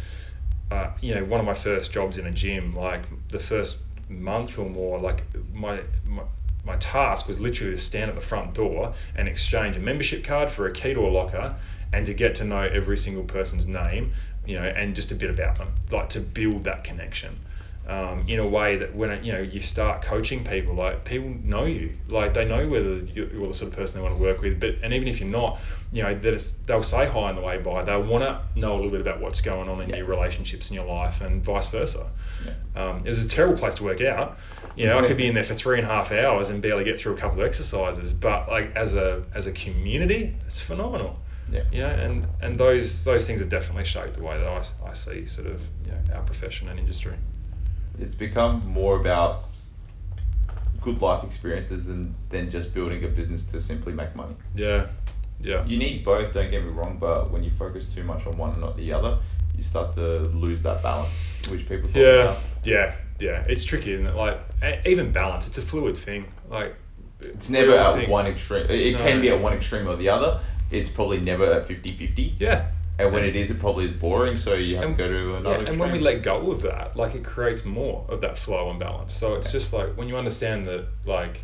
uh, 0.70 0.92
you 1.02 1.16
know 1.16 1.24
one 1.24 1.40
of 1.40 1.46
my 1.46 1.54
first 1.54 1.92
jobs 1.92 2.18
in 2.18 2.26
a 2.26 2.32
gym, 2.32 2.74
like 2.74 3.04
the 3.30 3.40
first 3.40 3.80
month 4.10 4.58
or 4.58 4.70
more, 4.70 5.00
like 5.00 5.24
my 5.54 5.82
my. 6.08 6.24
My 6.66 6.76
task 6.76 7.30
was 7.30 7.40
literally 7.40 7.76
to 7.76 7.78
stand 7.82 8.10
at 8.10 8.16
the 8.16 8.22
front 8.22 8.54
door 8.54 8.94
and 9.16 9.30
exchange 9.30 9.78
a 9.78 9.80
membership 9.80 10.26
card 10.26 10.50
for 10.50 10.68
a 10.68 10.74
key 10.74 10.94
to 10.94 11.00
a 11.00 11.08
locker 11.08 11.56
and 11.94 12.06
to 12.06 12.14
get 12.14 12.36
to 12.36 12.44
know 12.44 12.60
every 12.60 12.98
single 12.98 13.24
person's 13.24 13.66
name, 13.68 14.12
you 14.46 14.60
know, 14.60 14.66
and 14.66 14.94
just 14.94 15.10
a 15.10 15.16
bit 15.16 15.30
about 15.30 15.58
them, 15.58 15.74
like 15.92 16.10
to 16.10 16.20
build 16.20 16.66
that 16.66 16.84
connection. 16.84 17.40
Um, 17.90 18.26
in 18.28 18.40
a 18.40 18.46
way 18.48 18.76
that 18.76 18.94
when 18.94 19.12
it, 19.12 19.24
you 19.24 19.32
know 19.32 19.40
you 19.40 19.62
start 19.62 20.02
coaching 20.02 20.44
people, 20.44 20.76
like 20.76 21.06
people 21.06 21.30
know 21.42 21.64
you, 21.64 21.94
like 22.10 22.34
they 22.34 22.44
know 22.44 22.68
whether 22.68 22.98
you're 22.98 23.28
the 23.28 23.54
sort 23.54 23.72
of 23.72 23.78
person 23.78 24.02
they 24.02 24.04
want 24.06 24.18
to 24.18 24.22
work 24.22 24.42
with. 24.42 24.60
But 24.60 24.76
and 24.84 24.94
even 24.94 25.08
if 25.08 25.22
you're 25.22 25.30
not, 25.30 25.62
you 25.94 26.04
know, 26.04 26.14
they'll 26.14 26.84
say 26.84 27.06
hi 27.08 27.30
on 27.30 27.36
the 27.36 27.42
way 27.42 27.60
by. 27.60 27.86
They 27.86 27.96
want 27.96 28.26
to 28.26 28.42
know 28.60 28.74
a 28.74 28.76
little 28.76 28.92
bit 28.92 29.00
about 29.00 29.22
what's 29.22 29.40
going 29.40 29.70
on 29.70 29.80
in 29.80 29.90
Yeah. 29.90 29.98
your 29.98 30.06
relationships 30.06 30.70
in 30.70 30.76
your 30.76 30.84
life, 30.86 31.22
and 31.22 31.42
vice 31.42 31.68
versa. 31.68 32.08
Yeah. 32.46 32.82
Um, 32.82 33.04
it 33.06 33.10
was 33.10 33.24
a 33.24 33.30
terrible 33.30 33.56
place 33.56 33.76
to 33.76 33.86
work 33.86 34.02
out. 34.02 34.38
You 34.76 34.88
know, 34.88 35.00
I 35.00 35.08
could 35.08 35.16
be 35.16 35.26
in 35.28 35.34
there 35.34 35.46
for 35.46 35.54
three 35.54 35.78
and 35.80 35.88
a 35.88 35.90
half 35.90 36.12
hours 36.12 36.50
and 36.50 36.62
barely 36.62 36.84
get 36.84 37.00
through 37.00 37.14
a 37.14 37.18
couple 37.18 37.40
of 37.40 37.46
exercises. 37.46 38.12
But 38.12 38.50
like 38.50 38.76
as 38.76 38.96
a 38.96 39.24
as 39.34 39.48
a 39.48 39.54
community, 39.54 40.36
it's 40.46 40.60
phenomenal. 40.60 41.20
Yeah. 41.50 41.64
You 41.72 41.80
know, 41.84 41.90
and 41.90 42.28
and 42.42 42.56
those 42.58 43.06
those 43.06 43.26
things 43.26 43.40
have 43.40 43.48
definitely 43.48 43.86
shaped 43.86 44.16
the 44.16 44.24
way 44.24 44.38
that 44.38 44.46
I, 44.50 44.62
I 44.90 44.94
see 44.94 45.26
sort 45.26 45.48
of 45.48 45.62
you 45.86 45.94
know, 45.94 46.16
our 46.16 46.24
profession 46.24 46.68
and 46.68 46.78
industry. 46.78 47.14
It's 48.00 48.16
become 48.16 48.66
more 48.68 49.00
about 49.00 49.44
good 50.82 51.02
life 51.02 51.24
experiences 51.24 51.86
than, 51.88 52.16
than 52.30 52.50
just 52.50 52.74
building 52.74 53.04
a 53.04 53.08
business 53.08 53.46
to 53.48 53.60
simply 53.60 53.94
make 53.94 54.16
money. 54.16 54.36
Yeah, 54.56 54.88
yeah, 55.42 55.66
You 55.66 55.78
need 55.78 56.06
both, 56.06 56.34
don't 56.34 56.50
get 56.50 56.64
me 56.64 56.70
wrong, 56.70 56.98
but 57.00 57.32
when 57.32 57.44
you 57.44 57.52
focus 57.52 57.94
too 57.94 58.04
much 58.04 58.26
on 58.26 58.38
one 58.38 58.52
and 58.52 58.62
not 58.62 58.78
the 58.78 58.94
other, 58.94 59.20
you 59.56 59.64
start 59.64 59.94
to 59.96 60.20
lose 60.30 60.62
that 60.62 60.82
balance, 60.84 61.42
which 61.50 61.68
people 61.68 61.88
talk 61.88 61.96
yeah, 61.96 62.08
about. 62.24 62.38
yeah, 62.64 62.96
yeah. 63.20 63.44
It's 63.48 63.64
tricky, 63.66 63.94
isn't 63.94 64.06
it? 64.06 64.16
Like 64.16 64.40
even 64.86 65.12
balance, 65.12 65.48
it's 65.48 65.58
a 65.58 65.62
fluid 65.62 65.98
thing. 65.98 66.26
Like 66.50 66.76
It's 67.20 67.50
never 67.50 67.74
at 67.76 67.96
think- 67.96 68.10
one 68.10 68.28
extreme. 68.28 68.68
It, 68.70 68.94
No. 68.94 69.00
can 69.00 69.20
be 69.22 69.30
at 69.30 69.42
one 69.42 69.54
extreme 69.54 69.88
or 69.88 69.96
the 69.96 70.10
other. 70.10 70.40
It's 70.70 70.90
probably 70.92 71.20
never 71.20 71.46
at 71.52 71.68
50 71.68 71.92
50. 71.94 72.36
Yeah, 72.40 72.68
And 73.00 73.14
when 73.14 73.24
it 73.24 73.36
is, 73.36 73.52
it 73.52 73.60
probably 73.60 73.86
is 73.86 73.92
boring, 73.94 74.38
so 74.38 74.54
you 74.56 74.76
have 74.78 74.86
And- 74.86 74.98
to 74.98 75.04
go 75.04 75.10
to 75.10 75.36
another. 75.36 75.58
Yeah, 75.64 75.70
and 75.70 75.80
when 75.80 75.92
we 75.92 76.00
let 76.00 76.24
go 76.24 76.52
of 76.52 76.64
that, 76.64 76.96
like 76.96 77.14
it 77.14 77.24
creates 77.24 77.64
more 77.64 78.06
of 78.10 78.22
that 78.22 78.38
flow 78.38 78.70
and 78.72 78.80
balance. 78.80 79.14
So 79.14 79.36
it's 79.36 79.52
just 79.52 79.72
like 79.72 79.96
when 79.96 80.08
you 80.08 80.18
understand 80.18 80.66
that 80.66 80.86
like 81.06 81.44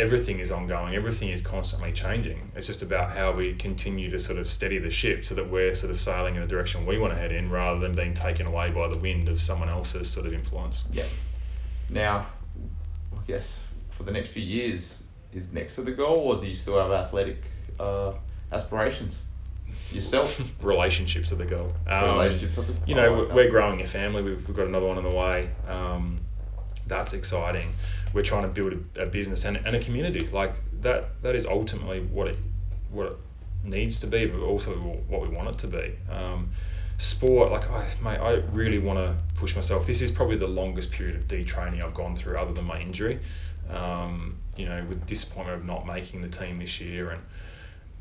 everything 0.00 0.40
is 0.40 0.50
ongoing, 0.50 0.94
everything 0.96 1.28
is 1.28 1.42
constantly 1.42 1.92
changing. 1.92 2.50
It's 2.56 2.66
just 2.66 2.82
about 2.82 3.14
how 3.14 3.32
we 3.32 3.54
continue 3.54 4.10
to 4.10 4.18
sort 4.18 4.38
of 4.38 4.48
steady 4.48 4.78
the 4.78 4.90
ship 4.90 5.24
so 5.24 5.34
that 5.36 5.48
we're 5.48 5.74
sort 5.74 5.92
of 5.92 6.00
sailing 6.00 6.34
in 6.34 6.40
the 6.40 6.48
direction 6.48 6.86
we 6.86 6.98
want 6.98 7.12
to 7.12 7.18
head 7.18 7.30
in 7.32 7.50
rather 7.50 7.78
than 7.78 7.92
being 7.92 8.14
taken 8.14 8.46
away 8.46 8.70
by 8.70 8.88
the 8.88 8.98
wind 8.98 9.28
of 9.28 9.40
someone 9.40 9.68
else's 9.68 10.10
sort 10.10 10.26
of 10.26 10.32
influence. 10.32 10.86
Yeah. 10.90 11.04
Now, 11.88 12.26
I 13.12 13.20
guess 13.26 13.60
for 13.90 14.02
the 14.02 14.12
next 14.12 14.30
few 14.30 14.42
years, 14.42 15.02
is 15.32 15.52
next 15.52 15.76
to 15.76 15.82
the 15.82 15.92
goal, 15.92 16.16
or 16.16 16.40
do 16.40 16.46
you 16.46 16.56
still 16.56 16.78
have 16.80 16.90
athletic 16.90 17.42
uh, 17.78 18.12
aspirations 18.50 19.18
yourself? 19.92 20.40
Relationships 20.62 21.32
are 21.32 21.36
the 21.36 21.44
goal. 21.44 21.72
Um, 21.86 22.04
Relationships 22.18 22.58
are 22.58 22.62
the- 22.62 22.74
you 22.86 22.94
know, 22.94 23.12
like 23.14 23.28
we're, 23.28 23.34
we're 23.34 23.50
growing 23.50 23.80
a 23.80 23.86
family. 23.86 24.22
We've, 24.22 24.46
we've 24.46 24.56
got 24.56 24.66
another 24.66 24.86
one 24.86 24.98
on 24.98 25.04
the 25.04 25.14
way. 25.16 25.50
Um, 25.68 26.18
that's 26.86 27.12
exciting. 27.12 27.68
We're 28.12 28.22
trying 28.22 28.42
to 28.42 28.48
build 28.48 28.74
a, 28.96 29.02
a 29.02 29.06
business 29.06 29.44
and, 29.44 29.56
and 29.58 29.76
a 29.76 29.80
community. 29.80 30.26
Like 30.28 30.54
that. 30.82 31.22
That 31.22 31.34
is 31.36 31.46
ultimately 31.46 32.00
what 32.00 32.28
it 32.28 32.36
what 32.90 33.06
it 33.06 33.16
needs 33.62 34.00
to 34.00 34.06
be, 34.06 34.26
but 34.26 34.40
also 34.40 34.72
what 34.72 35.20
we 35.22 35.28
want 35.28 35.48
it 35.48 35.58
to 35.58 35.66
be. 35.68 35.94
Um, 36.10 36.50
sport, 36.98 37.50
like 37.52 37.70
I, 37.70 37.86
mate, 38.02 38.18
I 38.18 38.32
really 38.52 38.78
want 38.78 38.98
to 38.98 39.16
push 39.36 39.54
myself. 39.54 39.86
This 39.86 40.02
is 40.02 40.10
probably 40.10 40.36
the 40.36 40.48
longest 40.48 40.90
period 40.90 41.16
of 41.16 41.28
detraining 41.28 41.82
I've 41.82 41.94
gone 41.94 42.16
through, 42.16 42.36
other 42.36 42.52
than 42.52 42.64
my 42.64 42.80
injury. 42.80 43.20
Um, 43.70 44.36
you 44.56 44.66
know, 44.66 44.84
with 44.88 45.06
disappointment 45.06 45.60
of 45.60 45.64
not 45.64 45.86
making 45.86 46.22
the 46.22 46.28
team 46.28 46.58
this 46.58 46.80
year, 46.80 47.10
and 47.10 47.22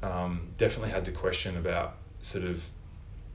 um, 0.01 0.49
definitely 0.57 0.91
had 0.91 1.05
to 1.05 1.11
question 1.11 1.57
about 1.57 1.95
sort 2.21 2.45
of 2.45 2.69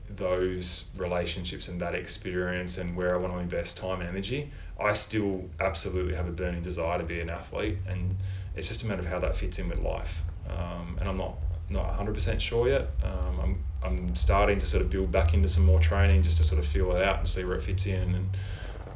those 0.09 0.85
relationships 0.97 1.67
and 1.67 1.81
that 1.81 1.95
experience 1.95 2.77
and 2.77 2.95
where 2.95 3.15
I 3.15 3.17
want 3.17 3.33
to 3.33 3.39
invest 3.39 3.77
time 3.77 4.01
and 4.01 4.09
energy. 4.09 4.51
I 4.79 4.93
still 4.93 5.49
absolutely 5.59 6.15
have 6.15 6.27
a 6.27 6.31
burning 6.31 6.61
desire 6.61 6.97
to 6.97 7.03
be 7.03 7.19
an 7.19 7.29
athlete, 7.29 7.77
and 7.87 8.15
it's 8.55 8.67
just 8.67 8.83
a 8.83 8.87
matter 8.87 9.01
of 9.01 9.07
how 9.07 9.19
that 9.19 9.35
fits 9.35 9.57
in 9.57 9.69
with 9.69 9.79
life. 9.79 10.21
Um, 10.49 10.97
and 10.99 11.09
I'm 11.09 11.17
not 11.17 11.35
not 11.69 11.95
hundred 11.95 12.13
percent 12.13 12.41
sure 12.41 12.69
yet. 12.69 12.89
Um, 13.03 13.39
I'm 13.41 13.63
I'm 13.83 14.15
starting 14.15 14.59
to 14.59 14.65
sort 14.65 14.83
of 14.83 14.89
build 14.89 15.11
back 15.11 15.33
into 15.33 15.47
some 15.47 15.65
more 15.65 15.79
training 15.79 16.23
just 16.23 16.37
to 16.37 16.43
sort 16.43 16.59
of 16.59 16.67
feel 16.67 16.91
it 16.95 17.01
out 17.01 17.19
and 17.19 17.27
see 17.27 17.43
where 17.43 17.57
it 17.57 17.63
fits 17.63 17.85
in 17.85 18.15
and. 18.15 18.37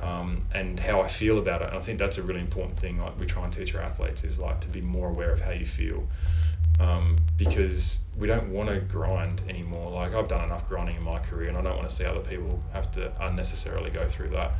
Um, 0.02 0.40
and 0.54 0.80
how 0.80 1.02
I 1.02 1.10
feel 1.10 1.40
about 1.40 1.62
it, 1.62 1.68
and 1.68 1.78
I 1.78 1.82
think 1.82 2.00
that's 2.00 2.18
a 2.18 2.24
really 2.24 2.40
important 2.40 2.80
thing. 2.80 3.02
Like 3.02 3.20
we 3.20 3.26
try 3.26 3.44
and 3.44 3.52
teach 3.52 3.76
our 3.76 3.82
athletes 3.82 4.24
is 4.24 4.40
like 4.40 4.62
to 4.62 4.70
be 4.70 4.80
more 4.80 5.10
aware 5.10 5.30
of 5.30 5.42
how 5.42 5.52
you 5.52 5.66
feel, 5.66 6.08
um, 6.80 7.18
because 7.38 8.06
we 8.18 8.28
don't 8.28 8.50
want 8.52 8.70
to 8.70 8.80
grind 8.80 9.42
anymore. 9.48 9.92
Like 9.92 10.14
I've 10.14 10.28
done 10.28 10.44
enough 10.44 10.68
grinding 10.68 10.98
in 10.98 11.04
my 11.04 11.20
career, 11.20 11.50
and 11.50 11.58
I 11.58 11.62
don't 11.62 11.78
want 11.78 11.90
to 11.90 11.94
see 11.94 12.06
other 12.06 12.22
people 12.22 12.64
have 12.74 12.92
to 12.94 13.12
unnecessarily 13.20 13.90
go 13.90 14.08
through 14.08 14.30
that. 14.30 14.54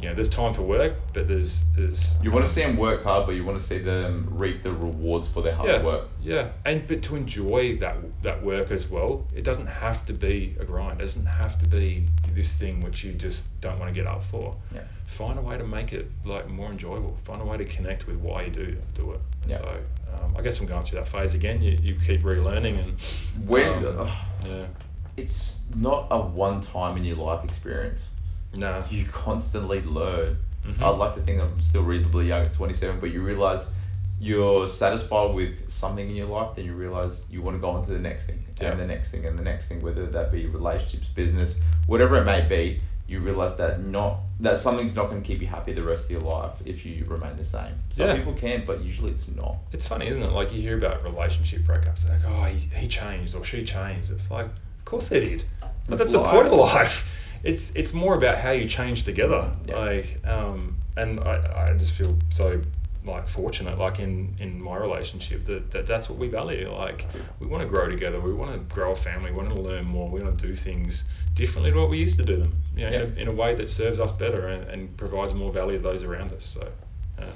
You 0.00 0.08
know, 0.08 0.14
there's 0.14 0.28
time 0.28 0.52
for 0.52 0.62
work, 0.62 0.94
but 1.12 1.28
there's 1.28 1.64
there's 1.76 2.22
You 2.22 2.30
want 2.30 2.44
to 2.44 2.50
see 2.50 2.62
them 2.62 2.76
work 2.76 3.04
hard, 3.04 3.26
but 3.26 3.34
you 3.36 3.44
want 3.44 3.58
to 3.58 3.66
see 3.66 3.78
them 3.78 4.28
reap 4.30 4.62
the 4.62 4.72
rewards 4.72 5.28
for 5.28 5.42
their 5.42 5.54
hard 5.54 5.70
yeah, 5.70 5.82
work. 5.82 6.08
yeah, 6.20 6.48
and 6.64 6.86
but 6.86 7.02
to 7.04 7.16
enjoy 7.16 7.76
that 7.78 7.96
that 8.22 8.42
work 8.42 8.70
as 8.70 8.88
well, 8.90 9.26
it 9.34 9.44
doesn't 9.44 9.66
have 9.66 10.04
to 10.06 10.12
be 10.12 10.56
a 10.60 10.64
grind. 10.64 11.00
It 11.00 11.04
doesn't 11.04 11.26
have 11.26 11.58
to 11.60 11.68
be 11.68 12.06
this 12.32 12.56
thing 12.56 12.80
which 12.80 13.04
you 13.04 13.12
just 13.12 13.60
don't 13.60 13.78
want 13.78 13.88
to 13.88 13.94
get 13.94 14.06
up 14.06 14.22
for. 14.24 14.56
Yeah. 14.74 14.82
Find 15.06 15.38
a 15.38 15.42
way 15.42 15.56
to 15.56 15.64
make 15.64 15.92
it 15.92 16.10
like 16.24 16.48
more 16.48 16.70
enjoyable. 16.70 17.16
Find 17.24 17.40
a 17.40 17.44
way 17.44 17.56
to 17.56 17.64
connect 17.64 18.06
with 18.06 18.16
why 18.16 18.44
you 18.44 18.50
do 18.50 18.76
do 18.94 19.12
it. 19.12 19.20
Yeah. 19.46 19.58
So 19.58 19.80
um, 20.18 20.34
I 20.36 20.42
guess 20.42 20.60
I'm 20.60 20.66
going 20.66 20.82
through 20.82 21.00
that 21.00 21.08
phase 21.08 21.34
again. 21.34 21.62
You, 21.62 21.78
you 21.80 21.94
keep 21.94 22.22
relearning 22.22 22.82
and 22.82 23.00
When 23.48 23.86
um, 23.86 24.10
yeah, 24.46 24.66
it's 25.16 25.60
not 25.76 26.08
a 26.10 26.20
one 26.20 26.60
time 26.60 26.96
in 26.96 27.04
your 27.04 27.16
life 27.16 27.44
experience. 27.44 28.08
No, 28.56 28.84
You 28.90 29.04
constantly 29.06 29.80
learn. 29.82 30.36
Mhm. 30.64 30.82
I'd 30.82 30.96
like 30.98 31.14
to 31.16 31.20
think 31.20 31.40
I'm 31.40 31.60
still 31.60 31.82
reasonably 31.82 32.26
young 32.28 32.42
at 32.42 32.52
27, 32.54 32.98
but 33.00 33.12
you 33.12 33.20
realize 33.22 33.66
you're 34.20 34.66
satisfied 34.68 35.34
with 35.34 35.70
something 35.70 36.08
in 36.08 36.16
your 36.16 36.28
life, 36.28 36.56
then 36.56 36.64
you 36.64 36.72
realize 36.72 37.24
you 37.30 37.42
want 37.42 37.56
to 37.56 37.60
go 37.60 37.68
on 37.68 37.84
to 37.84 37.92
the 37.92 37.98
next 37.98 38.24
thing, 38.24 38.42
Yeah. 38.60 38.70
and 38.70 38.80
the 38.80 38.86
next 38.86 39.10
thing, 39.10 39.26
and 39.26 39.38
the 39.38 39.42
next 39.42 39.66
thing, 39.66 39.80
whether 39.80 40.06
that 40.06 40.32
be 40.32 40.46
relationships, 40.46 41.08
business, 41.08 41.58
whatever 41.86 42.16
it 42.16 42.24
may 42.24 42.40
be. 42.48 42.80
You 43.06 43.20
realize 43.20 43.56
that 43.56 43.82
not 43.84 44.20
that 44.40 44.56
something's 44.56 44.94
not 44.96 45.10
going 45.10 45.20
to 45.20 45.26
keep 45.26 45.42
you 45.42 45.46
happy 45.46 45.74
the 45.74 45.82
rest 45.82 46.04
of 46.04 46.10
your 46.12 46.20
life 46.22 46.52
if 46.64 46.86
you 46.86 47.04
remain 47.06 47.36
the 47.36 47.44
same. 47.44 47.74
Some 47.90 48.06
Yeah. 48.08 48.16
people 48.16 48.32
can, 48.32 48.64
but 48.64 48.82
usually 48.82 49.10
it's 49.10 49.28
not. 49.28 49.58
it's 49.72 49.86
funny, 49.86 50.06
isn't 50.08 50.22
it? 50.22 50.30
Like 50.32 50.54
you 50.54 50.62
hear 50.62 50.78
about 50.78 51.04
relationship 51.04 51.62
breakups, 51.66 52.08
like 52.08 52.20
oh 52.26 52.44
he, 52.44 52.60
he 52.74 52.88
changed 52.88 53.34
or 53.34 53.44
she 53.44 53.62
changed. 53.62 54.10
It's 54.10 54.30
like 54.30 54.46
of 54.46 54.84
course 54.86 55.08
they 55.10 55.20
did, 55.20 55.44
but 55.60 55.70
It's 55.90 55.98
that's 55.98 56.12
the 56.12 56.22
point 56.22 56.46
of 56.46 56.54
life. 56.54 57.10
It's 57.44 57.74
it's 57.74 57.92
more 57.92 58.14
about 58.16 58.38
how 58.38 58.50
you 58.52 58.68
change 58.68 59.04
together. 59.04 59.52
Yeah. 59.66 59.76
Like 59.78 60.20
um, 60.26 60.76
and 60.96 61.20
I, 61.20 61.66
I 61.70 61.76
just 61.76 61.92
feel 61.92 62.16
so 62.30 62.60
like 63.04 63.28
fortunate 63.28 63.76
like 63.78 63.98
in 63.98 64.34
in 64.40 64.62
my 64.62 64.76
relationship 64.78 65.44
that, 65.44 65.70
that 65.72 65.86
that's 65.86 66.08
what 66.08 66.18
we 66.18 66.26
value 66.26 66.72
like 66.72 67.04
we 67.38 67.46
want 67.46 67.62
to 67.62 67.68
grow 67.68 67.86
together 67.86 68.18
we 68.18 68.32
want 68.32 68.50
to 68.54 68.74
grow 68.74 68.92
a 68.92 68.96
family 68.96 69.30
we 69.30 69.36
want 69.36 69.54
to 69.54 69.60
learn 69.60 69.84
more 69.84 70.08
we 70.08 70.20
want 70.22 70.38
to 70.38 70.46
do 70.46 70.56
things 70.56 71.04
differently 71.34 71.70
to 71.70 71.78
what 71.78 71.90
we 71.90 71.98
used 71.98 72.16
to 72.16 72.24
do 72.24 72.36
them 72.36 72.54
you 72.74 72.84
know, 72.86 72.90
Yeah. 72.90 73.02
in, 73.02 73.12
a, 73.18 73.20
in 73.20 73.28
a 73.28 73.34
way 73.34 73.54
that 73.56 73.68
serves 73.68 74.00
us 74.00 74.10
better 74.10 74.48
and, 74.48 74.66
and 74.70 74.96
provides 74.96 75.34
more 75.34 75.52
value 75.52 75.76
to 75.76 75.82
those 75.82 76.02
around 76.02 76.32
us 76.32 76.46
so 76.46 76.66
yeah 77.18 77.26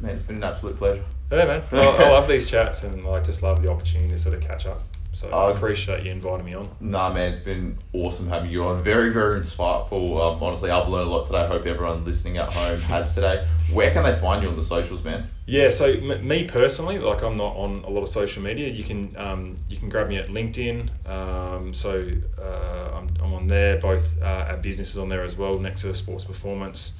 Man, 0.00 0.12
it's 0.12 0.22
been 0.22 0.36
an 0.36 0.44
absolute 0.44 0.78
pleasure. 0.78 1.04
yeah, 1.30 1.44
man. 1.44 1.62
I, 1.72 1.76
I 1.76 2.08
love 2.08 2.26
these 2.26 2.48
chats 2.48 2.82
and 2.84 3.06
I 3.06 3.20
just 3.20 3.42
love 3.42 3.60
the 3.60 3.70
opportunity 3.70 4.08
to 4.10 4.18
sort 4.18 4.36
of 4.36 4.40
catch 4.40 4.64
up. 4.64 4.80
So 5.12 5.28
I 5.30 5.46
Uh, 5.48 5.52
appreciate 5.54 6.04
you 6.04 6.12
inviting 6.12 6.44
me 6.46 6.54
on. 6.54 6.68
Nah, 6.80 7.12
man, 7.12 7.30
it's 7.32 7.40
been 7.40 7.78
awesome 7.92 8.28
having 8.28 8.50
you 8.50 8.64
on. 8.64 8.82
Very, 8.82 9.10
very 9.10 9.40
insightful. 9.40 10.20
Um, 10.20 10.40
honestly, 10.42 10.70
I've 10.70 10.88
learned 10.88 11.08
a 11.08 11.10
lot 11.10 11.26
today. 11.26 11.40
I 11.40 11.46
hope 11.46 11.66
everyone 11.66 12.04
listening 12.04 12.36
at 12.38 12.52
home 12.52 12.78
has 12.82 13.14
today. 13.16 13.46
Where 13.72 13.90
can 13.90 14.04
they 14.04 14.14
find 14.16 14.42
you 14.44 14.50
on 14.50 14.56
the 14.56 14.62
socials, 14.62 15.02
man? 15.02 15.28
Yeah, 15.46 15.70
so 15.70 15.86
m- 15.86 16.26
me 16.28 16.44
personally, 16.44 16.98
like 16.98 17.22
I'm 17.22 17.36
not 17.36 17.56
on 17.56 17.82
a 17.84 17.90
lot 17.90 18.02
of 18.02 18.08
social 18.08 18.42
media. 18.42 18.68
You 18.68 18.84
can 18.84 19.16
um, 19.16 19.56
you 19.68 19.76
can 19.78 19.88
grab 19.88 20.08
me 20.08 20.18
at 20.18 20.28
LinkedIn. 20.28 20.88
Um, 21.08 21.74
so 21.74 22.02
uh, 22.40 22.90
I'm, 22.98 23.08
I'm 23.22 23.32
on 23.32 23.46
there. 23.48 23.78
Both 23.80 24.20
uh, 24.22 24.46
our 24.50 24.56
business 24.58 24.90
is 24.90 24.98
on 24.98 25.08
there 25.08 25.24
as 25.24 25.36
well, 25.36 25.58
next 25.58 25.80
to 25.82 25.94
Sports 25.94 26.24
Performance. 26.24 26.96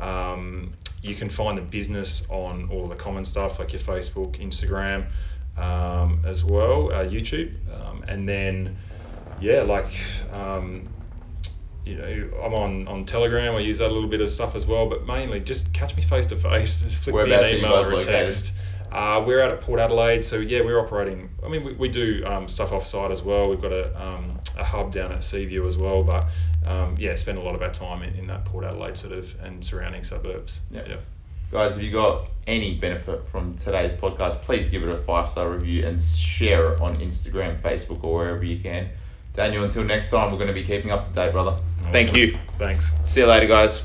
Um, 0.00 0.72
you 1.02 1.14
can 1.14 1.28
find 1.28 1.56
the 1.58 1.62
business 1.62 2.26
on 2.30 2.68
all 2.72 2.86
the 2.86 2.96
common 2.96 3.24
stuff 3.24 3.58
like 3.58 3.72
your 3.72 3.80
Facebook, 3.80 4.38
Instagram, 4.38 5.06
um, 5.60 6.20
as 6.24 6.44
well, 6.44 6.92
uh, 6.92 7.04
YouTube, 7.04 7.54
um, 7.74 8.04
and 8.08 8.28
then 8.28 8.76
yeah, 9.40 9.62
like 9.62 9.92
um, 10.32 10.84
you 11.84 11.96
know, 11.96 12.30
I'm 12.42 12.54
on, 12.54 12.88
on 12.88 13.04
Telegram. 13.04 13.56
I 13.56 13.60
use 13.60 13.78
that 13.78 13.88
a 13.88 13.92
little 13.92 14.08
bit 14.08 14.20
of 14.20 14.30
stuff 14.30 14.54
as 14.54 14.66
well, 14.66 14.88
but 14.88 15.06
mainly 15.06 15.40
just 15.40 15.72
catch 15.72 15.96
me 15.96 16.02
face 16.02 16.26
to 16.26 16.36
face. 16.36 16.82
Just 16.82 16.96
flick 16.96 17.14
me 17.14 17.22
Whereabouts 17.22 17.42
are 17.42 17.46
an 17.46 17.52
you 17.52 17.66
email 17.66 17.84
or 17.84 17.94
a 17.94 18.00
text. 18.00 18.52
Uh, 18.92 19.22
we're 19.24 19.40
out 19.40 19.52
at 19.52 19.60
Port 19.60 19.78
Adelaide, 19.78 20.24
so 20.24 20.36
yeah, 20.36 20.62
we're 20.62 20.78
operating. 20.78 21.30
I 21.44 21.48
mean, 21.48 21.64
we, 21.64 21.72
we 21.74 21.88
do 21.88 22.24
um, 22.26 22.48
stuff 22.48 22.70
offsite 22.70 23.10
as 23.10 23.22
well. 23.22 23.48
We've 23.48 23.60
got 23.60 23.72
a, 23.72 24.02
um, 24.04 24.40
a 24.58 24.64
hub 24.64 24.92
down 24.92 25.12
at 25.12 25.22
Seaview 25.22 25.64
as 25.64 25.76
well, 25.76 26.02
but 26.02 26.26
um, 26.66 26.96
yeah, 26.98 27.14
spend 27.14 27.38
a 27.38 27.40
lot 27.40 27.54
of 27.54 27.62
our 27.62 27.70
time 27.70 28.02
in, 28.02 28.14
in 28.16 28.26
that 28.26 28.44
Port 28.44 28.64
Adelaide 28.64 28.96
sort 28.96 29.12
of 29.12 29.40
and 29.42 29.64
surrounding 29.64 30.02
suburbs. 30.02 30.60
Yeah. 30.72 30.82
yeah. 30.88 30.96
Guys, 31.50 31.76
if 31.76 31.82
you 31.82 31.90
got 31.90 32.26
any 32.46 32.74
benefit 32.74 33.26
from 33.26 33.56
today's 33.56 33.92
podcast, 33.92 34.40
please 34.42 34.70
give 34.70 34.84
it 34.84 34.88
a 34.88 34.98
five 35.02 35.28
star 35.28 35.50
review 35.50 35.84
and 35.84 36.00
share 36.00 36.74
it 36.74 36.80
on 36.80 36.98
Instagram, 36.98 37.60
Facebook, 37.60 38.04
or 38.04 38.14
wherever 38.14 38.44
you 38.44 38.60
can. 38.60 38.88
Daniel, 39.34 39.64
until 39.64 39.82
next 39.82 40.10
time, 40.10 40.30
we're 40.30 40.38
going 40.38 40.48
to 40.48 40.54
be 40.54 40.62
keeping 40.62 40.92
up 40.92 41.08
to 41.08 41.12
date, 41.12 41.32
brother. 41.32 41.56
Thank 41.90 42.16
you. 42.16 42.38
Thanks. 42.56 42.92
See 43.02 43.20
you 43.20 43.26
later, 43.26 43.46
guys. 43.46 43.82